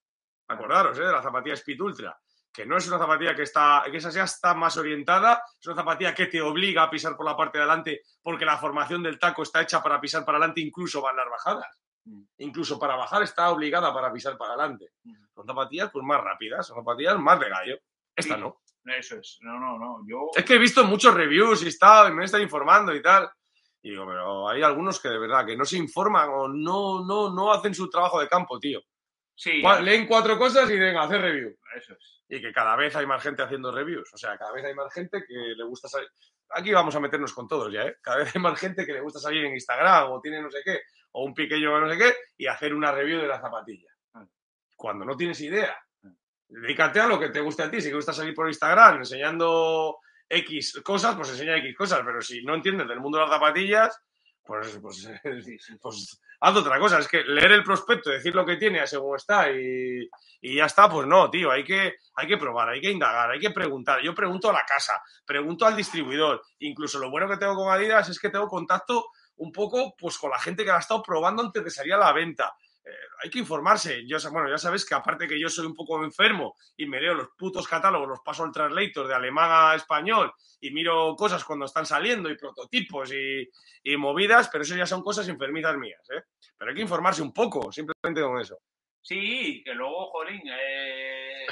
Acordaros, 0.47 0.97
¿eh? 0.97 1.03
De 1.03 1.11
la 1.11 1.21
zapatilla 1.21 1.53
Speed 1.53 1.79
Ultra. 1.81 2.17
Que 2.59 2.65
no 2.65 2.75
es 2.75 2.85
una 2.89 2.97
zapatilla 2.97 3.33
que 3.33 3.43
está, 3.43 3.83
que 3.89 3.95
esa 3.95 4.09
ya 4.09 4.25
está 4.25 4.53
más 4.53 4.75
orientada, 4.75 5.41
es 5.57 5.65
una 5.65 5.77
zapatilla 5.77 6.13
que 6.13 6.25
te 6.25 6.41
obliga 6.41 6.83
a 6.83 6.89
pisar 6.89 7.15
por 7.15 7.25
la 7.25 7.37
parte 7.37 7.57
de 7.57 7.63
adelante, 7.63 8.01
porque 8.21 8.43
la 8.43 8.57
formación 8.57 9.01
del 9.01 9.17
taco 9.17 9.43
está 9.43 9.61
hecha 9.61 9.81
para 9.81 10.01
pisar 10.01 10.25
para 10.25 10.39
adelante, 10.39 10.59
incluso 10.59 11.01
van 11.01 11.15
las 11.15 11.29
bajadas 11.29 11.67
Mm. 12.05 12.21
incluso 12.39 12.77
para 12.79 12.95
bajar 12.95 13.23
está 13.23 13.49
obligada 13.49 13.93
para 13.93 14.11
pisar 14.11 14.37
para 14.37 14.53
adelante. 14.55 14.91
Mm. 15.03 15.13
Son 15.35 15.45
zapatillas 15.45 15.89
pues 15.91 16.03
más 16.03 16.21
rápidas, 16.21 16.67
son 16.67 16.77
zapatillas 16.77 17.17
más 17.17 17.39
de 17.39 17.49
gallo. 17.49 17.77
Esta 18.15 18.35
Sí. 18.35 18.41
no. 18.41 18.61
Eso 18.85 19.15
es. 19.17 19.37
No, 19.41 19.57
no, 19.59 19.77
no. 19.77 20.01
Yo. 20.05 20.29
Es 20.35 20.43
que 20.43 20.55
he 20.55 20.57
visto 20.57 20.83
muchos 20.83 21.13
reviews 21.13 21.63
y 21.63 21.67
estado 21.69 22.09
y 22.09 22.13
me 22.13 22.25
estado 22.25 22.43
informando 22.43 22.93
y 22.93 23.01
tal. 23.01 23.29
Y 23.81 23.91
digo, 23.91 24.05
pero 24.05 24.49
hay 24.49 24.63
algunos 24.63 24.99
que 24.99 25.07
de 25.07 25.19
verdad 25.19 25.45
que 25.45 25.55
no 25.55 25.63
se 25.63 25.77
informan 25.77 26.29
o 26.29 26.47
no, 26.49 27.05
no, 27.05 27.29
no 27.33 27.53
hacen 27.53 27.73
su 27.73 27.89
trabajo 27.89 28.19
de 28.19 28.27
campo, 28.27 28.59
tío. 28.59 28.81
Sí, 29.35 29.61
Leen 29.81 30.05
cuatro 30.05 30.37
cosas 30.37 30.69
y 30.69 30.77
venga, 30.77 31.03
hacer 31.03 31.21
review. 31.21 31.55
Eso 31.75 31.93
es. 31.93 32.23
Y 32.27 32.41
que 32.41 32.51
cada 32.51 32.75
vez 32.75 32.95
hay 32.95 33.05
más 33.05 33.21
gente 33.21 33.41
haciendo 33.41 33.71
reviews. 33.71 34.13
O 34.13 34.17
sea, 34.17 34.37
cada 34.37 34.51
vez 34.51 34.65
hay 34.65 34.73
más 34.73 34.93
gente 34.93 35.23
que 35.27 35.33
le 35.33 35.63
gusta 35.63 35.87
salir. 35.87 36.09
Aquí 36.49 36.71
vamos 36.71 36.95
a 36.95 36.99
meternos 36.99 37.33
con 37.33 37.47
todos 37.47 37.71
ya, 37.71 37.83
¿eh? 37.83 37.97
Cada 38.01 38.17
vez 38.17 38.35
hay 38.35 38.41
más 38.41 38.59
gente 38.59 38.85
que 38.85 38.93
le 38.93 39.01
gusta 39.01 39.19
salir 39.19 39.45
en 39.45 39.53
Instagram 39.53 40.11
o 40.11 40.21
tiene 40.21 40.41
no 40.41 40.49
sé 40.49 40.59
qué, 40.63 40.81
o 41.11 41.23
un 41.23 41.33
piquillo 41.33 41.79
no 41.79 41.89
sé 41.89 41.97
qué, 41.97 42.13
y 42.37 42.47
hacer 42.47 42.73
una 42.73 42.91
review 42.91 43.21
de 43.21 43.27
la 43.27 43.39
zapatilla. 43.39 43.91
Ah. 44.13 44.25
Cuando 44.75 45.05
no 45.05 45.15
tienes 45.15 45.39
idea. 45.41 45.77
Dedícate 46.47 46.99
a 46.99 47.07
lo 47.07 47.19
que 47.19 47.29
te 47.29 47.41
guste 47.41 47.63
a 47.63 47.69
ti. 47.69 47.79
Si 47.79 47.89
te 47.89 47.95
gusta 47.95 48.11
salir 48.11 48.33
por 48.33 48.47
Instagram 48.47 48.97
enseñando 48.97 49.99
X 50.27 50.81
cosas, 50.83 51.15
pues 51.15 51.29
enseña 51.29 51.57
X 51.57 51.75
cosas. 51.77 52.01
Pero 52.03 52.21
si 52.21 52.43
no 52.43 52.55
entiendes 52.55 52.87
del 52.87 52.99
mundo 52.99 53.19
de 53.19 53.25
las 53.25 53.33
zapatillas, 53.33 54.01
pues, 54.49 54.79
pues, 54.81 55.77
pues 55.79 56.21
haz 56.39 56.55
otra 56.55 56.79
cosa. 56.79 56.99
Es 56.99 57.07
que 57.07 57.23
leer 57.23 57.51
el 57.51 57.63
prospecto, 57.63 58.09
decir 58.09 58.33
lo 58.33 58.45
que 58.45 58.57
tiene 58.57 58.85
según 58.87 59.15
está 59.15 59.51
y, 59.51 60.09
y 60.41 60.55
ya 60.55 60.65
está, 60.65 60.89
pues 60.89 61.07
no, 61.07 61.29
tío. 61.29 61.51
Hay 61.51 61.63
que, 61.63 61.97
hay 62.15 62.27
que 62.27 62.37
probar, 62.37 62.69
hay 62.69 62.81
que 62.81 62.91
indagar, 62.91 63.29
hay 63.29 63.39
que 63.39 63.51
preguntar. 63.51 64.01
Yo 64.01 64.15
pregunto 64.15 64.49
a 64.49 64.53
la 64.53 64.65
casa, 64.67 65.01
pregunto 65.25 65.65
al 65.65 65.75
distribuidor. 65.75 66.41
Incluso 66.59 66.97
lo 66.97 67.11
bueno 67.11 67.29
que 67.29 67.37
tengo 67.37 67.55
con 67.55 67.71
Adidas 67.71 68.09
es 68.09 68.19
que 68.19 68.29
tengo 68.29 68.47
contacto 68.47 69.05
un 69.37 69.51
poco 69.51 69.95
pues 69.97 70.17
con 70.17 70.31
la 70.31 70.39
gente 70.39 70.63
que 70.63 70.69
la 70.69 70.77
ha 70.77 70.79
estado 70.79 71.03
probando 71.03 71.43
antes 71.43 71.63
de 71.63 71.69
salir 71.69 71.93
a 71.93 71.97
la 71.97 72.11
venta. 72.11 72.55
Eh, 72.89 72.93
hay 73.23 73.29
que 73.29 73.39
informarse. 73.39 74.05
Yo, 74.07 74.17
bueno, 74.31 74.49
ya 74.49 74.57
sabes 74.57 74.85
que 74.85 74.95
aparte 74.95 75.27
que 75.27 75.39
yo 75.39 75.49
soy 75.49 75.65
un 75.65 75.75
poco 75.75 76.03
enfermo 76.03 76.55
y 76.75 76.85
me 76.87 76.99
leo 76.99 77.13
los 77.13 77.29
putos 77.37 77.67
catálogos, 77.67 78.09
los 78.09 78.19
paso 78.21 78.43
al 78.43 78.51
translator 78.51 79.07
de 79.07 79.15
alemán 79.15 79.49
a 79.51 79.75
español 79.75 80.33
y 80.59 80.71
miro 80.71 81.15
cosas 81.15 81.43
cuando 81.43 81.65
están 81.65 81.85
saliendo 81.85 82.29
y 82.29 82.37
prototipos 82.37 83.11
y, 83.13 83.49
movidas, 83.97 84.49
pero 84.51 84.63
eso 84.63 84.75
ya 84.75 84.85
son 84.85 85.01
cosas 85.01 85.27
enfermizas 85.27 85.75
mías, 85.77 86.01
¿eh? 86.11 86.23
Pero 86.57 86.69
hay 86.69 86.75
que 86.75 86.81
informarse 86.81 87.21
un 87.21 87.33
poco, 87.33 87.71
simplemente 87.71 88.21
con 88.21 88.39
eso. 88.39 88.59
Sí, 89.01 89.61
que 89.63 89.73
luego, 89.73 90.07
jolín, 90.11 90.41
eh, 90.45 91.45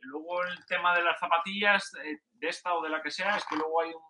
luego 0.00 0.44
el 0.44 0.64
tema 0.66 0.96
de 0.96 1.02
las 1.02 1.18
zapatillas, 1.18 1.94
eh, 2.04 2.18
de 2.32 2.48
esta 2.48 2.74
o 2.74 2.82
de 2.82 2.90
la 2.90 3.02
que 3.02 3.10
sea, 3.10 3.36
es 3.36 3.44
que 3.46 3.56
luego 3.56 3.80
hay 3.80 3.90
un, 3.90 4.02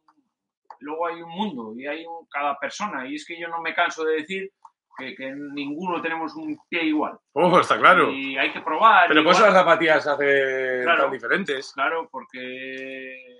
luego 0.80 1.06
hay 1.06 1.22
un 1.22 1.30
mundo 1.30 1.74
y 1.76 1.86
hay 1.86 2.04
un, 2.04 2.26
cada 2.28 2.58
persona. 2.58 3.06
Y 3.06 3.16
es 3.16 3.26
que 3.26 3.38
yo 3.38 3.48
no 3.48 3.60
me 3.60 3.74
canso 3.74 4.04
de 4.04 4.16
decir 4.16 4.52
que, 4.96 5.14
que 5.14 5.32
ninguno 5.32 6.00
tenemos 6.02 6.34
un 6.34 6.58
pie 6.68 6.84
igual. 6.84 7.18
Oh, 7.32 7.58
está 7.60 7.78
claro. 7.78 8.10
Y 8.10 8.36
hay 8.36 8.52
que 8.52 8.60
probar. 8.60 9.08
Pero 9.08 9.22
por 9.24 9.32
eso 9.34 9.44
las 9.46 9.54
zapatillas 9.54 10.06
hacen 10.06 10.82
Claro. 10.82 11.02
tan 11.04 11.12
diferentes. 11.12 11.72
Claro, 11.72 12.08
porque 12.10 13.38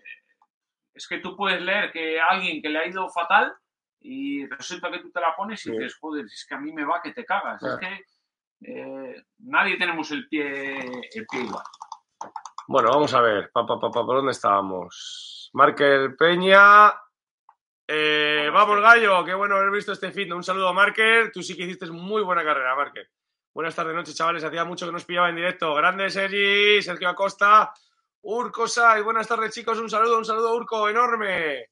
es 0.95 1.07
que 1.09 1.19
tú 1.19 1.37
puedes 1.37 1.61
leer 1.61 1.93
que 1.93 2.21
a 2.21 2.27
alguien 2.31 2.61
que 2.63 2.69
le 2.69 2.79
ha 2.79 2.87
ido 2.87 3.09
fatal 3.11 3.53
y 4.01 4.47
resulta 4.47 4.91
que 4.91 5.01
tú 5.01 5.11
te 5.11 5.21
la 5.21 5.35
pones 5.37 5.61
y 5.67 5.71
Sí. 5.71 5.73
dices, 5.73 5.97
joder, 6.01 6.27
si 6.29 6.35
es 6.35 6.47
que 6.49 6.55
a 6.55 6.59
mí 6.61 6.73
me 6.73 6.85
va 6.85 7.03
que 7.03 7.13
te 7.13 7.25
cagas. 7.25 7.63
Es 7.63 7.77
que 7.79 8.05
eh, 8.63 9.15
nadie 9.39 9.77
tenemos 9.79 10.11
el 10.11 10.29
pie, 10.29 10.79
el 11.15 11.27
pie 11.31 11.41
igual. 11.43 11.65
Bueno, 12.69 12.91
vamos 12.93 13.13
a 13.15 13.21
ver. 13.21 13.51
Pa, 13.53 13.67
pa, 13.67 13.79
pa, 13.81 13.91
pa, 13.91 14.05
¿Por 14.07 14.17
dónde 14.17 14.33
estábamos? 14.33 15.51
Marker 15.55 16.15
Peña. 16.17 16.93
Eh, 17.93 18.49
Vamos. 18.53 18.81
Gallo. 18.81 19.25
Qué 19.25 19.35
bueno 19.35 19.57
haber 19.57 19.73
visto 19.73 19.91
este 19.91 20.13
fin. 20.13 20.33
Un 20.33 20.45
saludo 20.45 20.69
a 20.69 20.73
Marker. 20.73 21.33
Tú 21.33 21.43
sí 21.43 21.57
que 21.57 21.65
hiciste 21.65 21.91
muy 21.91 22.23
buena 22.23 22.45
carrera, 22.45 22.77
Marker. 22.77 23.11
Buenas 23.53 23.75
tardes, 23.75 23.97
noches, 23.97 24.15
chavales. 24.15 24.45
Hacía 24.45 24.65
mucho 24.65 24.87
que 24.87 24.93
nos 24.93 25.05
pillaba 25.05 25.29
en 25.29 25.35
directo. 25.35 25.75
Grande 25.75 26.09
Sergi, 26.09 26.81
Sergio 26.83 27.09
Acosta, 27.09 27.73
Urco 28.23 28.69
Sai. 28.69 29.03
Buenas 29.03 29.27
tardes, 29.27 29.53
chicos. 29.53 29.81
Un 29.81 29.91
saludo, 29.91 30.19
un 30.19 30.25
saludo, 30.25 30.55
Urco, 30.55 30.89
enorme. 30.89 31.67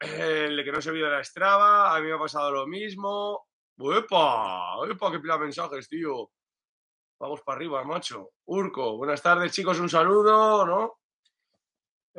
El 0.00 0.64
que 0.64 0.72
no 0.72 0.82
se 0.82 0.90
vio 0.90 1.04
de 1.04 1.12
la 1.12 1.22
Strava. 1.22 1.94
A 1.94 2.00
mí 2.00 2.08
me 2.08 2.14
ha 2.14 2.18
pasado 2.18 2.50
lo 2.50 2.66
mismo. 2.66 3.46
¡Epa! 3.78 4.74
¡Epa! 4.90 5.12
¡Qué 5.12 5.20
pila 5.20 5.38
mensajes, 5.38 5.88
tío! 5.88 6.32
Vamos 7.20 7.42
para 7.42 7.58
arriba, 7.58 7.84
macho. 7.84 8.30
Urco, 8.46 8.96
buenas 8.96 9.22
tardes, 9.22 9.52
chicos, 9.52 9.78
un 9.78 9.88
saludo, 9.88 10.66
¿no? 10.66 10.98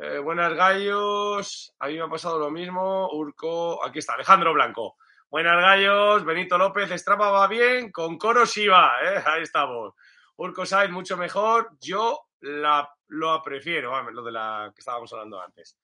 Eh, 0.02 0.18
buenas 0.18 0.54
gallos, 0.54 1.74
a 1.78 1.88
mí 1.88 1.96
me 1.96 2.00
ha 2.00 2.08
pasado 2.08 2.38
lo 2.38 2.50
mismo. 2.50 3.10
Urco, 3.12 3.84
aquí 3.84 3.98
está, 3.98 4.14
Alejandro 4.14 4.54
Blanco. 4.54 4.96
Buenas 5.28 5.60
gallos, 5.60 6.24
Benito 6.24 6.56
López, 6.56 6.90
Strava 6.92 7.30
va 7.30 7.46
bien, 7.46 7.92
con 7.92 8.16
coro 8.16 8.46
sí 8.46 8.66
va, 8.66 8.94
¿eh? 9.02 9.22
ahí 9.26 9.42
estamos. 9.42 9.92
Urco 10.36 10.64
Sainz, 10.64 10.90
mucho 10.90 11.18
mejor, 11.18 11.76
yo 11.82 12.28
la, 12.40 12.90
lo 13.08 13.42
prefiero, 13.42 13.90
vamos, 13.90 14.14
lo 14.14 14.22
de 14.22 14.32
la 14.32 14.72
que 14.74 14.80
estábamos 14.80 15.12
hablando 15.12 15.38
antes. 15.38 15.78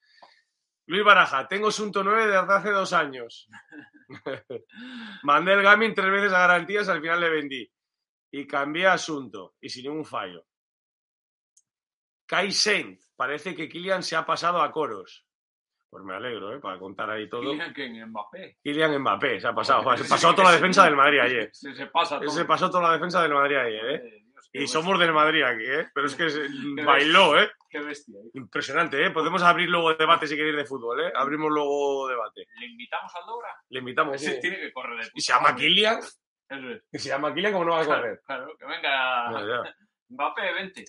Luis 0.86 1.04
Baraja, 1.04 1.46
tengo 1.46 1.70
Sunto 1.70 2.02
9 2.02 2.26
desde 2.26 2.38
hace 2.38 2.70
dos 2.70 2.94
años. 2.94 3.50
Mandé 5.24 5.52
el 5.52 5.62
Garmin 5.62 5.92
tres 5.92 6.10
veces 6.10 6.32
a 6.32 6.38
garantías, 6.38 6.88
al 6.88 7.02
final 7.02 7.20
le 7.20 7.28
vendí 7.28 7.70
y 8.30 8.46
cambié 8.46 8.86
asunto 8.86 9.56
y 9.60 9.68
sin 9.68 9.84
ningún 9.84 10.06
fallo. 10.06 10.46
Kai 12.24 12.50
Saint, 12.50 12.98
parece 13.16 13.54
que 13.54 13.68
Kylian 13.68 14.02
se 14.02 14.16
ha 14.16 14.24
pasado 14.26 14.60
a 14.62 14.70
coros. 14.70 15.24
Pues 15.88 16.04
me 16.04 16.14
alegro, 16.14 16.54
¿eh? 16.54 16.58
Para 16.60 16.78
contar 16.78 17.08
ahí 17.10 17.28
todo. 17.28 17.42
Kylian, 17.42 17.72
que 17.72 17.84
en 17.86 18.08
Mbappé. 18.10 18.58
Kylian 18.62 18.98
Mbappé 19.00 19.40
se 19.40 19.48
ha 19.48 19.54
pasado. 19.54 19.96
Se 19.96 20.04
pasó 20.08 20.34
toda 20.34 20.50
la 20.50 20.54
defensa 20.56 20.84
del 20.84 20.96
Madrid 20.96 21.20
ayer. 21.20 21.50
Se, 21.52 21.74
se 21.74 21.86
pasa 21.86 22.18
todo. 22.18 22.28
Se 22.30 22.44
pasó 22.44 22.70
toda 22.70 22.88
la 22.88 22.92
defensa 22.94 23.22
del 23.22 23.32
Madrid 23.32 23.56
ayer, 23.56 23.86
¿eh? 23.90 24.22
Dios, 24.32 24.50
Y 24.52 24.66
somos 24.66 24.98
del 24.98 25.12
Madrid 25.12 25.42
aquí, 25.42 25.64
¿eh? 25.64 25.88
Pero 25.94 26.06
es 26.06 26.14
que 26.14 26.24
bestia. 26.24 26.84
bailó, 26.84 27.40
¿eh? 27.40 27.50
Qué 27.70 27.80
bestia. 27.80 28.18
Impresionante, 28.34 29.04
¿eh? 29.06 29.10
Podemos 29.10 29.42
abrir 29.42 29.68
luego 29.68 29.94
debate 29.94 30.26
si 30.26 30.36
queréis 30.36 30.56
de 30.56 30.64
fútbol, 30.66 31.00
¿eh? 31.00 31.12
Abrimos 31.14 31.50
luego 31.50 32.08
debate. 32.08 32.46
¿Le 32.58 32.66
invitamos 32.66 33.14
al 33.14 33.26
Dobra? 33.26 33.48
Le 33.70 33.78
invitamos. 33.78 34.20
Sí. 34.20 34.38
tiene 34.40 34.58
que 34.58 34.72
correr 34.72 34.98
de 35.04 35.10
Y 35.14 35.20
se 35.20 35.32
llama 35.32 35.54
Kylian. 35.54 35.98
es. 35.98 36.20
Y 36.92 36.98
se 36.98 37.08
llama 37.08 37.32
Kylian, 37.32 37.52
como 37.52 37.64
no 37.64 37.72
va 37.72 37.80
a 37.82 37.86
correr? 37.86 38.20
Claro, 38.26 38.44
claro, 38.44 38.56
que 38.58 38.66
venga. 38.66 39.30
Mbappé, 40.08 40.52
vente. 40.52 40.84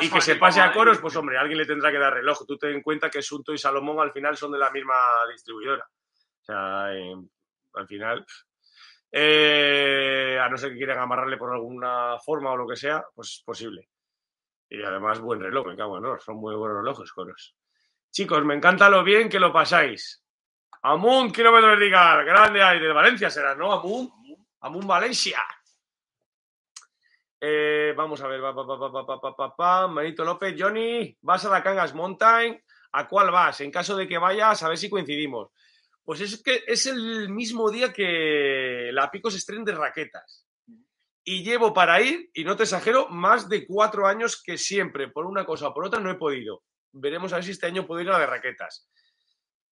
Y, 0.00 0.10
que 0.10 0.20
se 0.20 0.34
pase 0.34 0.60
a 0.60 0.72
coros, 0.72 0.98
pues 0.98 1.14
hombre, 1.14 1.38
alguien 1.38 1.58
le 1.58 1.66
tendrá 1.66 1.92
que 1.92 1.98
dar 1.98 2.12
reloj. 2.12 2.44
Tú 2.46 2.58
ten 2.58 2.70
en 2.70 2.82
cuenta 2.82 3.08
que 3.08 3.22
Sunto 3.22 3.52
y 3.52 3.58
Salomón 3.58 4.00
al 4.00 4.12
final 4.12 4.36
son 4.36 4.50
de 4.50 4.58
la 4.58 4.70
misma 4.70 4.96
distribuidora. 5.30 5.84
O 5.84 6.44
sea, 6.44 6.92
eh, 6.92 7.14
al 7.74 7.86
final, 7.86 8.26
eh, 9.12 10.38
a 10.42 10.48
no 10.48 10.56
ser 10.56 10.70
que 10.70 10.78
quieran 10.78 10.98
amarrarle 10.98 11.36
por 11.36 11.52
alguna 11.52 12.18
forma 12.18 12.50
o 12.50 12.56
lo 12.56 12.66
que 12.66 12.74
sea, 12.74 13.04
pues 13.14 13.28
es 13.28 13.42
posible. 13.44 13.88
Y 14.68 14.82
además, 14.82 15.20
buen 15.20 15.40
reloj, 15.40 15.68
me 15.68 15.76
cago 15.76 15.98
en 15.98 16.04
honor. 16.04 16.20
Son 16.20 16.36
muy 16.36 16.56
buenos 16.56 16.78
relojes, 16.78 17.12
coros. 17.12 17.54
Chicos, 18.10 18.44
me 18.44 18.54
encanta 18.54 18.90
lo 18.90 19.04
bien 19.04 19.28
que 19.28 19.38
lo 19.38 19.52
pasáis. 19.52 20.24
Amun, 20.82 21.30
kilómetro 21.30 21.70
vertical, 21.70 22.24
grande 22.24 22.62
ahí, 22.62 22.80
de 22.80 22.92
Valencia 22.92 23.30
será, 23.30 23.54
¿no? 23.54 23.72
Amun, 23.72 24.10
Amun 24.60 24.86
Valencia. 24.86 25.40
Eh, 27.40 27.94
vamos 27.96 28.20
a 28.20 28.28
ver, 28.28 28.40
pa, 28.42 28.54
pa, 28.54 29.56
pa, 29.56 29.88
Manito 29.88 30.24
López, 30.24 30.54
Johnny, 30.58 31.16
¿vas 31.22 31.44
a 31.46 31.50
la 31.50 31.62
Cangas 31.62 31.94
Mountain? 31.94 32.62
¿A 32.92 33.08
cuál 33.08 33.30
vas? 33.30 33.60
En 33.62 33.70
caso 33.70 33.96
de 33.96 34.06
que 34.06 34.18
vayas, 34.18 34.62
a 34.62 34.68
ver 34.68 34.76
si 34.76 34.90
coincidimos. 34.90 35.48
Pues 36.04 36.20
es 36.20 36.42
que 36.42 36.64
es 36.66 36.86
el 36.86 37.30
mismo 37.30 37.70
día 37.70 37.92
que 37.92 38.90
la 38.92 39.10
Picos 39.10 39.34
Estrén 39.34 39.64
de 39.64 39.72
Raquetas. 39.72 40.46
Y 41.24 41.42
llevo 41.42 41.72
para 41.72 42.00
ir, 42.02 42.30
y 42.34 42.44
no 42.44 42.56
te 42.56 42.64
exagero, 42.64 43.08
más 43.08 43.48
de 43.48 43.66
cuatro 43.66 44.06
años 44.06 44.42
que 44.42 44.58
siempre, 44.58 45.08
por 45.08 45.24
una 45.24 45.46
cosa 45.46 45.68
o 45.68 45.74
por 45.74 45.84
otra, 45.84 46.00
no 46.00 46.10
he 46.10 46.16
podido. 46.16 46.62
Veremos 46.92 47.32
a 47.32 47.36
ver 47.36 47.44
si 47.44 47.52
este 47.52 47.66
año 47.66 47.86
puedo 47.86 48.02
ir 48.02 48.08
a 48.10 48.14
la 48.14 48.18
de 48.20 48.26
Raquetas. 48.26 48.88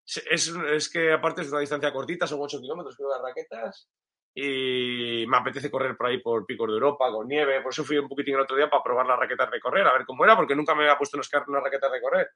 Es, 0.05 0.47
es 0.47 0.89
que 0.89 1.13
aparte 1.13 1.41
es 1.41 1.49
una 1.49 1.61
distancia 1.61 1.93
cortita, 1.93 2.27
son 2.27 2.39
8 2.41 2.59
kilómetros, 2.59 2.95
creo, 2.95 3.09
las 3.09 3.21
raquetas. 3.21 3.89
Y 4.35 5.25
me 5.27 5.37
apetece 5.37 5.69
correr 5.69 5.95
por 5.95 6.07
ahí 6.07 6.19
por 6.19 6.45
Picos 6.45 6.67
de 6.67 6.73
Europa, 6.73 7.11
con 7.11 7.27
nieve. 7.27 7.61
Por 7.61 7.71
eso 7.71 7.83
fui 7.83 7.97
un 7.97 8.07
poquitín 8.07 8.35
el 8.35 8.41
otro 8.41 8.57
día 8.57 8.69
para 8.69 8.83
probar 8.83 9.05
las 9.05 9.19
raquetas 9.19 9.51
de 9.51 9.59
correr, 9.59 9.85
a 9.85 9.93
ver 9.93 10.05
cómo 10.05 10.23
era, 10.23 10.35
porque 10.35 10.55
nunca 10.55 10.73
me 10.73 10.83
había 10.83 10.97
puesto 10.97 11.17
unas 11.17 11.63
raquetas 11.63 11.91
de 11.91 12.01
correr. 12.01 12.27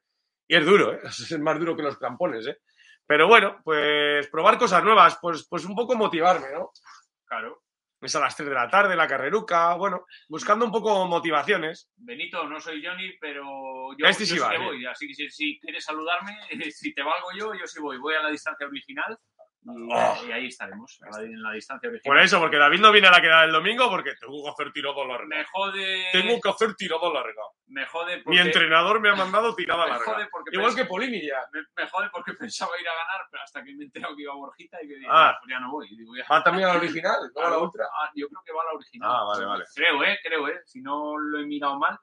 Y 0.46 0.56
es 0.56 0.64
duro, 0.64 0.94
¿eh? 0.94 1.00
Es 1.08 1.38
más 1.38 1.58
duro 1.58 1.76
que 1.76 1.82
los 1.82 1.98
crampones, 1.98 2.46
¿eh? 2.46 2.58
Pero 3.06 3.26
bueno, 3.26 3.60
pues 3.64 4.28
probar 4.28 4.58
cosas 4.58 4.84
nuevas, 4.84 5.18
pues, 5.20 5.46
pues 5.48 5.64
un 5.64 5.74
poco 5.74 5.96
motivarme, 5.96 6.52
¿no? 6.52 6.70
Claro. 7.24 7.62
Es 8.00 8.14
a 8.14 8.20
las 8.20 8.36
3 8.36 8.48
de 8.48 8.54
la 8.54 8.68
tarde, 8.68 8.94
la 8.94 9.08
carreruca, 9.08 9.74
bueno, 9.74 10.04
buscando 10.28 10.64
un 10.64 10.70
poco 10.70 11.04
motivaciones. 11.06 11.90
Benito, 11.96 12.46
no 12.46 12.60
soy 12.60 12.84
Johnny, 12.84 13.14
pero 13.20 13.42
yo, 13.96 14.06
Este 14.06 14.24
sí 14.24 14.36
yo 14.36 14.44
va, 14.44 14.50
que 14.50 14.56
¿eh? 14.56 14.64
voy. 14.64 14.86
Así 14.86 15.08
que 15.08 15.14
si, 15.14 15.30
si 15.30 15.58
quieres 15.58 15.84
saludarme, 15.84 16.36
si 16.70 16.94
te 16.94 17.02
valgo 17.02 17.28
yo, 17.36 17.54
yo 17.54 17.66
sí 17.66 17.80
voy. 17.80 17.98
Voy 17.98 18.14
a 18.14 18.22
la 18.22 18.30
distancia 18.30 18.66
original 18.66 19.18
y, 19.76 19.88
Oh. 19.92 20.26
y 20.26 20.32
ahí 20.32 20.46
estaremos, 20.46 20.98
a 21.02 21.20
en 21.22 21.42
la 21.42 21.52
distancia 21.52 21.88
Por 21.88 21.94
original. 21.96 22.24
eso, 22.24 22.38
porque 22.40 22.56
David 22.56 22.80
no 22.80 22.92
viene 22.92 23.08
a 23.08 23.10
la 23.10 23.20
quedada 23.20 23.44
el 23.44 23.52
domingo 23.52 23.88
porque 23.90 24.14
tengo 24.20 24.42
que 24.44 24.50
hacer 24.50 24.72
tirada 24.72 25.04
larga. 25.04 25.26
Me 25.26 25.44
jode, 25.44 26.06
Tengo 26.12 26.40
que 26.40 26.48
hacer 26.48 26.74
tirada 26.74 27.12
larga. 27.12 27.42
me 27.66 27.86
jode 27.86 28.16
Mi 28.18 28.22
porque, 28.22 28.40
entrenador 28.40 29.00
me 29.00 29.08
ha 29.10 29.14
mandado 29.14 29.54
tirada 29.54 29.84
me 29.84 29.90
larga. 29.90 30.04
jode 30.04 30.28
porque 30.30 30.50
Igual 30.56 30.74
que 30.74 30.84
Polini 30.84 31.26
ya. 31.26 31.40
me, 31.52 31.60
me 31.76 31.88
jode 31.90 32.08
porque 32.10 32.32
pensaba 32.34 32.72
ir 32.80 32.88
a 32.88 32.94
ganar, 32.94 33.26
pero 33.30 33.42
hasta 33.42 33.62
que 33.64 33.74
me 33.74 33.82
he 33.82 33.86
enterado 33.86 34.16
que 34.16 34.22
iba 34.22 34.34
Borjita 34.34 34.82
y 34.82 34.88
que 34.88 34.94
digo, 34.96 35.10
Ah. 35.12 35.36
pues 35.40 35.50
ya 35.50 35.60
no 35.60 35.70
voy. 35.72 35.88
Y 35.90 35.96
digo, 35.96 36.14
ya- 36.16 36.26
Va 36.30 36.42
también 36.42 36.68
a 36.68 36.72
la 36.74 36.78
original, 36.78 37.18
no 37.34 37.40
a 37.42 37.50
la 37.50 37.56
Ah, 37.56 37.58
ultra. 37.58 37.84
ah, 37.92 38.10
yo 38.14 38.28
creo 38.28 38.42
que 38.44 38.52
va 38.52 38.62
a 38.62 38.64
la 38.66 38.72
original. 38.72 39.10
Ah, 39.12 39.24
vale, 39.24 39.44
vale. 39.46 39.64
Creo, 39.74 40.04
eh, 40.04 40.18
creo, 40.22 40.48
eh. 40.48 40.60
Si 40.64 40.80
no 40.80 41.16
lo 41.18 41.38
he 41.38 41.46
mirado 41.46 41.78
mal, 41.78 41.98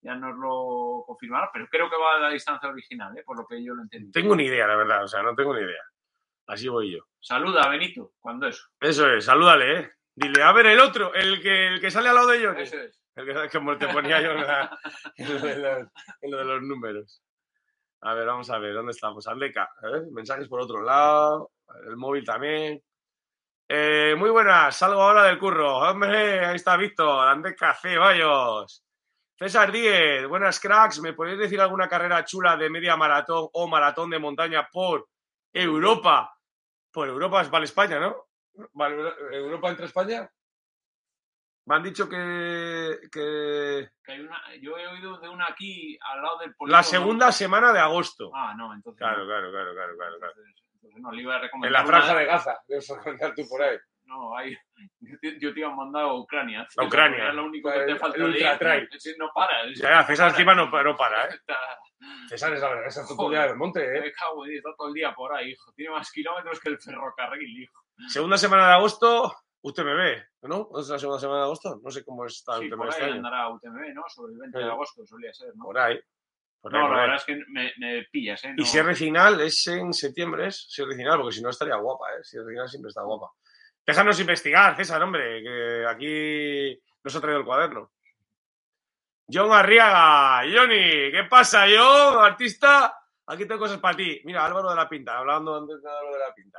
ya 0.00 0.14
nos 0.14 0.36
lo 0.36 1.02
confirmará, 1.06 1.50
pero 1.52 1.66
creo 1.68 1.90
que 1.90 1.96
va 1.96 2.14
a 2.14 2.18
la 2.20 2.28
distancia 2.30 2.68
original, 2.68 3.16
eh, 3.18 3.22
por 3.26 3.36
lo 3.36 3.44
que 3.46 3.62
yo 3.64 3.74
lo 3.74 3.82
entendí. 3.82 4.12
Tengo 4.12 4.36
ni 4.36 4.44
idea, 4.44 4.66
la 4.68 4.76
verdad, 4.76 5.02
o 5.02 5.08
sea, 5.08 5.22
no 5.22 5.34
tengo 5.34 5.52
ni 5.54 5.62
idea. 5.62 5.82
Así 6.46 6.68
voy 6.68 6.92
yo. 6.92 7.04
Saluda 7.20 7.62
a 7.62 7.68
Benito, 7.68 8.12
cuando 8.20 8.46
eso. 8.46 8.64
Eso 8.80 9.08
es, 9.12 9.24
salúdale, 9.24 9.80
¿eh? 9.80 9.90
Dile, 10.14 10.42
a 10.42 10.52
ver, 10.52 10.66
el 10.66 10.80
otro, 10.80 11.12
el 11.14 11.40
que, 11.40 11.68
el 11.68 11.80
que 11.80 11.90
sale 11.90 12.08
al 12.08 12.14
lado 12.16 12.28
de 12.28 12.44
Johnny. 12.44 12.62
Eso 12.62 12.78
es. 12.78 13.00
El 13.14 13.26
que, 13.26 13.48
como 13.58 13.76
te 13.76 13.88
ponía 13.88 14.20
yo 14.20 14.32
en, 14.32 14.46
la- 14.46 14.78
en 15.16 15.34
lo 15.34 15.40
de 15.40 15.56
los, 15.56 15.78
en 16.20 16.30
lo 16.30 16.38
de 16.38 16.44
los 16.44 16.62
números. 16.62 17.22
A 18.02 18.14
ver, 18.14 18.26
vamos 18.26 18.48
a 18.50 18.58
ver, 18.58 18.74
¿dónde 18.74 18.92
estamos? 18.92 19.26
Andeca, 19.26 19.68
¿eh? 19.82 20.02
mensajes 20.12 20.48
por 20.48 20.60
otro 20.60 20.82
lado, 20.82 21.50
el 21.88 21.96
móvil 21.96 22.24
también. 22.24 22.80
Eh, 23.68 24.14
muy 24.16 24.30
buenas, 24.30 24.76
salgo 24.76 25.02
ahora 25.02 25.24
del 25.24 25.38
curro. 25.38 25.78
Hombre, 25.78 26.44
ahí 26.46 26.56
está 26.56 26.76
Víctor, 26.76 27.26
Andeca 27.28 27.74
C, 27.74 27.98
vayos. 27.98 28.84
César 29.36 29.70
Díez, 29.70 30.26
buenas 30.26 30.58
cracks, 30.58 31.00
¿me 31.00 31.12
podéis 31.12 31.38
decir 31.38 31.60
alguna 31.60 31.88
carrera 31.88 32.24
chula 32.24 32.56
de 32.56 32.70
media 32.70 32.96
maratón 32.96 33.48
o 33.52 33.68
maratón 33.68 34.10
de 34.10 34.18
montaña 34.18 34.68
por 34.72 35.06
Europa? 35.52 36.32
Por 36.92 37.08
Europa 37.08 37.42
vale 37.44 37.64
España, 37.64 37.98
¿no? 38.00 38.26
¿Europa 39.32 39.68
entre 39.70 39.86
España? 39.86 40.30
Me 41.66 41.74
han 41.74 41.82
dicho 41.82 42.08
que, 42.08 42.98
que 43.12 43.90
Que 44.02 44.12
hay 44.12 44.20
una, 44.20 44.40
yo 44.62 44.78
he 44.78 44.86
oído 44.88 45.18
de 45.18 45.28
una 45.28 45.46
aquí 45.48 45.98
al 46.00 46.22
lado 46.22 46.38
del 46.38 46.54
polígono. 46.54 46.78
la 46.78 46.82
segunda 46.82 47.30
semana 47.30 47.72
de 47.74 47.78
agosto. 47.80 48.30
Ah, 48.34 48.54
no, 48.56 48.72
entonces. 48.72 48.98
Claro, 48.98 49.18
no. 49.20 49.26
claro, 49.26 49.50
claro, 49.50 49.74
claro, 49.74 49.94
claro. 49.96 50.18
claro. 50.18 50.32
Entonces, 50.38 50.64
entonces 50.74 51.00
no, 51.02 51.12
le 51.12 51.22
iba 51.22 51.34
a 51.34 51.36
En 51.36 51.42
recomendar. 51.42 51.82
la 51.82 51.86
franja 51.86 52.14
de 52.16 52.24
Gaza, 52.24 52.58
debes 52.66 52.88
recomendar 52.88 53.34
tú 53.34 53.46
por 53.48 53.62
ahí. 53.62 53.76
No, 54.08 54.36
hay. 54.36 54.56
Yo 55.40 55.52
te, 55.54 55.60
iba 55.60 55.68
a 55.70 55.74
mandar 55.76 56.04
a 56.04 56.14
Ucrania. 56.14 56.66
A 56.76 56.84
Ucrania. 56.84 57.28
Es 57.28 57.34
lo 57.34 57.44
único 57.44 57.70
que 57.70 57.78
El- 57.78 57.86
te 57.86 57.96
falta. 57.96 58.16
el 58.16 58.22
de- 58.24 58.28
Ultra 58.30 58.58
Trail. 58.58 58.88
Sí, 58.98 59.14
No 59.18 59.30
para. 59.34 59.64
es- 59.64 59.78
Ya, 59.78 60.02
César 60.04 60.30
encima 60.30 60.54
no, 60.54 60.66
no 60.70 60.96
para, 60.96 61.26
¿eh? 61.26 61.34
Está- 61.34 61.78
César 62.28 62.52
es 62.54 62.60
la 62.60 62.68
verdad, 62.70 62.86
esa 62.86 63.04
Joder. 63.04 63.48
del 63.48 63.56
monte, 63.56 63.80
¿eh? 63.84 64.00
Me 64.00 64.12
cago 64.12 64.46
en 64.46 64.56
está 64.56 64.70
todo 64.76 64.88
el 64.88 64.94
día 64.94 65.12
por 65.14 65.32
ahí, 65.34 65.50
hijo. 65.50 65.72
Tiene 65.74 65.92
más 65.92 66.10
kilómetros 66.10 66.58
que 66.60 66.70
el 66.70 66.78
ferrocarril, 66.80 67.62
hijo. 67.62 67.80
Segunda 68.08 68.38
semana 68.38 68.68
de 68.68 68.72
agosto, 68.74 69.34
UTMB, 69.60 70.22
¿no? 70.42 70.68
¿No 70.72 70.80
es 70.80 70.88
la 70.88 70.98
segunda 70.98 71.20
semana 71.20 71.40
de 71.40 71.44
agosto? 71.46 71.80
No 71.82 71.90
sé 71.90 72.04
cómo 72.04 72.24
está 72.24 72.58
Sí, 72.58 72.66
UTMB 72.66 72.76
por 72.78 72.88
este 72.88 73.02
ahí 73.02 73.08
año. 73.10 73.16
andará 73.16 73.48
UTMB, 73.50 73.92
¿no? 73.94 74.02
Sobre 74.08 74.32
el 74.34 74.38
20 74.38 74.58
de 74.58 74.64
Sí. 74.64 74.70
agosto 74.70 75.04
solía 75.06 75.32
ser, 75.34 75.48
¿no? 75.56 75.64
Por 75.64 75.78
ahí. 75.78 76.00
Por 76.60 76.74
ahí, 76.74 76.80
No, 76.80 76.88
por 76.88 76.96
la 76.96 77.02
ahí. 77.02 77.08
verdad 77.10 77.16
es 77.16 77.24
que 77.24 77.42
me, 77.50 77.72
me 77.78 78.04
pillas, 78.10 78.44
¿eh? 78.44 78.54
Y 78.56 78.60
No- 78.60 78.66
cierre 78.66 78.94
final 78.94 79.40
es 79.40 79.66
en 79.66 79.92
septiembre, 79.92 80.46
es 80.46 80.66
cierre 80.70 80.94
final, 80.96 81.18
porque 81.20 81.34
si 81.36 81.42
no 81.42 81.50
estaría 81.50 81.76
guapa, 81.76 82.06
¿eh? 82.12 82.22
Cierre 82.24 82.46
final 82.50 82.68
siempre 82.68 82.88
está 82.88 83.02
guapa. 83.02 83.32
Déjanos 83.88 84.20
investigar, 84.20 84.76
César, 84.76 85.02
hombre, 85.02 85.42
que 85.42 85.86
aquí 85.88 86.78
nos 87.02 87.16
ha 87.16 87.20
traído 87.22 87.40
el 87.40 87.46
cuaderno. 87.46 87.90
John 89.26 89.50
Arriaga, 89.50 90.42
Johnny, 90.42 91.10
¿qué 91.10 91.26
pasa, 91.26 91.64
John? 91.64 92.22
Artista, 92.22 92.94
aquí 93.26 93.46
tengo 93.46 93.60
cosas 93.60 93.78
para 93.78 93.96
ti. 93.96 94.20
Mira, 94.24 94.44
Álvaro 94.44 94.68
de 94.68 94.76
la 94.76 94.86
Pinta, 94.86 95.16
hablando 95.16 95.56
antes 95.56 95.82
de 95.82 95.88
Álvaro 95.88 96.12
de 96.12 96.18
la 96.18 96.34
Pinta. 96.34 96.58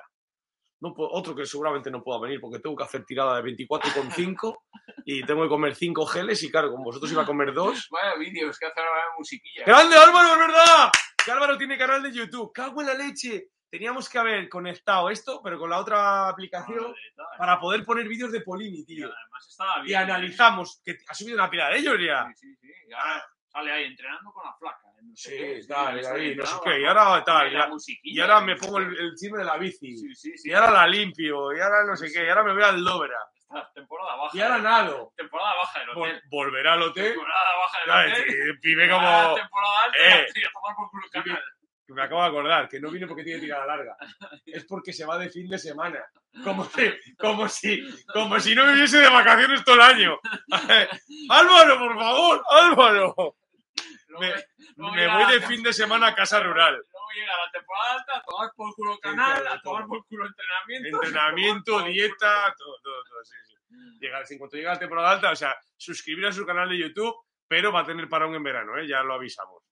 No 0.82 0.92
otro 0.98 1.36
que 1.36 1.46
seguramente 1.46 1.92
no 1.92 2.04
pueda 2.04 2.20
venir 2.20 2.42
porque 2.42 2.58
tengo 2.58 2.76
que 2.76 2.86
hacer 2.86 3.06
tirada 3.06 3.40
de 3.40 3.44
24,5 3.44 4.58
y 5.06 5.24
tengo 5.24 5.44
que 5.44 5.50
comer 5.50 5.76
5 5.76 6.06
geles 6.08 6.42
y 6.42 6.50
claro, 6.50 6.72
con 6.72 6.82
vosotros 6.82 7.12
iba 7.12 7.22
a 7.22 7.28
comer 7.28 7.54
2. 7.54 7.90
Vaya 7.92 8.16
vídeos 8.16 8.58
que 8.58 8.66
hace 8.66 8.80
ahora 8.80 9.04
musiquilla. 9.16 9.66
¡Grande 9.68 9.96
Álvaro, 9.96 10.30
es 10.34 10.40
verdad! 10.40 10.90
Que 11.24 11.30
Álvaro 11.30 11.60
tiene 11.60 11.78
canal 11.78 12.02
de 12.02 12.12
YouTube. 12.12 12.52
¡Cago 12.52 12.82
en 12.82 12.88
la 12.88 12.96
leche! 12.96 13.50
Teníamos 13.70 14.10
que 14.10 14.18
haber 14.18 14.50
conectado 14.50 15.10
esto, 15.10 15.42
pero 15.44 15.60
con 15.60 15.70
la 15.70 15.78
otra 15.80 16.28
aplicación, 16.28 16.80
Madre 16.86 17.38
para 17.38 17.60
poder 17.60 17.86
poner 17.86 18.08
vídeos 18.08 18.32
de 18.32 18.42
Polini, 18.42 18.80
Y 18.80 18.86
tío. 18.86 19.06
además 19.06 19.48
estaba 19.48 19.80
Y 19.82 19.84
bien. 19.88 20.00
analizamos, 20.02 20.82
que 20.84 20.98
ha 21.08 21.14
subido 21.14 21.36
una 21.36 21.50
pila 21.50 21.70
de 21.70 21.78
ellos 21.78 21.96
ya. 22.00 22.28
Sí, 22.36 22.48
sí, 22.56 22.58
sí. 22.62 22.74
Y 22.90 22.94
ahora 22.94 23.26
sale 23.52 23.72
ahí 23.72 23.84
entrenando 23.86 24.32
con 24.32 24.44
la 24.46 24.54
flaca. 24.56 24.88
¿eh? 24.88 25.02
No 25.04 25.16
sé 25.16 25.30
Sí, 25.32 25.38
qué, 25.38 25.62
tal, 25.68 26.00
está 26.00 26.14
ahí, 26.16 26.36
no 26.36 26.46
sé 26.46 26.56
qué, 26.64 26.82
y 26.82 26.86
ahora 26.86 27.24
tal, 27.24 27.48
Y 27.48 27.52
y 27.52 27.54
la 27.58 27.70
Y 28.04 28.20
ahora 28.22 28.42
me 28.42 28.56
pongo 28.56 28.80
el, 28.80 28.98
el 28.98 29.16
chisme 29.16 29.38
de 29.38 29.46
la 29.46 29.58
bici. 29.58 29.96
Sí, 29.98 30.16
sí, 30.16 30.38
sí. 30.38 30.50
Y 30.50 30.54
ahora 30.54 30.72
la 30.72 30.88
limpio. 30.88 31.56
Y 31.56 31.60
ahora 31.60 31.84
no 31.86 31.96
sé 31.96 32.12
qué. 32.12 32.26
Y 32.26 32.30
ahora 32.30 32.44
me 32.44 32.54
voy 32.54 32.64
al 32.64 32.84
Lovera. 32.84 33.20
Esta 33.36 33.72
temporada 33.74 34.16
baja. 34.16 34.38
Y 34.38 34.42
ahora 34.42 34.58
¿eh? 34.58 34.62
nado. 34.62 35.14
Temporada 35.16 35.56
baja 35.56 35.80
del 35.80 35.90
hotel. 35.90 36.02
Vol- 36.02 36.22
volverá 36.30 36.74
al 36.74 36.82
hotel. 36.84 37.12
Temporada 37.14 37.50
baja 37.58 38.02
del 38.04 38.12
hotel. 38.12 38.60
pibe 38.60 38.90
como... 38.90 39.36
Temporada 39.36 39.84
alta 39.86 39.98
Eh. 40.00 40.28
y 40.36 40.44
a 40.44 40.52
tomar 40.52 40.76
por 40.76 40.90
culo 40.92 41.08
canal. 41.12 41.44
Que 41.90 41.96
me 41.96 42.04
acabo 42.04 42.22
de 42.22 42.28
acordar, 42.28 42.70
que 42.70 42.80
no 42.80 42.92
viene 42.92 43.08
porque 43.08 43.24
tiene 43.24 43.40
tirada 43.40 43.66
larga. 43.66 43.98
Es 44.46 44.64
porque 44.66 44.94
se 44.94 45.06
va 45.06 45.18
de 45.18 45.28
fin 45.28 45.50
de 45.50 45.58
semana. 45.58 46.00
Como 46.44 46.64
si, 46.66 46.94
como 47.18 47.50
si, 47.50 47.84
como 48.14 48.40
si 48.40 48.54
no 48.54 48.68
viviese 48.68 49.00
de 49.00 49.10
vacaciones 49.10 49.64
todo 49.64 49.74
el 49.74 49.82
año. 49.82 50.20
Álvaro, 51.30 51.80
por 51.80 51.96
favor, 51.96 52.44
Álvaro. 52.48 53.36
Me, 54.78 55.08
voy 55.08 55.34
de 55.34 55.42
fin 55.48 55.64
de 55.64 55.74
semana 55.74 56.10
a 56.10 56.16
casa 56.16 56.40
rural. 56.40 56.80
Llega 57.16 57.38
la 57.44 57.52
temporada 57.52 57.94
alta 57.94 58.18
a 58.18 58.22
tomar 58.22 58.52
por 58.56 58.76
culo 58.76 59.00
canal, 59.00 59.48
a 59.48 59.60
tomar 59.62 59.88
por 59.88 60.06
culo 60.06 60.28
entrenamiento. 60.28 61.04
Entrenamiento, 61.04 61.82
dieta, 61.88 62.54
todo, 62.56 62.76
todo, 62.84 63.04
todo, 63.10 63.24
sí, 63.24 63.36
sí. 63.48 63.56
Llega, 64.00 64.22
en 64.30 64.38
cuanto 64.38 64.58
llega 64.58 64.74
la 64.74 64.80
temporada 64.80 65.12
alta, 65.12 65.32
o 65.32 65.36
sea, 65.36 65.58
suscribir 65.76 66.28
a 66.28 66.32
su 66.32 66.46
canal 66.46 66.70
de 66.70 66.78
YouTube, 66.78 67.16
pero 67.48 67.72
va 67.72 67.80
a 67.80 67.86
tener 67.86 68.08
parón 68.08 68.36
en 68.36 68.44
verano, 68.44 68.78
¿eh? 68.78 68.88
ya 68.88 69.02
lo 69.02 69.16
avisamos. 69.16 69.69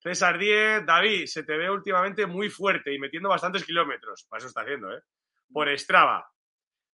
César 0.00 0.38
10, 0.38 0.86
David, 0.86 1.26
se 1.26 1.44
te 1.44 1.56
ve 1.56 1.70
últimamente 1.70 2.26
muy 2.26 2.48
fuerte 2.48 2.92
y 2.92 2.98
metiendo 2.98 3.28
bastantes 3.28 3.64
kilómetros. 3.64 4.26
Para 4.28 4.38
eso 4.38 4.48
está 4.48 4.62
haciendo, 4.62 4.92
¿eh? 4.96 5.00
Por 5.52 5.68
Strava. 5.78 6.26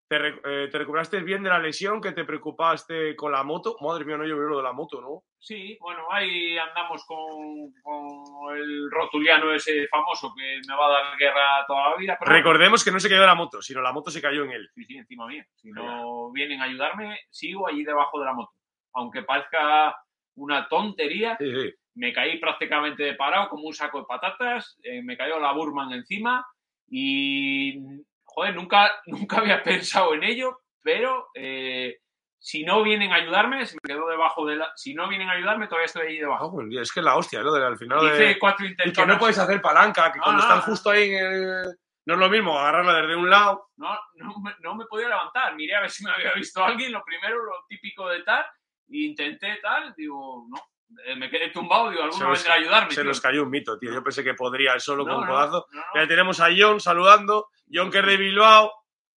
Te, 0.08 0.18
eh, 0.18 0.68
te 0.70 0.78
recuperaste 0.78 1.20
bien 1.22 1.42
de 1.42 1.50
la 1.50 1.58
lesión 1.60 2.00
que 2.00 2.12
te 2.12 2.26
preocupaste 2.26 3.16
con 3.16 3.32
la 3.32 3.44
moto. 3.44 3.76
Madre 3.82 4.06
mía, 4.06 4.18
no 4.18 4.26
yo 4.26 4.38
veo 4.38 4.50
lo 4.50 4.58
de 4.58 4.64
la 4.64 4.72
moto, 4.72 5.02
¿no? 5.02 5.24
Sí, 5.40 5.78
bueno, 5.80 6.06
ahí 6.12 6.58
andamos 6.58 7.06
con, 7.06 7.72
con 7.82 8.56
el 8.58 8.90
rotuliano 8.92 9.52
ese 9.52 9.88
famoso 9.88 10.34
que 10.36 10.60
me 10.68 10.76
va 10.76 10.88
a 10.88 10.90
dar 10.90 11.18
guerra 11.18 11.66
toda 11.68 11.92
la 11.92 11.96
vida. 11.98 12.18
Pero 12.20 12.32
Recordemos 12.32 12.84
que 12.84 12.92
no 12.92 13.00
se 13.00 13.10
cayó 13.10 13.22
de 13.22 13.28
la 13.28 13.36
moto, 13.36 13.62
sino 13.62 13.82
la 13.82 13.92
moto 13.94 14.10
se 14.12 14.22
cayó 14.22 14.44
en 14.44 14.52
él. 14.52 14.70
Sí, 14.74 14.84
sí, 14.86 14.98
encima 14.98 15.28
mía. 15.28 15.46
Si 15.56 15.72
no 15.72 16.32
vienen 16.32 16.62
a 16.62 16.66
ayudarme, 16.66 17.20
sigo 17.30 17.68
allí 17.68 17.84
debajo 17.84 18.20
de 18.20 18.26
la 18.26 18.34
moto. 18.34 18.54
Aunque 18.94 19.24
parezca 19.24 19.96
una 20.36 20.68
tontería, 20.68 21.36
Sí, 21.40 21.52
sí. 21.52 21.74
Me 21.96 22.14
caí 22.14 22.40
prácticamente 22.40 23.04
de 23.04 23.16
parado 23.16 23.50
como 23.50 23.64
un 23.68 23.74
saco 23.74 24.00
de 24.00 24.06
patatas, 24.06 24.78
eh, 24.84 25.02
me 25.04 25.18
cayó 25.18 25.40
la 25.40 25.52
Burman 25.54 25.92
encima 25.94 26.46
y, 26.88 27.80
joder, 28.24 28.56
nunca, 28.56 28.92
nunca 29.08 29.38
había 29.38 29.64
pensado 29.64 30.14
en 30.14 30.24
ello, 30.24 30.60
pero 30.82 31.28
eh, 31.34 31.98
si 32.38 32.64
no 32.64 32.84
vienen 32.84 33.12
a 33.12 33.16
ayudarme, 33.16 33.66
se 33.66 33.76
me 33.76 33.80
quedó 33.94 34.08
debajo 34.08 34.46
de 34.46 34.58
la... 34.58 34.72
Si 34.76 34.94
no 34.94 35.08
vienen 35.08 35.30
a 35.30 35.34
ayudarme, 35.34 35.68
todavía 35.68 35.86
estoy 35.88 36.08
ahí 36.08 36.18
debajo. 36.20 36.46
Ah, 36.46 36.52
pues, 36.52 36.68
es 36.82 36.92
que 36.92 37.00
es 37.00 37.04
la 37.06 37.16
hostia, 37.16 37.42
¿no? 37.42 37.54
Al 37.54 37.78
final 37.78 38.06
Hice 38.06 38.24
de... 38.24 38.40
cuatro 38.40 38.66
Y 38.66 38.70
intentos. 38.70 38.98
que 39.04 39.08
no 39.12 39.18
puedes 39.18 39.40
hacer 39.40 39.62
palanca, 39.62 40.12
que 40.12 40.20
No, 40.20 40.24
cuando 40.26 40.44
no, 40.44 40.48
están 40.50 40.62
justo 40.70 40.90
ahí 40.92 41.10
en 41.10 41.26
el... 41.26 41.76
No 42.08 42.14
es 42.14 42.20
lo 42.20 42.30
mismo 42.30 42.60
agarrarla 42.60 43.02
desde 43.02 43.16
un 43.16 43.30
lado. 43.32 43.70
No, 43.78 43.98
no, 44.16 44.36
me- 44.44 44.54
no 44.60 44.76
me 44.76 44.86
podía 44.86 45.10
levantar. 45.10 45.56
Miré 45.56 45.76
a 45.76 45.82
ver 45.82 45.90
si 45.90 46.04
me 46.04 46.12
había 46.12 46.34
visto 46.34 46.64
alguien, 46.64 46.92
lo 46.92 47.04
primero, 47.04 47.44
lo 47.44 47.66
típico 47.68 48.08
de 48.10 48.22
tal, 48.22 48.44
e 48.90 48.98
intenté 49.06 49.58
tal, 49.64 49.92
digo, 49.98 50.46
no. 50.48 50.58
Eh, 51.06 51.16
Me 51.16 51.30
quedé 51.30 51.50
tumbado, 51.50 51.90
digo, 51.90 52.04
alguno 52.04 52.30
nos- 52.30 52.38
vendrá 52.40 52.54
a 52.54 52.58
ayudarme. 52.58 52.90
Se 52.92 53.02
tío. 53.02 53.04
nos 53.10 53.20
cayó 53.22 53.44
un 53.44 53.50
mito, 53.50 53.78
tío. 53.78 53.92
Yo 53.94 54.04
pensé 54.04 54.24
que 54.24 54.34
podría 54.34 54.80
solo 54.80 55.04
No, 55.04 55.14
con 55.14 55.22
un 55.24 55.28
no, 55.28 55.34
codazo. 55.34 55.68
no. 55.72 55.84
Ya 55.96 56.08
tenemos 56.08 56.40
a 56.40 56.48
John 56.56 56.80
saludando. 56.80 57.50
John 57.72 57.90
que 57.92 58.00
es 58.00 58.06
de 58.06 58.18
Bilbao, 58.18 58.72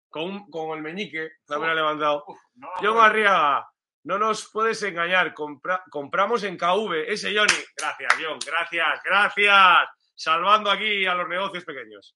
con, 0.09 0.49
con 0.49 0.78
el 0.78 0.84
meñique. 0.84 1.32
También 1.45 1.72
ha 1.72 1.76
levantado. 1.76 2.24
Uf, 2.28 2.39
John 2.82 2.97
Arriaga, 2.99 3.68
no 4.03 4.18
nos 4.18 4.49
puedes 4.49 4.82
engañar. 4.84 5.34
compra- 5.34 5.84
compramos 5.89 6.43
en 6.43 6.57
KV. 6.57 7.11
Ese 7.11 7.36
Johnny. 7.38 7.53
Gracias, 7.76 8.13
John. 8.22 8.39
Gracias, 8.45 9.01
gracias. 9.03 9.89
Salvando 10.15 10.72
aquí 10.72 11.05
a 11.05 11.13
los 11.13 11.28
negocios 11.28 11.65
pequeños. 11.65 12.15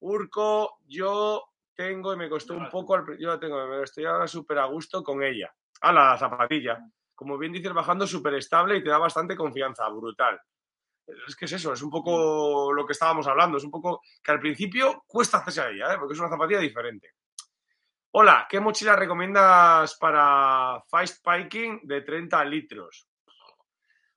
Urco, 0.00 0.78
yo 0.86 1.42
tengo 1.74 2.12
y 2.12 2.16
me 2.16 2.28
costó 2.28 2.54
un 2.54 2.68
poco. 2.68 2.94
al 2.94 3.18
Yo 3.18 3.28
la 3.30 3.40
tengo, 3.40 3.66
me 3.66 3.82
estoy 3.82 4.04
ahora 4.04 4.28
súper 4.28 4.58
a 4.58 4.66
gusto 4.66 5.02
con 5.02 5.22
ella. 5.22 5.52
A 5.80 5.92
la 5.92 6.16
zapatilla. 6.18 6.78
Como 7.18 7.36
bien 7.36 7.52
dices, 7.52 7.72
bajando 7.72 8.06
súper 8.06 8.34
estable 8.34 8.76
y 8.76 8.84
te 8.84 8.90
da 8.90 8.98
bastante 8.98 9.34
confianza. 9.34 9.88
Brutal. 9.88 10.40
Es 11.26 11.34
que 11.34 11.46
es 11.46 11.52
eso, 11.52 11.72
es 11.72 11.82
un 11.82 11.90
poco 11.90 12.72
lo 12.72 12.86
que 12.86 12.92
estábamos 12.92 13.26
hablando. 13.26 13.58
Es 13.58 13.64
un 13.64 13.72
poco 13.72 14.02
que 14.22 14.30
al 14.30 14.38
principio 14.38 15.02
cuesta 15.04 15.38
hacerse 15.38 15.62
a 15.62 15.68
ella, 15.68 15.94
¿eh? 15.94 15.96
porque 15.98 16.14
es 16.14 16.20
una 16.20 16.28
zapatilla 16.28 16.60
diferente. 16.60 17.14
Hola, 18.12 18.46
¿qué 18.48 18.60
mochila 18.60 18.94
recomiendas 18.94 19.96
para 19.98 20.80
fast 20.88 21.26
piking 21.26 21.80
de 21.82 22.02
30 22.02 22.44
litros? 22.44 23.08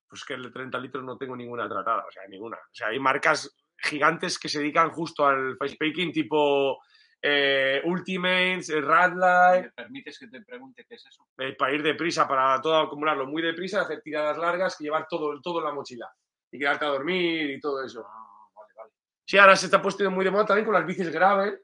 Pues 0.08 0.24
que 0.24 0.36
el 0.36 0.44
de 0.44 0.52
30 0.52 0.78
litros 0.78 1.04
no 1.04 1.18
tengo 1.18 1.36
ninguna 1.36 1.68
tratada, 1.68 2.06
o 2.08 2.12
sea, 2.12 2.28
ninguna. 2.28 2.58
O 2.58 2.72
sea, 2.72 2.90
hay 2.90 3.00
marcas 3.00 3.52
gigantes 3.78 4.38
que 4.38 4.48
se 4.48 4.60
dedican 4.60 4.92
justo 4.92 5.26
al 5.26 5.58
fast 5.58 5.76
piking, 5.80 6.12
tipo 6.12 6.78
eh, 7.22 7.82
Ultimates, 7.86 8.70
eh, 8.70 8.82
Radlight, 8.82 9.66
¿Me 9.66 9.72
permites 9.72 10.18
que 10.20 10.28
te 10.28 10.42
pregunte 10.42 10.86
qué 10.88 10.96
es 10.96 11.06
eso? 11.06 11.28
eh, 11.38 11.54
para 11.58 11.74
ir 11.74 11.84
deprisa, 11.84 12.28
para 12.28 12.60
todo 12.62 12.78
acumularlo 12.78 13.28
muy 13.28 13.42
deprisa, 13.42 13.82
hacer 13.82 14.02
tiradas 14.02 14.38
largas 14.38 14.80
y 14.82 14.86
llevar 14.86 15.08
todo, 15.10 15.40
todo 15.42 15.60
en 15.60 15.66
la 15.66 15.74
mochila. 15.74 16.10
Y 16.52 16.60
quedarte 16.60 16.86
a 16.86 16.90
dormir 16.90 17.50
y 17.52 17.60
todo 17.60 17.84
eso. 17.86 18.06
Ah, 18.08 18.48
vale, 18.56 18.74
vale. 18.76 18.92
Sí, 19.26 19.38
ahora 19.38 19.56
se 19.56 19.68
está 19.68 19.82
puesto 19.82 20.10
muy 20.12 20.26
de 20.26 20.32
moda 20.32 20.46
también 20.46 20.66
con 20.66 20.74
las 20.74 20.86
bicis 20.86 21.10
gravel, 21.12 21.60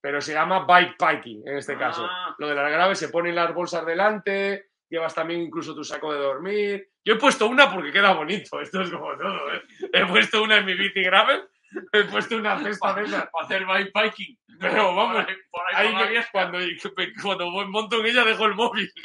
pero 0.00 0.20
se 0.20 0.32
llama 0.34 0.64
bike 0.66 0.96
piking 0.98 1.46
en 1.48 1.56
este 1.56 1.74
Ah. 1.74 1.78
caso. 1.78 2.08
Lo 2.38 2.48
de 2.48 2.54
las 2.54 2.70
gravel 2.70 2.96
se 2.96 3.08
ponen 3.08 3.34
las 3.34 3.54
bolsas 3.54 3.86
delante, 3.86 4.70
llevas 4.88 5.14
también 5.14 5.40
incluso 5.40 5.74
tu 5.74 5.82
saco 5.84 6.12
de 6.12 6.18
dormir. 6.20 6.90
Yo 7.04 7.14
he 7.14 7.18
puesto 7.18 7.46
una 7.46 7.72
porque 7.72 7.92
queda 7.92 8.12
bonito, 8.14 8.60
esto 8.60 8.82
es 8.82 8.90
como 8.90 9.16
todo, 9.16 9.52
¿eh? 9.54 9.62
He 9.92 10.04
puesto 10.06 10.42
una 10.42 10.58
en 10.58 10.64
mi 10.66 10.74
bici 10.74 11.02
gravel, 11.02 11.48
he 11.92 12.04
puesto 12.04 12.36
una 12.36 12.58
cesta 12.62 12.94
de 12.94 13.04
esas. 13.04 13.28
Para 13.30 13.44
hacer 13.44 13.66
bike 13.66 13.90
biking. 13.94 14.38
Pero 14.60 14.94
vamos, 14.94 15.24
por 15.24 15.26
ahí, 15.28 15.50
por 15.50 15.74
ahí 15.74 16.26
cuando, 16.32 16.58
cuando 17.22 17.50
voy- 17.50 17.66
monto 17.66 18.00
en 18.00 18.06
ella 18.06 18.24
dejo 18.24 18.46
el 18.46 18.54
móvil. 18.54 18.90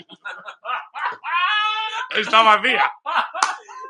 Está 2.15 2.41
vacía. 2.41 2.91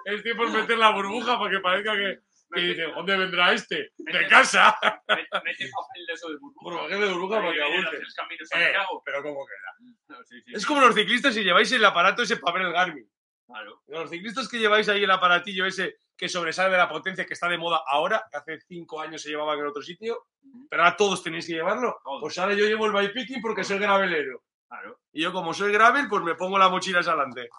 Estoy 0.06 0.34
por 0.36 0.50
meter 0.52 0.78
la 0.78 0.92
burbuja 0.92 1.38
para 1.40 1.52
que 1.52 1.60
parezca 1.60 1.94
que, 1.96 2.20
que 2.54 2.62
dice, 2.62 2.84
¿dónde 2.84 3.18
vendrá 3.18 3.52
este? 3.54 3.92
De 3.98 4.28
casa. 4.28 4.78
Mete 5.08 5.70
papel 5.70 6.06
de 6.08 6.14
eso 6.14 6.30
de 6.30 6.38
burbuja. 6.38 6.64
Burbuja 6.64 6.98
de 6.98 7.14
burbuja 7.14 7.42
para 7.42 7.54
que 7.54 7.60
Eh, 7.60 8.46
Santiago. 8.46 9.02
pero 9.06 9.24
¿cómo 9.24 9.46
queda? 9.46 9.94
No, 10.08 10.24
sí, 10.24 10.42
sí, 10.46 10.54
Es 10.54 10.62
sí, 10.62 10.68
como 10.68 10.82
los 10.82 10.96
ciclistas 10.96 11.34
si 11.34 11.44
lleváis 11.44 11.72
el 11.72 11.84
aparato 11.86 12.22
ese 12.24 12.38
para 12.38 12.58
ver 12.60 12.68
el 12.68 12.74
Garmin. 12.74 13.10
claro. 13.48 13.82
Los 13.88 14.10
ciclistas 14.10 14.48
que 14.50 14.60
lleváis 14.60 14.90
ahí 14.90 15.04
el 15.04 15.12
aparatillo 15.12 15.66
ese 15.66 15.96
que 16.22 16.30
sobresale 16.30 16.70
de 16.70 16.78
la 16.78 16.88
potencia 16.88 17.26
que 17.26 17.34
está 17.34 17.50
de 17.50 17.58
moda 17.58 17.82
ahora, 17.88 18.24
que 18.30 18.38
hace 18.38 18.60
cinco 18.68 19.02
años 19.02 19.24
se 19.24 19.30
llevaba 19.30 19.56
en 19.56 19.66
otro 19.66 19.82
sitio, 19.82 20.28
pero 20.70 20.84
ahora 20.84 20.96
todos 20.96 21.24
tenéis 21.24 21.48
que 21.48 21.54
llevarlo. 21.54 22.00
Pues 22.20 22.38
ahora 22.38 22.54
yo 22.54 22.66
llevo 22.68 22.86
el 22.86 22.92
bikepicking 22.94 23.42
porque 23.42 23.64
soy 23.64 23.80
gravelero. 23.80 24.44
Claro. 24.68 25.00
Y 25.12 25.24
yo, 25.24 25.34
como 25.34 25.52
soy 25.52 25.74
gravel, 25.74 26.08
pues 26.08 26.22
me 26.22 26.36
pongo 26.36 26.60
la 26.60 26.70
mochila 26.70 27.00
esa 27.00 27.14
adelante. 27.14 27.50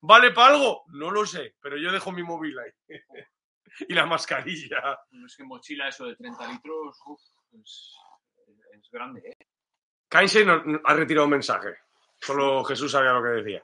¿Vale 0.00 0.30
para 0.30 0.54
algo? 0.54 0.84
No 0.86 1.10
lo 1.10 1.26
sé, 1.26 1.56
pero 1.60 1.76
yo 1.76 1.92
dejo 1.92 2.10
mi 2.10 2.22
móvil 2.22 2.58
ahí. 2.58 2.70
y 3.86 3.92
la 3.92 4.06
mascarilla. 4.06 4.98
No 5.10 5.26
es 5.26 5.36
que 5.36 5.44
mochila 5.44 5.88
eso 5.88 6.06
de 6.06 6.16
30 6.16 6.52
litros, 6.52 6.98
uf, 7.04 7.20
es, 7.60 7.94
es 8.72 8.90
grande, 8.90 9.20
¿eh? 9.28 9.46
Kainse 10.08 10.42
no- 10.42 10.64
no- 10.64 10.80
ha 10.84 10.94
retirado 10.94 11.26
un 11.26 11.32
mensaje. 11.32 11.76
Solo 12.18 12.64
Jesús 12.64 12.92
sabía 12.92 13.12
lo 13.12 13.22
que 13.22 13.42
decía. 13.42 13.62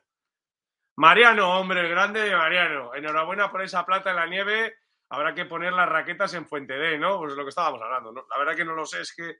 Mariano, 0.97 1.59
hombre, 1.59 1.81
el 1.81 1.89
grande 1.89 2.21
de 2.21 2.37
Mariano. 2.37 2.95
Enhorabuena 2.95 3.51
por 3.51 3.63
esa 3.63 3.85
plata 3.85 4.11
en 4.11 4.17
la 4.17 4.27
nieve. 4.27 4.77
Habrá 5.09 5.35
que 5.35 5.45
poner 5.45 5.73
las 5.73 5.89
raquetas 5.89 6.33
en 6.35 6.47
Fuente 6.47 6.75
D, 6.75 6.99
¿no? 6.99 7.19
Pues 7.19 7.33
es 7.33 7.37
lo 7.37 7.45
que 7.45 7.51
estábamos 7.51 7.81
hablando. 7.83 8.13
¿no? 8.13 8.27
La 8.31 8.39
verdad 8.39 8.57
que 8.57 8.65
no 8.65 8.75
lo 8.75 8.85
sé, 8.87 9.01
es 9.03 9.15
que 9.15 9.37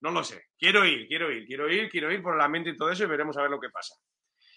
No 0.00 0.10
lo 0.10 0.22
sé. 0.22 0.48
Quiero 0.58 0.84
ir, 0.84 1.06
quiero 1.08 1.30
ir, 1.30 1.46
quiero 1.46 1.66
ir, 1.70 1.88
quiero 1.88 2.12
ir 2.12 2.20
por 2.22 2.36
la 2.36 2.46
mente 2.46 2.70
y 2.70 2.76
todo 2.76 2.90
eso 2.90 3.04
y 3.04 3.06
veremos 3.06 3.38
a 3.38 3.42
ver 3.42 3.50
lo 3.50 3.58
que 3.58 3.70
pasa. 3.70 3.94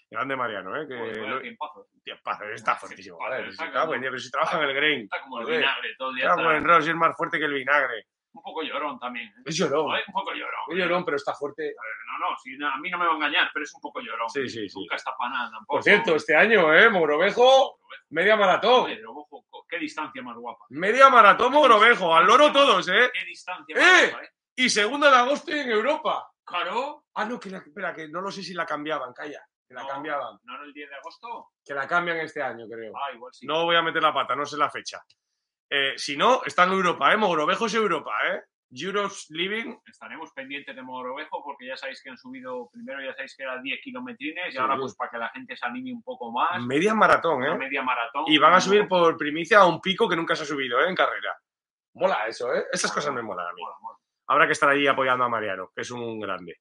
Grande 0.09 0.35
Mariano, 0.35 0.75
¿eh? 0.81 0.85
Que 0.87 0.95
vaya 0.95 1.29
lo- 1.29 1.41
tiempazo. 1.41 1.87
Tiempazo, 2.03 2.43
está 2.49 2.75
fuertísimo. 2.75 3.17
Si 3.43 3.49
está 3.51 3.71
como- 3.71 3.91
pero 3.93 4.19
si 4.19 4.31
trabaja 4.31 4.57
en 4.57 4.63
el 4.69 4.75
Grain. 4.75 5.01
Está 5.03 5.21
como 5.21 5.39
el 5.39 5.45
vinagre, 5.45 5.95
todo 5.97 6.09
el 6.09 6.15
día 6.15 6.25
está 6.25 6.79
y 6.85 6.89
es 6.89 6.95
más 6.95 7.15
fuerte 7.15 7.39
que 7.39 7.45
el 7.45 7.53
vinagre. 7.53 8.07
Un 8.37 8.43
poco 8.43 8.61
llorón 8.63 8.99
también. 8.99 9.27
¿eh? 9.27 9.41
Es 9.45 9.55
llorón. 9.57 9.85
Un 10.07 10.13
poco 10.13 10.31
llorón. 10.33 10.61
Es 10.69 10.77
llorón, 10.77 11.03
pero 11.05 11.17
está 11.17 11.33
fuerte. 11.33 11.73
No, 12.07 12.29
no, 12.29 12.35
si, 12.41 12.57
no, 12.57 12.69
a 12.69 12.77
mí 12.77 12.89
no 12.89 12.97
me 12.97 13.05
va 13.05 13.11
a 13.11 13.15
engañar, 13.15 13.49
pero 13.53 13.63
es 13.63 13.73
un 13.75 13.81
poco 13.81 13.99
llorón. 13.99 14.29
Sí, 14.29 14.47
sí, 14.47 14.69
sí. 14.69 14.79
Nunca 14.79 14.95
está 14.95 15.15
para 15.17 15.31
nada 15.31 15.51
tampoco. 15.51 15.73
Por 15.75 15.83
cierto, 15.83 16.15
este 16.15 16.35
año, 16.35 16.73
¿eh? 16.73 16.89
Mogrovejo, 16.89 17.79
media 18.09 18.35
maratón. 18.35 18.89
Qué 19.69 19.79
distancia 19.79 20.21
más 20.21 20.37
guapa. 20.37 20.65
Media 20.69 21.09
maratón 21.09 21.51
Mogrovejo. 21.51 22.15
Al 22.15 22.25
loro 22.25 22.51
todos, 22.53 22.87
¿eh? 22.87 23.09
Qué 23.13 23.25
distancia 23.25 23.75
¡Eh! 23.75 23.79
más 23.81 24.09
guapa, 24.11 24.23
¿eh? 24.25 24.29
Y 24.55 24.69
segundo 24.69 25.11
de 25.11 25.17
agosto 25.17 25.51
en 25.51 25.69
Europa. 25.69 26.31
Claro. 26.43 27.03
Ah, 27.15 27.25
no, 27.25 27.37
que 27.39 27.49
la, 27.49 27.57
espera, 27.57 27.93
que 27.93 28.07
no 28.07 28.21
lo 28.21 28.31
sé 28.31 28.41
si 28.41 28.53
la 28.53 28.65
cambiaban, 28.65 29.13
calla. 29.13 29.45
Que 29.67 29.73
la 29.73 29.81
No. 29.81 29.87
cambiaban. 29.89 30.39
¿No 30.43 30.55
era 30.55 30.63
el 30.63 30.71
10 30.73 30.89
de 30.89 30.95
agosto? 30.95 31.49
Que 31.65 31.73
la 31.73 31.85
cambian 31.85 32.17
este 32.17 32.41
año, 32.41 32.65
creo. 32.71 32.93
Ah, 32.95 33.11
igual 33.13 33.33
sí. 33.33 33.45
No 33.45 33.65
voy 33.65 33.75
a 33.75 33.81
meter 33.81 34.01
la 34.01 34.13
pata, 34.13 34.33
no 34.35 34.45
sé 34.45 34.55
la 34.57 34.69
fecha. 34.69 35.03
Eh, 35.69 35.93
si 35.97 36.15
no, 36.15 36.41
está 36.45 36.63
en 36.63 36.71
Europa, 36.71 37.11
¿eh? 37.13 37.17
Mogrovejo 37.17 37.65
es 37.65 37.73
Europa, 37.73 38.11
¿eh? 38.31 38.41
Living. 38.69 39.77
Estaremos 39.85 40.31
pendientes 40.33 40.75
de 40.75 40.81
Mogrovejo 40.81 41.41
porque 41.43 41.67
ya 41.67 41.77
sabéis 41.77 42.01
que 42.03 42.09
han 42.09 42.17
subido, 42.17 42.69
primero 42.71 43.01
ya 43.01 43.13
sabéis 43.13 43.35
que 43.35 43.43
era 43.43 43.61
10 43.61 43.79
kilometrines 43.81 44.53
y 44.53 44.57
ahora 44.57 44.77
pues 44.77 44.95
para 44.95 45.11
que 45.11 45.17
la 45.17 45.29
gente 45.29 45.55
se 45.55 45.65
anime 45.65 45.93
un 45.93 46.03
poco 46.03 46.31
más, 46.31 46.61
Media 46.61 46.93
maratón, 46.93 47.43
¿eh? 47.45 47.57
media 47.57 47.81
maratón. 47.81 48.25
Y 48.27 48.37
van 48.37 48.53
a 48.53 48.61
subir 48.61 48.87
por 48.87 49.17
primicia 49.17 49.59
a 49.59 49.65
un 49.65 49.79
pico 49.79 50.09
que 50.09 50.15
nunca 50.15 50.35
se 50.35 50.43
ha 50.43 50.45
subido, 50.45 50.81
¿eh? 50.81 50.89
En 50.89 50.95
carrera. 50.95 51.37
Mola 51.93 52.27
eso, 52.27 52.53
¿eh? 52.53 52.65
Esas 52.71 52.91
cosas 52.91 53.13
me 53.13 53.21
molan 53.21 53.47
a 53.47 53.53
mí. 53.53 53.61
Mola, 53.61 53.75
mola. 53.81 53.97
Habrá 54.27 54.45
que 54.45 54.53
estar 54.53 54.69
allí 54.69 54.85
apoyando 54.85 55.23
a 55.23 55.29
Mariano, 55.29 55.71
que 55.73 55.81
es 55.81 55.91
un 55.91 56.19
grande. 56.19 56.59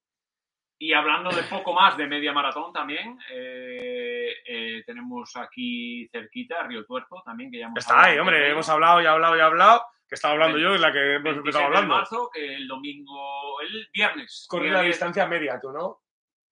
Y 0.78 0.92
hablando 0.92 1.30
de 1.30 1.42
poco 1.44 1.72
más 1.72 1.96
de 1.96 2.06
media 2.06 2.32
maratón 2.34 2.70
también, 2.72 3.18
eh, 3.32 4.30
eh, 4.46 4.82
tenemos 4.84 5.34
aquí 5.36 6.06
cerquita 6.12 6.62
Río 6.64 6.84
Tuerto 6.84 7.22
también, 7.24 7.50
que 7.50 7.58
ya 7.60 7.66
hemos 7.66 7.78
Está 7.78 7.94
hablado 7.94 8.08
ahí, 8.08 8.14
de 8.14 8.20
hombre, 8.20 8.50
hemos 8.50 8.68
hablado 8.68 9.00
y 9.02 9.06
hablado 9.06 9.36
y 9.36 9.40
hablado, 9.40 9.82
que 10.06 10.14
estaba 10.16 10.34
hablando 10.34 10.58
yo, 10.58 10.74
es 10.74 10.80
la 10.82 10.92
que 10.92 11.14
hemos 11.14 11.24
26 11.24 11.36
empezado 11.38 11.62
de 11.62 11.66
hablando. 11.76 11.94
marzo, 11.94 12.30
que 12.32 12.54
el 12.56 12.68
domingo, 12.68 13.60
el 13.62 13.88
viernes. 13.92 14.46
Corre 14.50 14.70
la 14.70 14.82
10, 14.82 14.94
distancia 14.94 15.26
media, 15.26 15.58
tú, 15.60 15.72
¿no? 15.72 16.02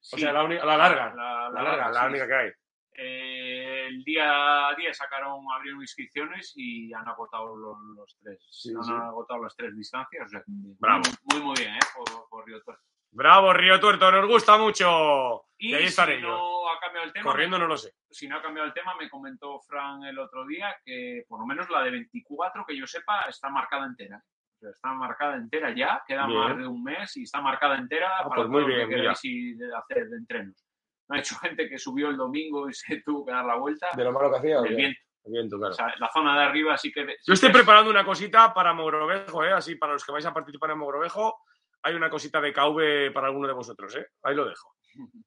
sí, 0.00 0.16
O 0.16 0.18
sea, 0.18 0.32
la, 0.32 0.42
la 0.48 0.76
larga. 0.76 1.14
la- 1.14 1.14
La, 1.14 1.50
la 1.50 1.62
larga, 1.62 1.90
la 1.90 2.00
sí, 2.00 2.06
única 2.06 2.26
que 2.26 2.34
hay. 2.34 2.50
Eh, 2.96 3.86
el 3.88 4.04
día 4.04 4.68
10 4.76 4.96
sacaron, 4.96 5.44
abrieron 5.54 5.80
inscripciones 5.82 6.52
y 6.56 6.92
han 6.94 7.06
agotado 7.08 7.54
los, 7.56 7.76
los 7.96 8.16
tres. 8.22 8.38
Sí, 8.50 8.70
han 8.72 9.02
agotado 9.02 9.42
las 9.42 9.54
tres 9.56 9.76
distancias. 9.76 10.24
O 10.26 10.28
sea, 10.28 10.42
Bravo. 10.46 11.02
Muy, 11.32 11.40
muy 11.42 11.54
bien, 11.58 11.74
¿eh? 11.74 11.78
Por, 11.94 12.28
por 12.30 12.46
Río 12.46 12.62
Tuerto. 12.62 12.82
Bravo, 13.16 13.52
Río 13.52 13.78
Tuerto, 13.78 14.10
nos 14.10 14.26
gusta 14.26 14.58
mucho. 14.58 15.44
Y, 15.56 15.70
Y 15.70 15.74
ahí 15.74 15.82
si 15.82 15.88
estaré 15.88 16.20
yo. 16.20 16.28
no 16.28 16.68
ha 16.68 16.80
cambiado 16.80 17.06
el 17.06 17.12
tema, 17.12 17.30
Corriendo 17.30 17.58
no 17.58 17.66
lo 17.68 17.76
sé. 17.76 17.92
si 18.10 18.26
no 18.26 18.36
ha 18.36 18.42
cambiado 18.42 18.66
el 18.66 18.74
tema, 18.74 18.94
me 18.96 19.08
comentó 19.08 19.60
Fran 19.60 20.02
el 20.04 20.18
otro 20.18 20.44
día 20.46 20.76
que 20.84 21.24
por 21.28 21.38
lo 21.38 21.46
menos 21.46 21.70
la 21.70 21.82
de 21.82 21.92
24, 21.92 22.64
que 22.66 22.76
yo 22.76 22.86
sepa, 22.88 23.22
está 23.28 23.48
marcada 23.50 23.86
entera. 23.86 24.16
O 24.16 24.58
sea, 24.58 24.70
está 24.70 24.92
marcada 24.94 25.36
entera 25.36 25.72
ya, 25.74 26.02
queda 26.06 26.26
Bien. 26.26 26.38
más 26.40 26.56
de 26.58 26.66
un 26.66 26.82
mes 26.82 27.16
y 27.16 27.22
está 27.22 27.40
marcada 27.40 27.76
entera 27.76 28.18
Ah, 28.18 28.24
para 28.28 28.34
pues 28.36 28.48
muy 28.48 28.62
lo 28.62 28.66
que 28.88 28.88
queráis 28.94 29.20
de 29.22 29.76
hacer 29.76 30.08
de 30.08 30.16
entrenos. 30.16 30.64
Me 31.08 31.18
ha 31.18 31.20
hecho 31.20 31.36
gente 31.40 31.68
que 31.68 31.78
subió 31.78 32.08
el 32.08 32.16
domingo 32.16 32.68
y 32.68 32.74
se 32.74 33.00
tuvo 33.04 33.24
que 33.24 33.32
dar 33.32 33.44
la 33.44 33.54
vuelta. 33.56 33.90
De 33.96 34.02
lo 34.04 34.12
malo 34.12 34.30
que 34.32 34.38
hacía. 34.38 34.58
El 34.58 34.74
viento. 34.74 35.00
viento, 35.26 35.56
claro. 35.56 35.72
O 35.72 35.76
sea, 35.76 35.94
la 35.98 36.10
zona 36.12 36.36
de 36.36 36.44
arriba 36.46 36.76
sí 36.76 36.90
que... 36.90 37.06
Yo 37.24 37.32
estoy 37.34 37.52
preparando 37.52 37.90
una 37.90 38.04
cosita 38.04 38.52
para 38.52 38.72
Mogrovejo, 38.72 39.44
¿eh? 39.44 39.52
Así, 39.52 39.76
para 39.76 39.92
los 39.92 40.04
que 40.04 40.10
vais 40.12 40.26
a 40.26 40.34
participar 40.34 40.70
en 40.70 40.78
Mogrovejo, 40.78 41.38
hay 41.84 41.94
una 41.94 42.10
cosita 42.10 42.40
de 42.40 42.52
KV 42.52 43.12
para 43.12 43.28
alguno 43.28 43.46
de 43.46 43.54
vosotros, 43.54 43.94
¿eh? 43.96 44.08
Ahí 44.22 44.34
lo 44.34 44.48
dejo. 44.48 44.74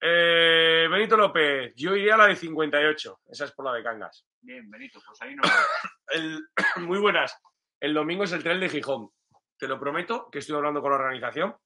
Eh, 0.00 0.86
Benito 0.88 1.16
López, 1.16 1.72
yo 1.74 1.96
iría 1.96 2.14
a 2.14 2.18
la 2.18 2.26
de 2.28 2.36
58. 2.36 3.20
Esa 3.30 3.44
es 3.46 3.50
por 3.52 3.64
la 3.64 3.72
de 3.72 3.82
Cangas. 3.82 4.24
Bien, 4.40 4.70
Benito, 4.70 5.00
pues 5.04 5.20
ahí 5.22 5.34
no. 5.34 5.42
El- 6.06 6.46
muy 6.86 7.00
buenas. 7.00 7.36
El 7.80 7.94
domingo 7.94 8.22
es 8.22 8.30
el 8.32 8.44
tren 8.44 8.60
de 8.60 8.68
Gijón. 8.68 9.10
Te 9.58 9.66
lo 9.66 9.78
prometo 9.80 10.28
que 10.30 10.38
estoy 10.38 10.54
hablando 10.54 10.80
con 10.80 10.92
la 10.92 10.98
organización. 10.98 11.56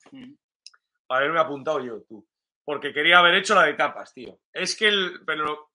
para 1.06 1.20
haberme 1.20 1.40
apuntado 1.40 1.80
yo, 1.84 2.02
tú. 2.08 2.26
Porque 2.64 2.92
quería 2.94 3.18
haber 3.18 3.34
hecho 3.34 3.54
la 3.54 3.64
de 3.64 3.74
tapas, 3.74 4.14
tío. 4.14 4.38
Es 4.50 4.76
que 4.76 4.88
el. 4.88 5.20
Pero 5.26 5.72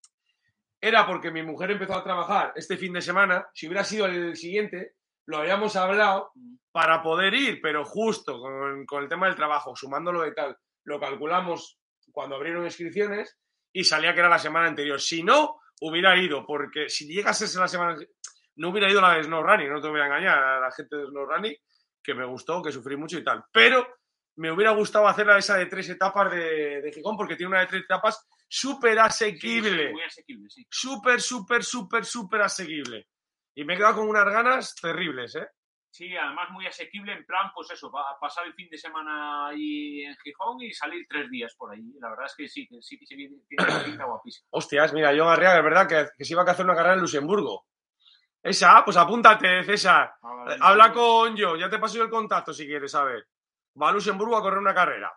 era 0.82 1.05
porque 1.05 1.30
mi 1.30 1.43
mujer 1.43 1.70
empezó 1.70 1.93
a 1.93 2.03
trabajar 2.03 2.53
este 2.55 2.76
fin 2.78 2.93
de 2.93 3.01
semana. 3.01 3.47
Si 3.53 3.68
hubiera 3.68 3.84
sido 3.84 4.08
el 4.08 4.36
siguiente, 4.36 4.93
lo 5.28 5.38
habíamos 5.38 5.76
hablado 5.76 6.32
para 6.72 7.02
poder 7.02 7.34
ir, 7.34 7.60
pero 7.62 7.86
justo 7.86 8.40
con, 8.40 8.86
con 8.86 9.04
el 9.04 9.10
tema 9.10 9.28
del 9.28 9.36
trabajo, 9.36 9.76
sumándolo 9.76 10.22
de 10.24 10.32
tal, 10.32 10.58
lo 10.86 11.00
calculamos 11.00 11.80
cuando 12.12 12.36
abrieron 12.36 12.66
inscripciones 12.66 13.38
y 13.72 13.84
salía 13.84 14.14
que 14.14 14.20
era 14.20 14.30
la 14.30 14.40
semana 14.40 14.68
anterior. 14.68 15.00
Si 15.00 15.24
no, 15.24 15.60
hubiera 15.82 16.18
ido, 16.18 16.46
porque 16.46 16.90
si 16.90 17.08
llega 17.08 17.32
a 17.32 17.34
ser 17.34 17.50
la 17.60 17.68
semana. 17.68 17.98
No 18.56 18.70
hubiera 18.70 18.90
ido 18.90 19.02
la 19.02 19.14
de 19.14 19.24
Snow 19.24 19.44
Running, 19.44 19.70
no 19.72 19.80
te 19.82 19.88
voy 19.88 20.02
a 20.02 20.06
engañar 20.06 20.38
a 20.40 20.60
la 20.60 20.72
gente 20.72 20.96
de 20.96 21.06
Snow 21.06 21.26
Running, 21.28 21.56
que 22.02 22.14
me 22.16 22.26
gustó, 22.26 22.62
que 22.64 22.72
sufrí 22.72 22.96
mucho 22.98 23.20
y 23.20 23.24
tal. 23.24 23.44
Pero 23.52 23.88
me 24.38 24.52
hubiera 24.52 24.72
gustado 24.72 25.08
hacer 25.08 25.28
la 25.28 25.38
esa 25.38 25.58
de 25.58 25.68
tres 25.68 25.90
etapas 25.90 26.32
de, 26.32 26.82
de 26.82 26.92
Gijón, 26.92 27.16
porque 27.18 27.36
tiene 27.36 27.50
una 27.52 27.60
de 27.60 27.68
tres 27.68 27.84
etapas 27.84 28.26
súper 28.48 28.94
Sí, 28.94 29.00
asequible. 29.00 29.88
sí, 29.88 29.94
muy 29.94 30.04
asequible, 30.04 30.50
sí. 30.50 30.66
Súper, 30.70 31.22
súper, 31.22 31.64
súper, 31.64 32.06
súper 32.06 32.42
asequible. 32.42 33.08
Y 33.58 33.66
me 33.66 33.74
he 33.74 33.78
quedado 33.78 33.95
con 33.95 34.10
unas 34.10 34.26
ganas 34.26 34.76
terribles, 34.76 35.36
¿eh? 35.36 35.47
Sí, 35.89 36.16
además 36.16 36.51
muy 36.51 36.68
asequible 36.68 37.12
en 37.12 37.26
plan, 37.26 37.49
pues 37.55 37.72
eso, 37.72 37.91
pasar 38.22 38.45
el 38.45 38.53
fin 38.53 38.70
de 38.70 38.78
semana 38.78 39.47
ahí 39.47 40.03
en 40.03 40.16
Gijón 40.18 40.62
y 40.62 40.72
salir 40.72 41.08
tres 41.10 41.28
días 41.32 41.55
por 41.58 41.74
ahí. 41.74 41.82
La 41.99 42.10
verdad 42.12 42.28
es 42.28 42.36
que 42.36 42.47
sí, 42.47 42.68
que 42.68 42.80
sí, 42.84 42.99
que 42.99 43.08
sí, 43.08 43.16
tiene 43.16 43.34
una 43.68 43.84
pinta 43.84 44.05
guapísima. 44.05 44.47
Hostias, 44.51 44.93
mira, 44.93 45.10
John 45.18 45.30
Arriaga, 45.30 45.58
es 45.58 45.64
verdad 45.64 45.88
que, 45.88 46.08
que 46.16 46.24
se 46.24 46.34
iba 46.34 46.43
a 46.43 46.51
hacer 46.51 46.66
una 46.66 46.76
carrera 46.76 46.93
en 46.93 46.99
Luxemburgo. 47.01 47.66
Esa, 48.43 48.86
pues 48.86 48.95
apúntate, 48.95 49.64
César. 49.64 50.14
Ahora, 50.22 50.53
Eh, 50.53 50.58
Habla 50.62 50.93
con 50.93 51.36
yo, 51.36 51.55
ya 51.55 51.68
te 51.68 51.80
paso 51.80 51.97
yo 51.97 52.03
el 52.03 52.12
contacto 52.12 52.53
si 52.53 52.68
quieres, 52.68 52.93
a 52.93 53.03
ver. 53.05 53.28
Va 53.82 53.89
a 53.89 53.91
Luxemburgo 53.91 54.38
a 54.38 54.41
correr 54.41 54.60
una 54.60 54.76
carrera. 54.76 55.12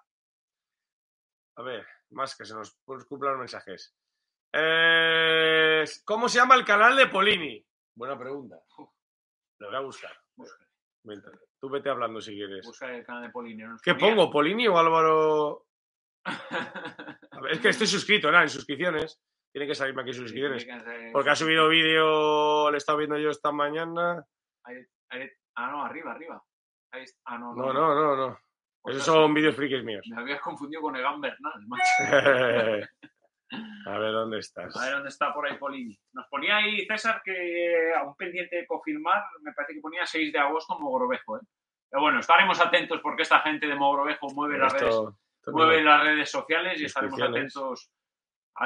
A 1.57 1.63
ver, 1.63 1.87
más 2.13 2.35
que 2.35 2.47
se 2.47 2.55
nos 2.55 2.75
cumplan 3.07 3.33
los 3.33 3.41
mensajes. 3.41 3.95
Eh, 4.51 5.85
¿Cómo 6.07 6.27
se 6.27 6.39
llama 6.39 6.55
el 6.55 6.65
canal 6.65 6.97
de 6.97 7.07
Polini? 7.09 7.67
Buena 8.01 8.19
pregunta. 8.19 8.57
Lo 9.59 9.67
voy 9.67 9.77
a 9.77 9.81
buscar. 9.81 10.11
Busca, 10.35 10.65
Mientras- 11.05 11.39
Tú 11.61 11.69
vete 11.69 11.91
hablando 11.91 12.19
si 12.19 12.33
quieres. 12.35 12.65
busca 12.67 12.91
el 12.97 13.05
canal 13.05 13.25
de 13.25 13.29
Polini. 13.31 13.63
¿no? 13.63 13.77
¿Qué 13.83 13.95
pongo? 13.95 14.31
¿Polini 14.31 14.67
o 14.69 14.79
Álvaro? 14.79 15.67
A 16.25 17.41
ver, 17.43 17.53
es 17.53 17.61
que 17.61 17.69
estoy 17.69 17.87
suscrito, 17.87 18.31
¿no? 18.33 18.41
En 18.41 18.49
suscripciones. 18.49 19.21
Tiene 19.53 19.67
que 19.67 19.75
salirme 19.75 20.01
aquí 20.01 20.15
suscripciones. 20.15 20.67
Porque 21.13 21.29
ha 21.29 21.37
subido 21.37 21.69
vídeo, 21.69 22.71
lo 22.71 22.75
he 22.75 22.79
estado 22.79 22.97
viendo 22.97 23.19
yo 23.19 23.29
esta 23.29 23.53
mañana. 23.53 24.25
Ahí- 24.65 24.87
Ah, 25.57 25.71
no, 25.71 25.85
arriba, 25.85 26.13
arriba. 26.13 26.43
Ahí. 26.95 27.05
Ah, 27.27 27.37
no, 27.37 27.55
No, 27.55 27.71
no, 27.75 27.95
no, 27.95 28.17
no. 28.17 28.39
Esos 28.87 29.05
son 29.05 29.35
vídeos 29.35 29.55
frikis 29.55 29.85
míos. 29.85 30.07
Me 30.09 30.23
habías 30.23 30.41
confundido 30.41 30.81
con 30.81 30.97
Egan 30.97 31.21
Bernal, 31.21 31.53
macho. 31.69 32.89
A 33.87 33.99
ver, 33.99 34.13
¿dónde 34.13 34.39
estás? 34.39 34.77
A 34.77 34.85
ver 34.85 34.93
dónde 34.95 35.09
está 35.09 35.33
por 35.35 35.47
ahí 35.49 35.57
Polini. 35.59 35.99
Nos 36.13 36.27
ponía 36.29 36.57
ahí 36.59 36.87
César 36.87 37.21
que 37.25 37.93
a 37.97 38.03
un 38.05 38.15
pendiente 38.15 38.57
de 38.57 38.67
confirmar, 38.67 39.25
me 39.43 39.53
parece 39.53 39.75
que 39.75 39.81
ponía 39.81 40.07
6 40.07 40.33
de 40.33 40.39
agosto 40.39 40.79
Mogrovejo. 40.79 41.39
¿eh? 41.39 41.41
Pero 41.91 42.03
bueno, 42.03 42.21
estaremos 42.21 42.61
atentos 42.61 43.01
porque 43.03 43.23
esta 43.23 43.41
gente 43.41 43.67
de 43.67 43.75
Mogrovejo 43.75 44.29
mueve 44.35 44.59
las 44.59 44.73
redes, 44.73 44.95
Esto- 44.95 45.17
mueve 45.53 45.83
las 45.83 46.03
redes 46.03 46.31
sociales 46.31 46.81
y 46.81 46.85
estaremos 46.85 47.21
atentos 47.21 47.91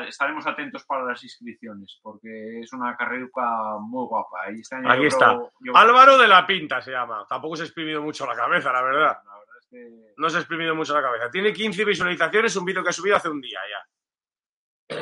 estaremos 0.08 0.44
atentos 0.46 0.84
para 0.86 1.04
las 1.04 1.22
inscripciones 1.22 2.00
porque 2.02 2.58
es 2.60 2.72
una 2.72 2.96
carreruca 2.96 3.78
muy 3.80 4.06
guapa. 4.08 4.46
Este 4.48 4.74
año 4.74 4.90
Aquí 4.90 5.06
está. 5.06 5.34
yo- 5.60 5.76
Álvaro 5.76 6.18
de 6.18 6.26
la 6.26 6.44
Pinta 6.46 6.80
se 6.82 6.90
llama. 6.90 7.24
Tampoco 7.28 7.54
se 7.54 7.62
ha 7.62 7.66
exprimido 7.66 8.02
mucho 8.02 8.26
la 8.26 8.34
cabeza, 8.34 8.72
la 8.72 8.82
verdad. 8.82 9.18
La 9.24 9.38
verdad 9.38 9.54
es 9.60 9.66
que 9.70 10.14
No 10.16 10.28
se 10.28 10.38
ha 10.38 10.40
exprimido 10.40 10.74
mucho 10.74 10.94
la 10.94 11.02
cabeza. 11.02 11.30
Tiene 11.30 11.52
15 11.52 11.84
visualizaciones, 11.84 12.56
un 12.56 12.64
vídeo 12.64 12.82
que 12.82 12.88
ha 12.88 12.92
subido 12.92 13.14
hace 13.16 13.28
un 13.28 13.40
día 13.40 13.60
ya. 13.70 13.88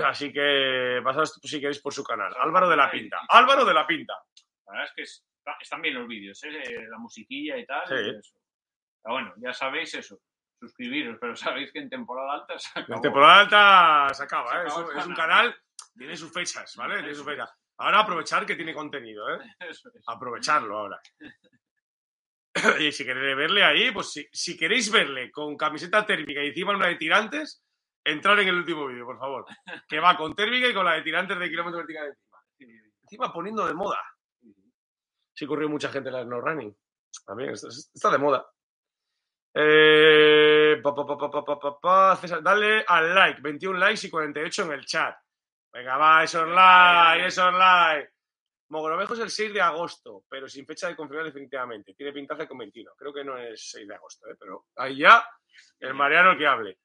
Así 0.05 0.32
que 0.32 1.01
pasad 1.05 1.24
si 1.24 1.61
queréis 1.61 1.80
por 1.80 1.93
su 1.93 2.03
canal. 2.05 2.32
Álvaro 2.38 2.68
de 2.68 2.76
la 2.76 2.90
Pinta. 2.90 3.18
Álvaro 3.28 3.64
de 3.64 3.74
la 3.74 3.86
Pinta. 3.86 4.14
La 4.66 4.72
verdad 4.72 4.86
es 4.88 4.93
que 4.95 5.03
está- 5.03 5.57
están 5.61 5.82
bien 5.82 5.95
los 5.95 6.07
vídeos, 6.09 6.43
¿eh? 6.45 6.86
la 6.88 6.99
musiquilla 6.99 7.57
y 7.59 7.66
tal. 7.66 7.86
Sí. 7.86 7.95
y 7.95 8.11
eso. 8.18 8.34
Pero 9.03 9.14
bueno, 9.14 9.34
ya 9.38 9.53
sabéis 9.53 9.95
eso. 9.95 10.18
Suscribiros, 10.61 11.18
pero 11.20 11.34
sabéis 11.34 11.72
que 11.72 11.80
en 11.80 11.90
temporada 11.90 12.34
alta 12.34 12.59
se 12.59 12.78
En 12.78 12.84
acabó. 12.84 13.01
temporada 13.01 13.40
alta 13.40 14.14
se 14.14 14.22
acaba, 14.22 14.51
Se 14.53 14.57
¿eh? 14.59 14.62
Es 14.68 14.76
un, 14.76 14.90
el 14.93 14.99
es 14.99 15.07
un 15.07 15.14
canal. 15.14 15.47
canal, 15.51 15.62
tiene 15.97 16.16
sus 16.16 16.32
fechas, 16.32 16.76
¿vale? 16.76 16.99
Tiene 16.99 17.14
sus 17.14 17.24
fechas. 17.24 17.51
Ahora 17.78 17.99
aprovechar 18.01 18.47
que 18.47 18.55
tiene 18.55 18.72
contenido, 18.72 19.28
¿eh? 19.34 19.38
Eso 19.68 19.88
es. 19.95 20.05
Aprovecharlo 20.07 20.78
ahora. 20.78 21.01
Y 22.80 22.93
si 22.93 23.05
queréis 23.05 23.34
verle 23.36 23.64
ahí, 23.64 23.90
pues 23.93 24.12
si, 24.12 24.28
si 24.30 24.59
queréis 24.59 24.93
verle 24.93 25.30
con 25.30 25.57
camiseta 25.57 26.05
térmica 26.05 26.43
y 26.45 26.49
encima 26.49 26.72
una 26.76 26.86
de 26.88 26.97
tirantes, 26.97 27.61
entrar 28.05 28.38
en 28.40 28.48
el 28.48 28.57
último 28.57 28.86
vídeo, 28.86 29.05
por 29.05 29.18
favor. 29.18 29.46
Que 29.88 30.00
va 30.00 30.16
con 30.16 30.34
térmica 30.34 30.68
y 30.68 30.74
con 30.74 30.84
la 30.84 30.94
de 30.94 31.03
tirantes 31.03 31.38
de 31.38 31.48
kilómetro 31.48 31.78
vertical 31.78 32.09
encima. 32.09 32.38
Encima 33.03 33.32
poniendo 33.32 33.66
de 33.66 33.74
moda. 33.74 33.98
Sí, 35.34 35.46
corrió 35.46 35.68
mucha 35.68 35.90
gente 35.90 36.09
en 36.09 36.14
la 36.14 36.24
no 36.24 36.40
running. 36.40 36.74
También 37.26 37.50
está, 37.50 38.11
de 38.11 38.18
moda. 38.18 38.46
Eh, 39.55 40.82
César, 42.20 42.42
dale 42.42 42.84
al 42.86 43.14
like, 43.14 43.40
21 43.42 43.78
likes 43.78 44.07
y 44.07 44.11
48 44.11 44.62
en 44.64 44.72
el 44.72 44.86
chat. 44.86 45.16
Venga, 45.72 45.96
va, 45.96 46.24
esos 46.24 46.48
likes, 46.48 47.26
esos 47.26 47.53
likes. 47.53 48.12
Mogrovejo 48.68 49.12
es 49.12 49.20
el 49.20 49.30
6 49.30 49.53
de 49.53 49.61
agosto, 49.61 50.24
pero 50.28 50.48
sin 50.48 50.64
fecha 50.64 50.88
de 50.88 50.96
confirmar 50.96 51.26
definitivamente. 51.26 51.92
Tiene 51.94 52.12
pintaje 52.12 52.48
con 52.48 52.57
21. 52.57 52.92
Creo 52.96 53.12
que 53.12 53.24
no 53.24 53.36
es 53.36 53.70
6 53.70 53.86
de 53.86 53.94
agosto, 53.94 54.26
¿eh? 54.28 54.36
pero 54.38 54.66
ahí 54.76 54.98
ya 54.98 55.22
el 55.78 55.92
Mariano 55.92 56.32
el 56.32 56.38
que 56.38 56.46
hable. 56.46 56.78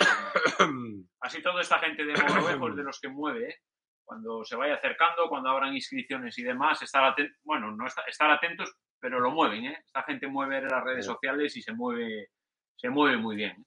Ya. 0.00 0.66
Así 1.20 1.42
toda 1.42 1.60
esta 1.60 1.78
gente 1.78 2.04
de 2.04 2.14
Mogrovejo 2.14 2.68
es 2.68 2.76
de 2.76 2.82
los 2.82 3.00
que 3.00 3.08
mueve, 3.08 3.50
¿eh? 3.50 3.56
Cuando 4.04 4.44
se 4.44 4.56
vaya 4.56 4.74
acercando, 4.74 5.28
cuando 5.28 5.50
abran 5.50 5.74
inscripciones 5.74 6.36
y 6.38 6.42
demás, 6.42 6.82
estar 6.82 7.04
atentos, 7.04 7.38
bueno, 7.44 7.70
no 7.70 7.86
estar, 7.86 8.08
estar 8.08 8.30
atentos, 8.30 8.74
pero 9.00 9.20
lo 9.20 9.30
mueven, 9.30 9.66
¿eh? 9.66 9.82
Esta 9.84 10.02
gente 10.02 10.26
mueve 10.26 10.60
las 10.62 10.84
redes 10.84 11.06
sociales 11.06 11.56
y 11.56 11.62
se 11.62 11.72
mueve, 11.72 12.30
se 12.76 12.90
mueve 12.90 13.16
muy 13.16 13.36
bien. 13.36 13.64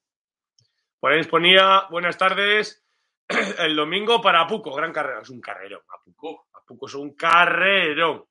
Por 0.99 1.11
ahí 1.11 1.23
ponía, 1.23 1.87
buenas 1.89 2.17
tardes, 2.17 2.85
el 3.59 3.75
domingo 3.75 4.21
para 4.21 4.41
Apuco, 4.41 4.73
gran 4.73 4.93
carrera. 4.93 5.21
Es 5.21 5.29
un 5.29 5.41
carrerón, 5.41 5.81
Apuco. 5.87 6.47
Apuco 6.53 6.87
es 6.87 6.95
un 6.95 7.15
carrerón. 7.15 8.25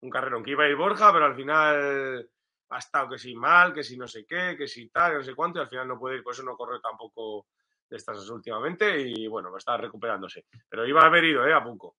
Un 0.00 0.10
carrerón 0.10 0.44
que 0.44 0.52
iba 0.52 0.64
a 0.64 0.68
ir 0.68 0.76
Borja, 0.76 1.12
pero 1.12 1.24
al 1.24 1.34
final 1.34 2.28
ha 2.70 2.78
estado 2.78 3.10
que 3.10 3.18
si 3.18 3.34
mal, 3.34 3.72
que 3.72 3.82
si 3.82 3.96
no 3.96 4.06
sé 4.06 4.26
qué, 4.26 4.56
que 4.56 4.68
si 4.68 4.88
tal, 4.88 5.12
que 5.12 5.18
no 5.18 5.24
sé 5.24 5.34
cuánto, 5.34 5.58
y 5.58 5.62
al 5.62 5.68
final 5.68 5.88
no 5.88 5.98
puede 5.98 6.16
ir, 6.16 6.22
por 6.22 6.34
eso 6.34 6.42
no 6.42 6.56
corre 6.56 6.80
tampoco 6.80 7.46
de 7.88 7.96
estas 7.96 8.28
últimamente 8.28 9.00
y 9.00 9.26
bueno, 9.26 9.56
está 9.56 9.76
recuperándose. 9.76 10.46
Pero 10.68 10.86
iba 10.86 11.02
a 11.02 11.06
haber 11.06 11.24
ido, 11.24 11.46
¿eh? 11.46 11.54
A 11.54 11.62
Punco. 11.62 11.96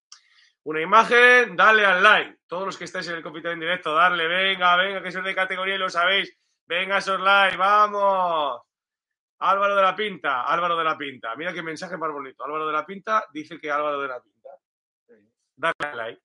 Una 0.63 0.82
imagen, 0.82 1.55
dale 1.55 1.86
al 1.86 2.03
like. 2.03 2.39
Todos 2.45 2.65
los 2.65 2.78
que 2.78 2.84
estáis 2.84 3.07
en 3.07 3.15
el 3.15 3.24
compito 3.24 3.49
en 3.49 3.59
directo, 3.59 3.93
darle, 3.95 4.28
venga, 4.28 4.76
venga, 4.76 5.01
que 5.01 5.11
sois 5.11 5.26
de 5.26 5.34
categoría 5.34 5.76
y 5.76 5.80
lo 5.80 5.89
sabéis. 5.89 6.38
Venga, 6.65 6.99
esos 6.99 7.20
like, 7.20 7.57
vamos. 7.57 8.61
Álvaro 9.39 9.76
de 9.76 9.82
la 9.82 9.95
Pinta, 9.95 10.43
Álvaro 10.43 10.78
de 10.78 10.84
la 10.84 10.97
Pinta. 10.97 11.36
Mira 11.36 11.53
qué 11.53 11.63
mensaje 11.63 11.97
más 11.97 12.11
bonito. 12.11 12.43
Álvaro 12.43 12.67
de 12.67 12.74
la 12.74 12.86
Pinta 12.86 13.26
dice 13.32 13.57
que 13.57 13.72
Álvaro 13.72 14.01
de 14.01 14.07
la 14.09 14.22
Pinta. 14.22 14.49
Dale 15.55 15.74
al 15.80 15.97
like. 15.97 16.22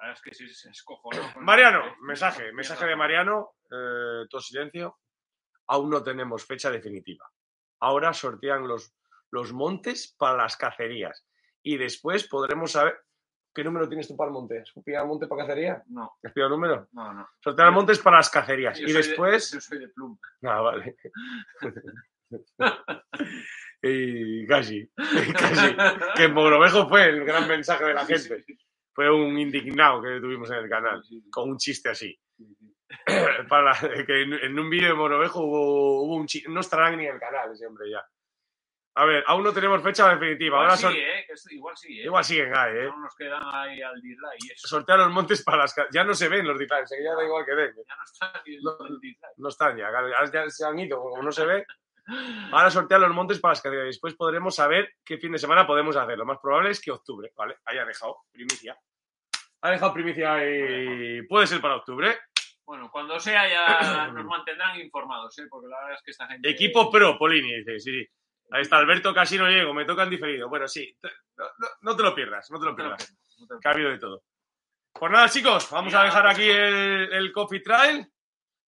Verdad 0.00 0.14
es 0.16 0.22
que 0.22 0.34
sí, 0.34 0.48
se 0.48 0.70
escojonó 0.70 1.32
con- 1.34 1.44
Mariano, 1.44 1.82
mensaje, 2.02 2.52
mensaje 2.52 2.86
de 2.86 2.96
Mariano, 2.96 3.50
eh, 3.70 4.26
todo 4.30 4.40
silencio. 4.40 4.98
Aún 5.68 5.90
no 5.90 6.02
tenemos 6.02 6.44
fecha 6.46 6.70
definitiva. 6.70 7.24
Ahora 7.80 8.12
sortean 8.12 8.66
los, 8.68 8.94
los 9.30 9.52
montes 9.52 10.14
para 10.18 10.36
las 10.36 10.56
cacerías. 10.56 11.26
Y 11.62 11.76
después 11.76 12.28
podremos 12.28 12.72
saber. 12.72 13.00
¿Qué 13.52 13.64
número 13.64 13.88
tienes 13.88 14.06
tú 14.06 14.14
para 14.16 14.28
el 14.28 14.34
monte? 14.34 14.60
¿Has 14.60 14.70
pillado 14.84 15.04
el 15.04 15.08
monte 15.08 15.26
para 15.26 15.46
cacería? 15.46 15.82
No, 15.86 16.16
¿Has 16.22 16.32
pillado 16.32 16.54
el 16.54 16.60
número? 16.60 16.88
no, 16.92 17.12
no. 17.14 17.28
Sortean 17.42 17.72
montes 17.72 17.98
para 17.98 18.18
las 18.18 18.28
cacerías. 18.30 18.78
Yo 18.78 18.86
y 18.86 18.92
de- 18.92 18.98
después. 18.98 19.50
yo 19.52 19.60
soy 19.60 19.78
de 19.78 19.88
pluma. 19.88 20.18
Ah, 20.44 20.60
vale. 20.60 20.96
y 23.82 24.46
casi, 24.46 24.88
casi. 25.38 25.76
Que 26.16 26.24
en 26.24 26.34
Mogrovejo 26.34 26.88
fue 26.88 27.06
el 27.08 27.24
gran 27.24 27.48
mensaje 27.48 27.84
de 27.84 27.94
la 27.94 28.04
gente. 28.04 28.44
Fue 28.96 29.10
un 29.10 29.38
indignado 29.38 30.00
que 30.00 30.18
tuvimos 30.20 30.50
en 30.50 30.56
el 30.56 30.70
canal, 30.70 31.02
con 31.30 31.50
un 31.50 31.58
chiste 31.58 31.90
así. 31.90 32.18
Para 33.50 33.74
que 34.06 34.22
en, 34.22 34.58
un 34.58 34.70
vídeo 34.70 34.88
de 34.88 34.94
Monovejo 34.94 35.40
hubo, 35.44 36.02
hubo 36.02 36.16
un 36.16 36.26
chiste. 36.26 36.48
No 36.48 36.60
estarán 36.60 36.96
ni 36.96 37.04
en 37.04 37.12
el 37.16 37.20
canal 37.20 37.52
ese 37.52 37.66
hombre 37.66 37.90
ya. 37.90 38.02
A 38.94 39.04
ver, 39.04 39.22
aún 39.26 39.44
no 39.44 39.52
tenemos 39.52 39.82
fecha 39.82 40.08
definitiva. 40.08 40.56
Igual 40.56 40.62
Ahora 40.62 40.76
sí, 40.78 40.82
son, 40.84 40.94
¿eh? 40.94 41.26
Igual 41.50 41.76
sí, 41.76 42.00
¿eh? 42.00 42.04
igual 42.04 42.24
siguen 42.24 42.56
ahí, 42.56 42.72
¿eh? 42.74 42.84
No 42.84 43.00
nos 43.00 43.14
quedan 43.14 43.42
ahí 43.44 43.82
al 43.82 44.00
dislike 44.00 44.44
y 44.44 44.52
eso. 44.52 44.68
Sortear 44.68 45.00
los 45.00 45.10
montes 45.10 45.42
para 45.42 45.58
las. 45.58 45.74
Ya 45.92 46.02
no 46.02 46.14
se 46.14 46.30
ven 46.30 46.46
los 46.46 46.58
dislikes, 46.58 46.96
que 46.96 47.04
ya 47.04 47.14
da 47.14 47.22
igual 47.22 47.44
que 47.44 47.54
den. 47.54 47.74
Ya 47.76 47.96
no 47.96 48.02
está 48.02 48.42
ni 48.46 48.54
el, 48.54 48.62
No. 48.62 48.78
No 49.36 49.48
están 49.50 49.76
ya, 49.76 49.90
ya 50.32 50.48
se 50.48 50.64
han 50.64 50.78
ido, 50.78 50.98
como 51.02 51.22
no 51.22 51.30
se 51.30 51.44
ve. 51.44 51.66
Ahora 52.52 52.70
sortear 52.70 53.00
los 53.00 53.10
montes 53.12 53.40
para 53.40 53.52
las 53.52 53.62
cacerías. 53.62 53.86
Después 53.86 54.14
podremos 54.14 54.54
saber 54.54 54.94
qué 55.04 55.18
fin 55.18 55.32
de 55.32 55.38
semana 55.38 55.66
podemos 55.66 55.96
hacer. 55.96 56.16
Lo 56.16 56.24
más 56.24 56.38
probable 56.40 56.70
es 56.70 56.80
que 56.80 56.90
octubre, 56.92 57.32
¿vale? 57.36 57.56
Ahí 57.64 57.78
ha 57.78 57.84
dejado 57.84 58.18
primicia. 58.30 58.78
Ha 59.62 59.70
dejado 59.70 59.92
primicia 59.94 60.38
y 60.48 61.22
puede 61.22 61.46
ser 61.46 61.60
para 61.60 61.76
octubre. 61.76 62.16
Bueno, 62.64 62.88
cuando 62.90 63.18
sea 63.20 63.48
ya 63.48 64.08
nos 64.12 64.24
mantendrán 64.24 64.78
informados, 64.80 65.36
¿eh? 65.38 65.46
Porque 65.48 65.68
la 65.68 65.78
verdad 65.80 65.94
es 65.96 66.02
que 66.02 66.10
esta 66.12 66.26
gente... 66.28 66.48
Equipo 66.50 66.90
pro, 66.90 67.18
Polini, 67.18 67.56
dice, 67.58 67.78
sí, 67.80 67.90
sí. 67.92 68.06
Ahí 68.52 68.62
está 68.62 68.76
Alberto 68.76 69.12
Casino 69.12 69.48
Llego, 69.48 69.74
me 69.74 69.84
tocan 69.84 70.08
diferido. 70.08 70.48
Bueno, 70.48 70.68
sí, 70.68 70.96
no, 71.36 71.44
no- 71.58 71.68
no 71.80 71.96
te 71.96 72.02
lo 72.04 72.14
pierdas, 72.14 72.48
no 72.50 72.58
te 72.60 72.64
lo 72.66 72.70
No 72.72 72.76
te 72.76 72.82
lo 72.84 72.88
pierdas. 72.96 73.16
no 73.40 73.46
te 73.48 73.54
lo 73.54 73.60
Que 73.60 73.68
ha 73.68 73.72
habido 73.72 73.90
de 73.90 73.98
todo. 73.98 74.22
Pues 74.92 75.12
nada, 75.12 75.28
chicos, 75.28 75.68
vamos 75.70 75.92
a 75.94 76.04
dejar 76.04 76.22
pues 76.22 76.34
aquí 76.36 76.48
el, 76.48 77.12
el 77.12 77.32
coffee 77.32 77.60
trial. 77.60 78.08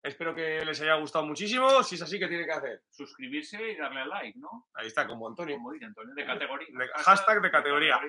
Espero 0.05 0.35
que 0.35 0.63
les 0.63 0.79
haya 0.81 0.95
gustado 0.95 1.25
muchísimo. 1.25 1.81
Si 1.83 1.95
es 1.95 2.01
así, 2.03 2.19
¿qué 2.19 2.27
tiene 2.27 2.45
que 2.45 2.51
hacer? 2.51 2.81
suscribirse 2.89 3.71
y 3.71 3.75
darle 3.75 4.01
al 4.01 4.09
like, 4.09 4.37
¿no? 4.39 4.67
Ahí 4.75 4.87
está, 4.87 5.07
como 5.07 5.27
Antonio. 5.27 5.55
Como 5.55 5.71
dice 5.71 5.85
Antonio, 5.85 6.13
de 6.13 6.25
categoría. 6.25 6.67
De- 6.71 6.89
hashtag 7.03 7.41
de 7.41 7.51
categoría. 7.51 7.99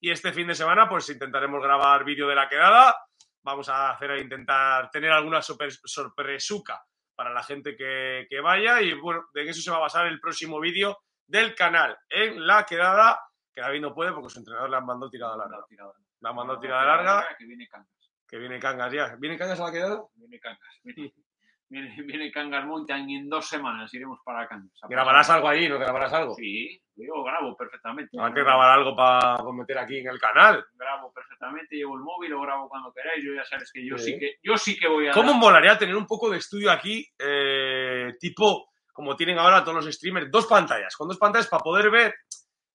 Y 0.00 0.10
este 0.10 0.32
fin 0.32 0.46
de 0.48 0.54
semana, 0.54 0.88
pues 0.88 1.08
intentaremos 1.10 1.62
grabar 1.62 2.04
vídeo 2.04 2.26
de 2.26 2.34
la 2.34 2.48
quedada. 2.48 2.96
Vamos 3.42 3.68
a 3.68 3.90
hacer 3.90 4.16
intentar 4.18 4.90
tener 4.90 5.10
alguna 5.12 5.42
super- 5.42 5.70
sorpresuca 5.72 6.82
para 7.14 7.32
la 7.32 7.42
gente 7.42 7.76
que, 7.76 8.26
que 8.28 8.40
vaya. 8.40 8.80
Y 8.80 8.94
bueno, 8.94 9.24
de 9.34 9.48
eso 9.48 9.60
se 9.60 9.70
va 9.70 9.76
a 9.76 9.80
basar 9.80 10.06
el 10.06 10.20
próximo 10.20 10.58
vídeo 10.60 10.98
del 11.26 11.54
canal 11.54 11.96
en 12.08 12.46
la 12.46 12.64
quedada. 12.64 13.20
Que 13.54 13.60
David 13.60 13.80
no 13.82 13.94
puede 13.94 14.12
porque 14.12 14.30
su 14.30 14.38
entrenador 14.38 14.70
le 14.70 14.76
han 14.76 14.86
mandado 14.86 15.10
tirada 15.10 15.36
larga. 15.36 15.58
Le 15.68 16.28
han 16.28 16.34
mandado 16.34 16.58
tirada 16.58 16.86
larga, 16.86 17.36
Que 17.38 17.44
viene 17.44 17.68
Cangas. 17.68 18.10
que 18.26 18.38
viene 18.38 18.58
Cangas 18.58 18.92
ya. 18.92 19.14
¿Viene 19.18 19.36
Cangas 19.36 19.60
a 19.60 19.64
la 19.66 19.72
quedada? 19.72 20.02
Viene 20.14 20.40
Cangas. 20.40 20.80
Viene, 21.72 21.96
viene, 22.06 22.30
Cangas 22.30 22.66
Mountain 22.66 23.08
y 23.08 23.16
en 23.16 23.30
dos 23.30 23.48
semanas 23.48 23.92
iremos 23.94 24.20
para 24.22 24.46
Cangas. 24.46 24.78
A 24.82 24.88
¿Grabarás 24.88 25.30
algo 25.30 25.48
allí? 25.48 25.70
¿No 25.70 25.78
grabarás 25.78 26.12
algo? 26.12 26.34
Sí, 26.34 26.78
yo 26.96 27.22
grabo 27.24 27.56
perfectamente. 27.56 28.14
Hay 28.20 28.32
que 28.34 28.42
grabar 28.42 28.78
algo 28.78 28.94
para 28.94 29.38
meter 29.54 29.78
aquí 29.78 29.98
en 29.98 30.08
el 30.08 30.20
canal. 30.20 30.62
Grabo 30.74 31.10
perfectamente, 31.14 31.76
llevo 31.76 31.96
el 31.96 32.02
móvil, 32.02 32.30
lo 32.30 32.42
grabo 32.42 32.68
cuando 32.68 32.92
queráis. 32.92 33.24
Yo 33.24 33.32
ya 33.34 33.44
sabes 33.46 33.72
que 33.72 33.86
yo 33.86 33.96
Sí. 33.96 34.12
sí, 34.12 34.18
que 34.18 34.34
yo 34.42 34.58
sí 34.58 34.78
que 34.78 34.86
voy 34.86 35.08
a. 35.08 35.12
¿Cómo 35.12 35.32
molaría 35.32 35.78
tener 35.78 35.96
un 35.96 36.06
poco 36.06 36.28
de 36.28 36.36
estudio 36.36 36.70
aquí, 36.70 37.06
eh, 37.18 38.12
tipo 38.20 38.68
como 38.92 39.16
tienen 39.16 39.38
ahora 39.38 39.64
todos 39.64 39.82
los 39.86 39.94
streamers, 39.94 40.30
dos 40.30 40.46
pantallas, 40.46 40.94
con 40.94 41.08
dos 41.08 41.16
pantallas 41.16 41.48
para 41.48 41.62
poder 41.62 41.90
ver 41.90 42.14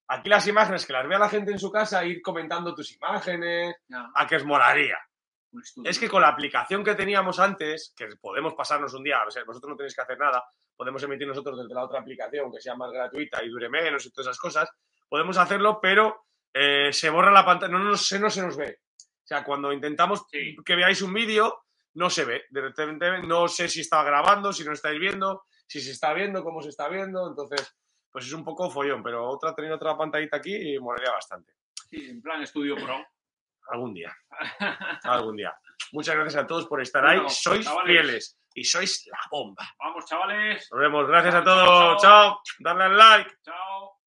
aquí 0.08 0.28
las 0.28 0.46
imágenes, 0.48 0.84
que 0.84 0.92
las 0.92 1.06
vea 1.06 1.20
la 1.20 1.28
gente 1.28 1.52
en 1.52 1.60
su 1.60 1.70
casa, 1.70 2.04
ir 2.04 2.20
comentando 2.20 2.74
tus 2.74 2.92
imágenes, 2.96 3.76
Ya, 3.86 4.10
a 4.12 4.26
que 4.26 4.34
os 4.34 4.44
molaría. 4.44 4.98
Es 5.84 5.98
que 5.98 6.08
con 6.08 6.22
la 6.22 6.28
aplicación 6.28 6.84
que 6.84 6.94
teníamos 6.94 7.38
antes, 7.38 7.94
que 7.96 8.08
podemos 8.20 8.54
pasarnos 8.54 8.92
un 8.94 9.02
día, 9.02 9.22
o 9.26 9.30
sea, 9.30 9.44
vosotros 9.44 9.70
no 9.70 9.76
tenéis 9.76 9.94
que 9.94 10.02
hacer 10.02 10.18
nada, 10.18 10.44
podemos 10.76 11.02
emitir 11.02 11.26
nosotros 11.26 11.58
desde 11.58 11.74
la 11.74 11.84
otra 11.84 12.00
aplicación 12.00 12.52
que 12.52 12.60
sea 12.60 12.74
más 12.74 12.90
gratuita 12.92 13.42
y 13.42 13.48
dure 13.48 13.68
menos 13.68 14.04
y 14.06 14.10
todas 14.12 14.28
esas 14.28 14.38
cosas, 14.38 14.70
podemos 15.08 15.38
hacerlo, 15.38 15.78
pero 15.80 16.26
eh, 16.52 16.92
se 16.92 17.10
borra 17.10 17.30
la 17.30 17.44
pantalla, 17.44 17.72
no, 17.72 17.78
no, 17.78 17.96
se, 17.96 18.18
no 18.18 18.30
se 18.30 18.42
nos 18.42 18.56
ve. 18.56 18.80
O 18.96 19.26
sea, 19.28 19.44
cuando 19.44 19.72
intentamos 19.72 20.24
Sí. 20.30 20.56
que 20.64 20.76
veáis 20.76 21.02
un 21.02 21.12
vídeo, 21.12 21.64
no 21.94 22.08
se 22.10 22.24
ve. 22.24 22.44
De 22.50 22.60
repente 22.60 23.22
no 23.26 23.48
sé 23.48 23.68
si 23.68 23.80
está 23.80 24.02
grabando, 24.02 24.52
si 24.52 24.64
no 24.64 24.72
estáis 24.72 24.98
viendo, 25.00 25.42
si 25.66 25.80
se 25.80 25.92
está 25.92 26.12
viendo, 26.12 26.42
cómo 26.44 26.62
se 26.62 26.68
está 26.70 26.88
viendo. 26.88 27.28
Entonces, 27.28 27.76
pues 28.10 28.26
es 28.26 28.32
un 28.32 28.44
poco 28.44 28.70
follón, 28.70 29.02
pero 29.02 29.28
otra, 29.28 29.54
tener 29.54 29.72
otra 29.72 29.96
pantallita 29.96 30.36
aquí 30.38 30.54
y 30.54 30.78
molaría 30.78 31.10
bastante. 31.10 31.52
Sí, 31.90 32.08
en 32.08 32.22
plan 32.22 32.42
estudio 32.42 32.76
pro. 32.76 32.98
Algún 33.68 33.94
día. 33.94 34.14
Algún 35.04 35.36
día. 35.36 35.54
Muchas 35.92 36.14
gracias 36.16 36.42
a 36.42 36.46
todos 36.46 36.66
por 36.66 36.80
estar 36.82 37.02
Bueno, 37.04 37.22
ahí. 37.22 37.30
Sois 37.30 37.64
chavales. 37.64 37.86
fieles 37.92 38.38
y 38.54 38.64
sois 38.64 39.06
la 39.06 39.18
bomba. 39.30 39.64
Vamos, 39.78 40.04
chavales. 40.06 40.68
Nos 40.70 40.80
vemos. 40.80 41.06
Gracias 41.06 41.34
a 41.34 41.44
todos. 41.44 41.66
chao. 41.66 41.96
Chao. 41.98 42.40
Darle 42.60 42.84
al 42.84 42.96
like. 42.96 43.30
Chao. 43.44 43.97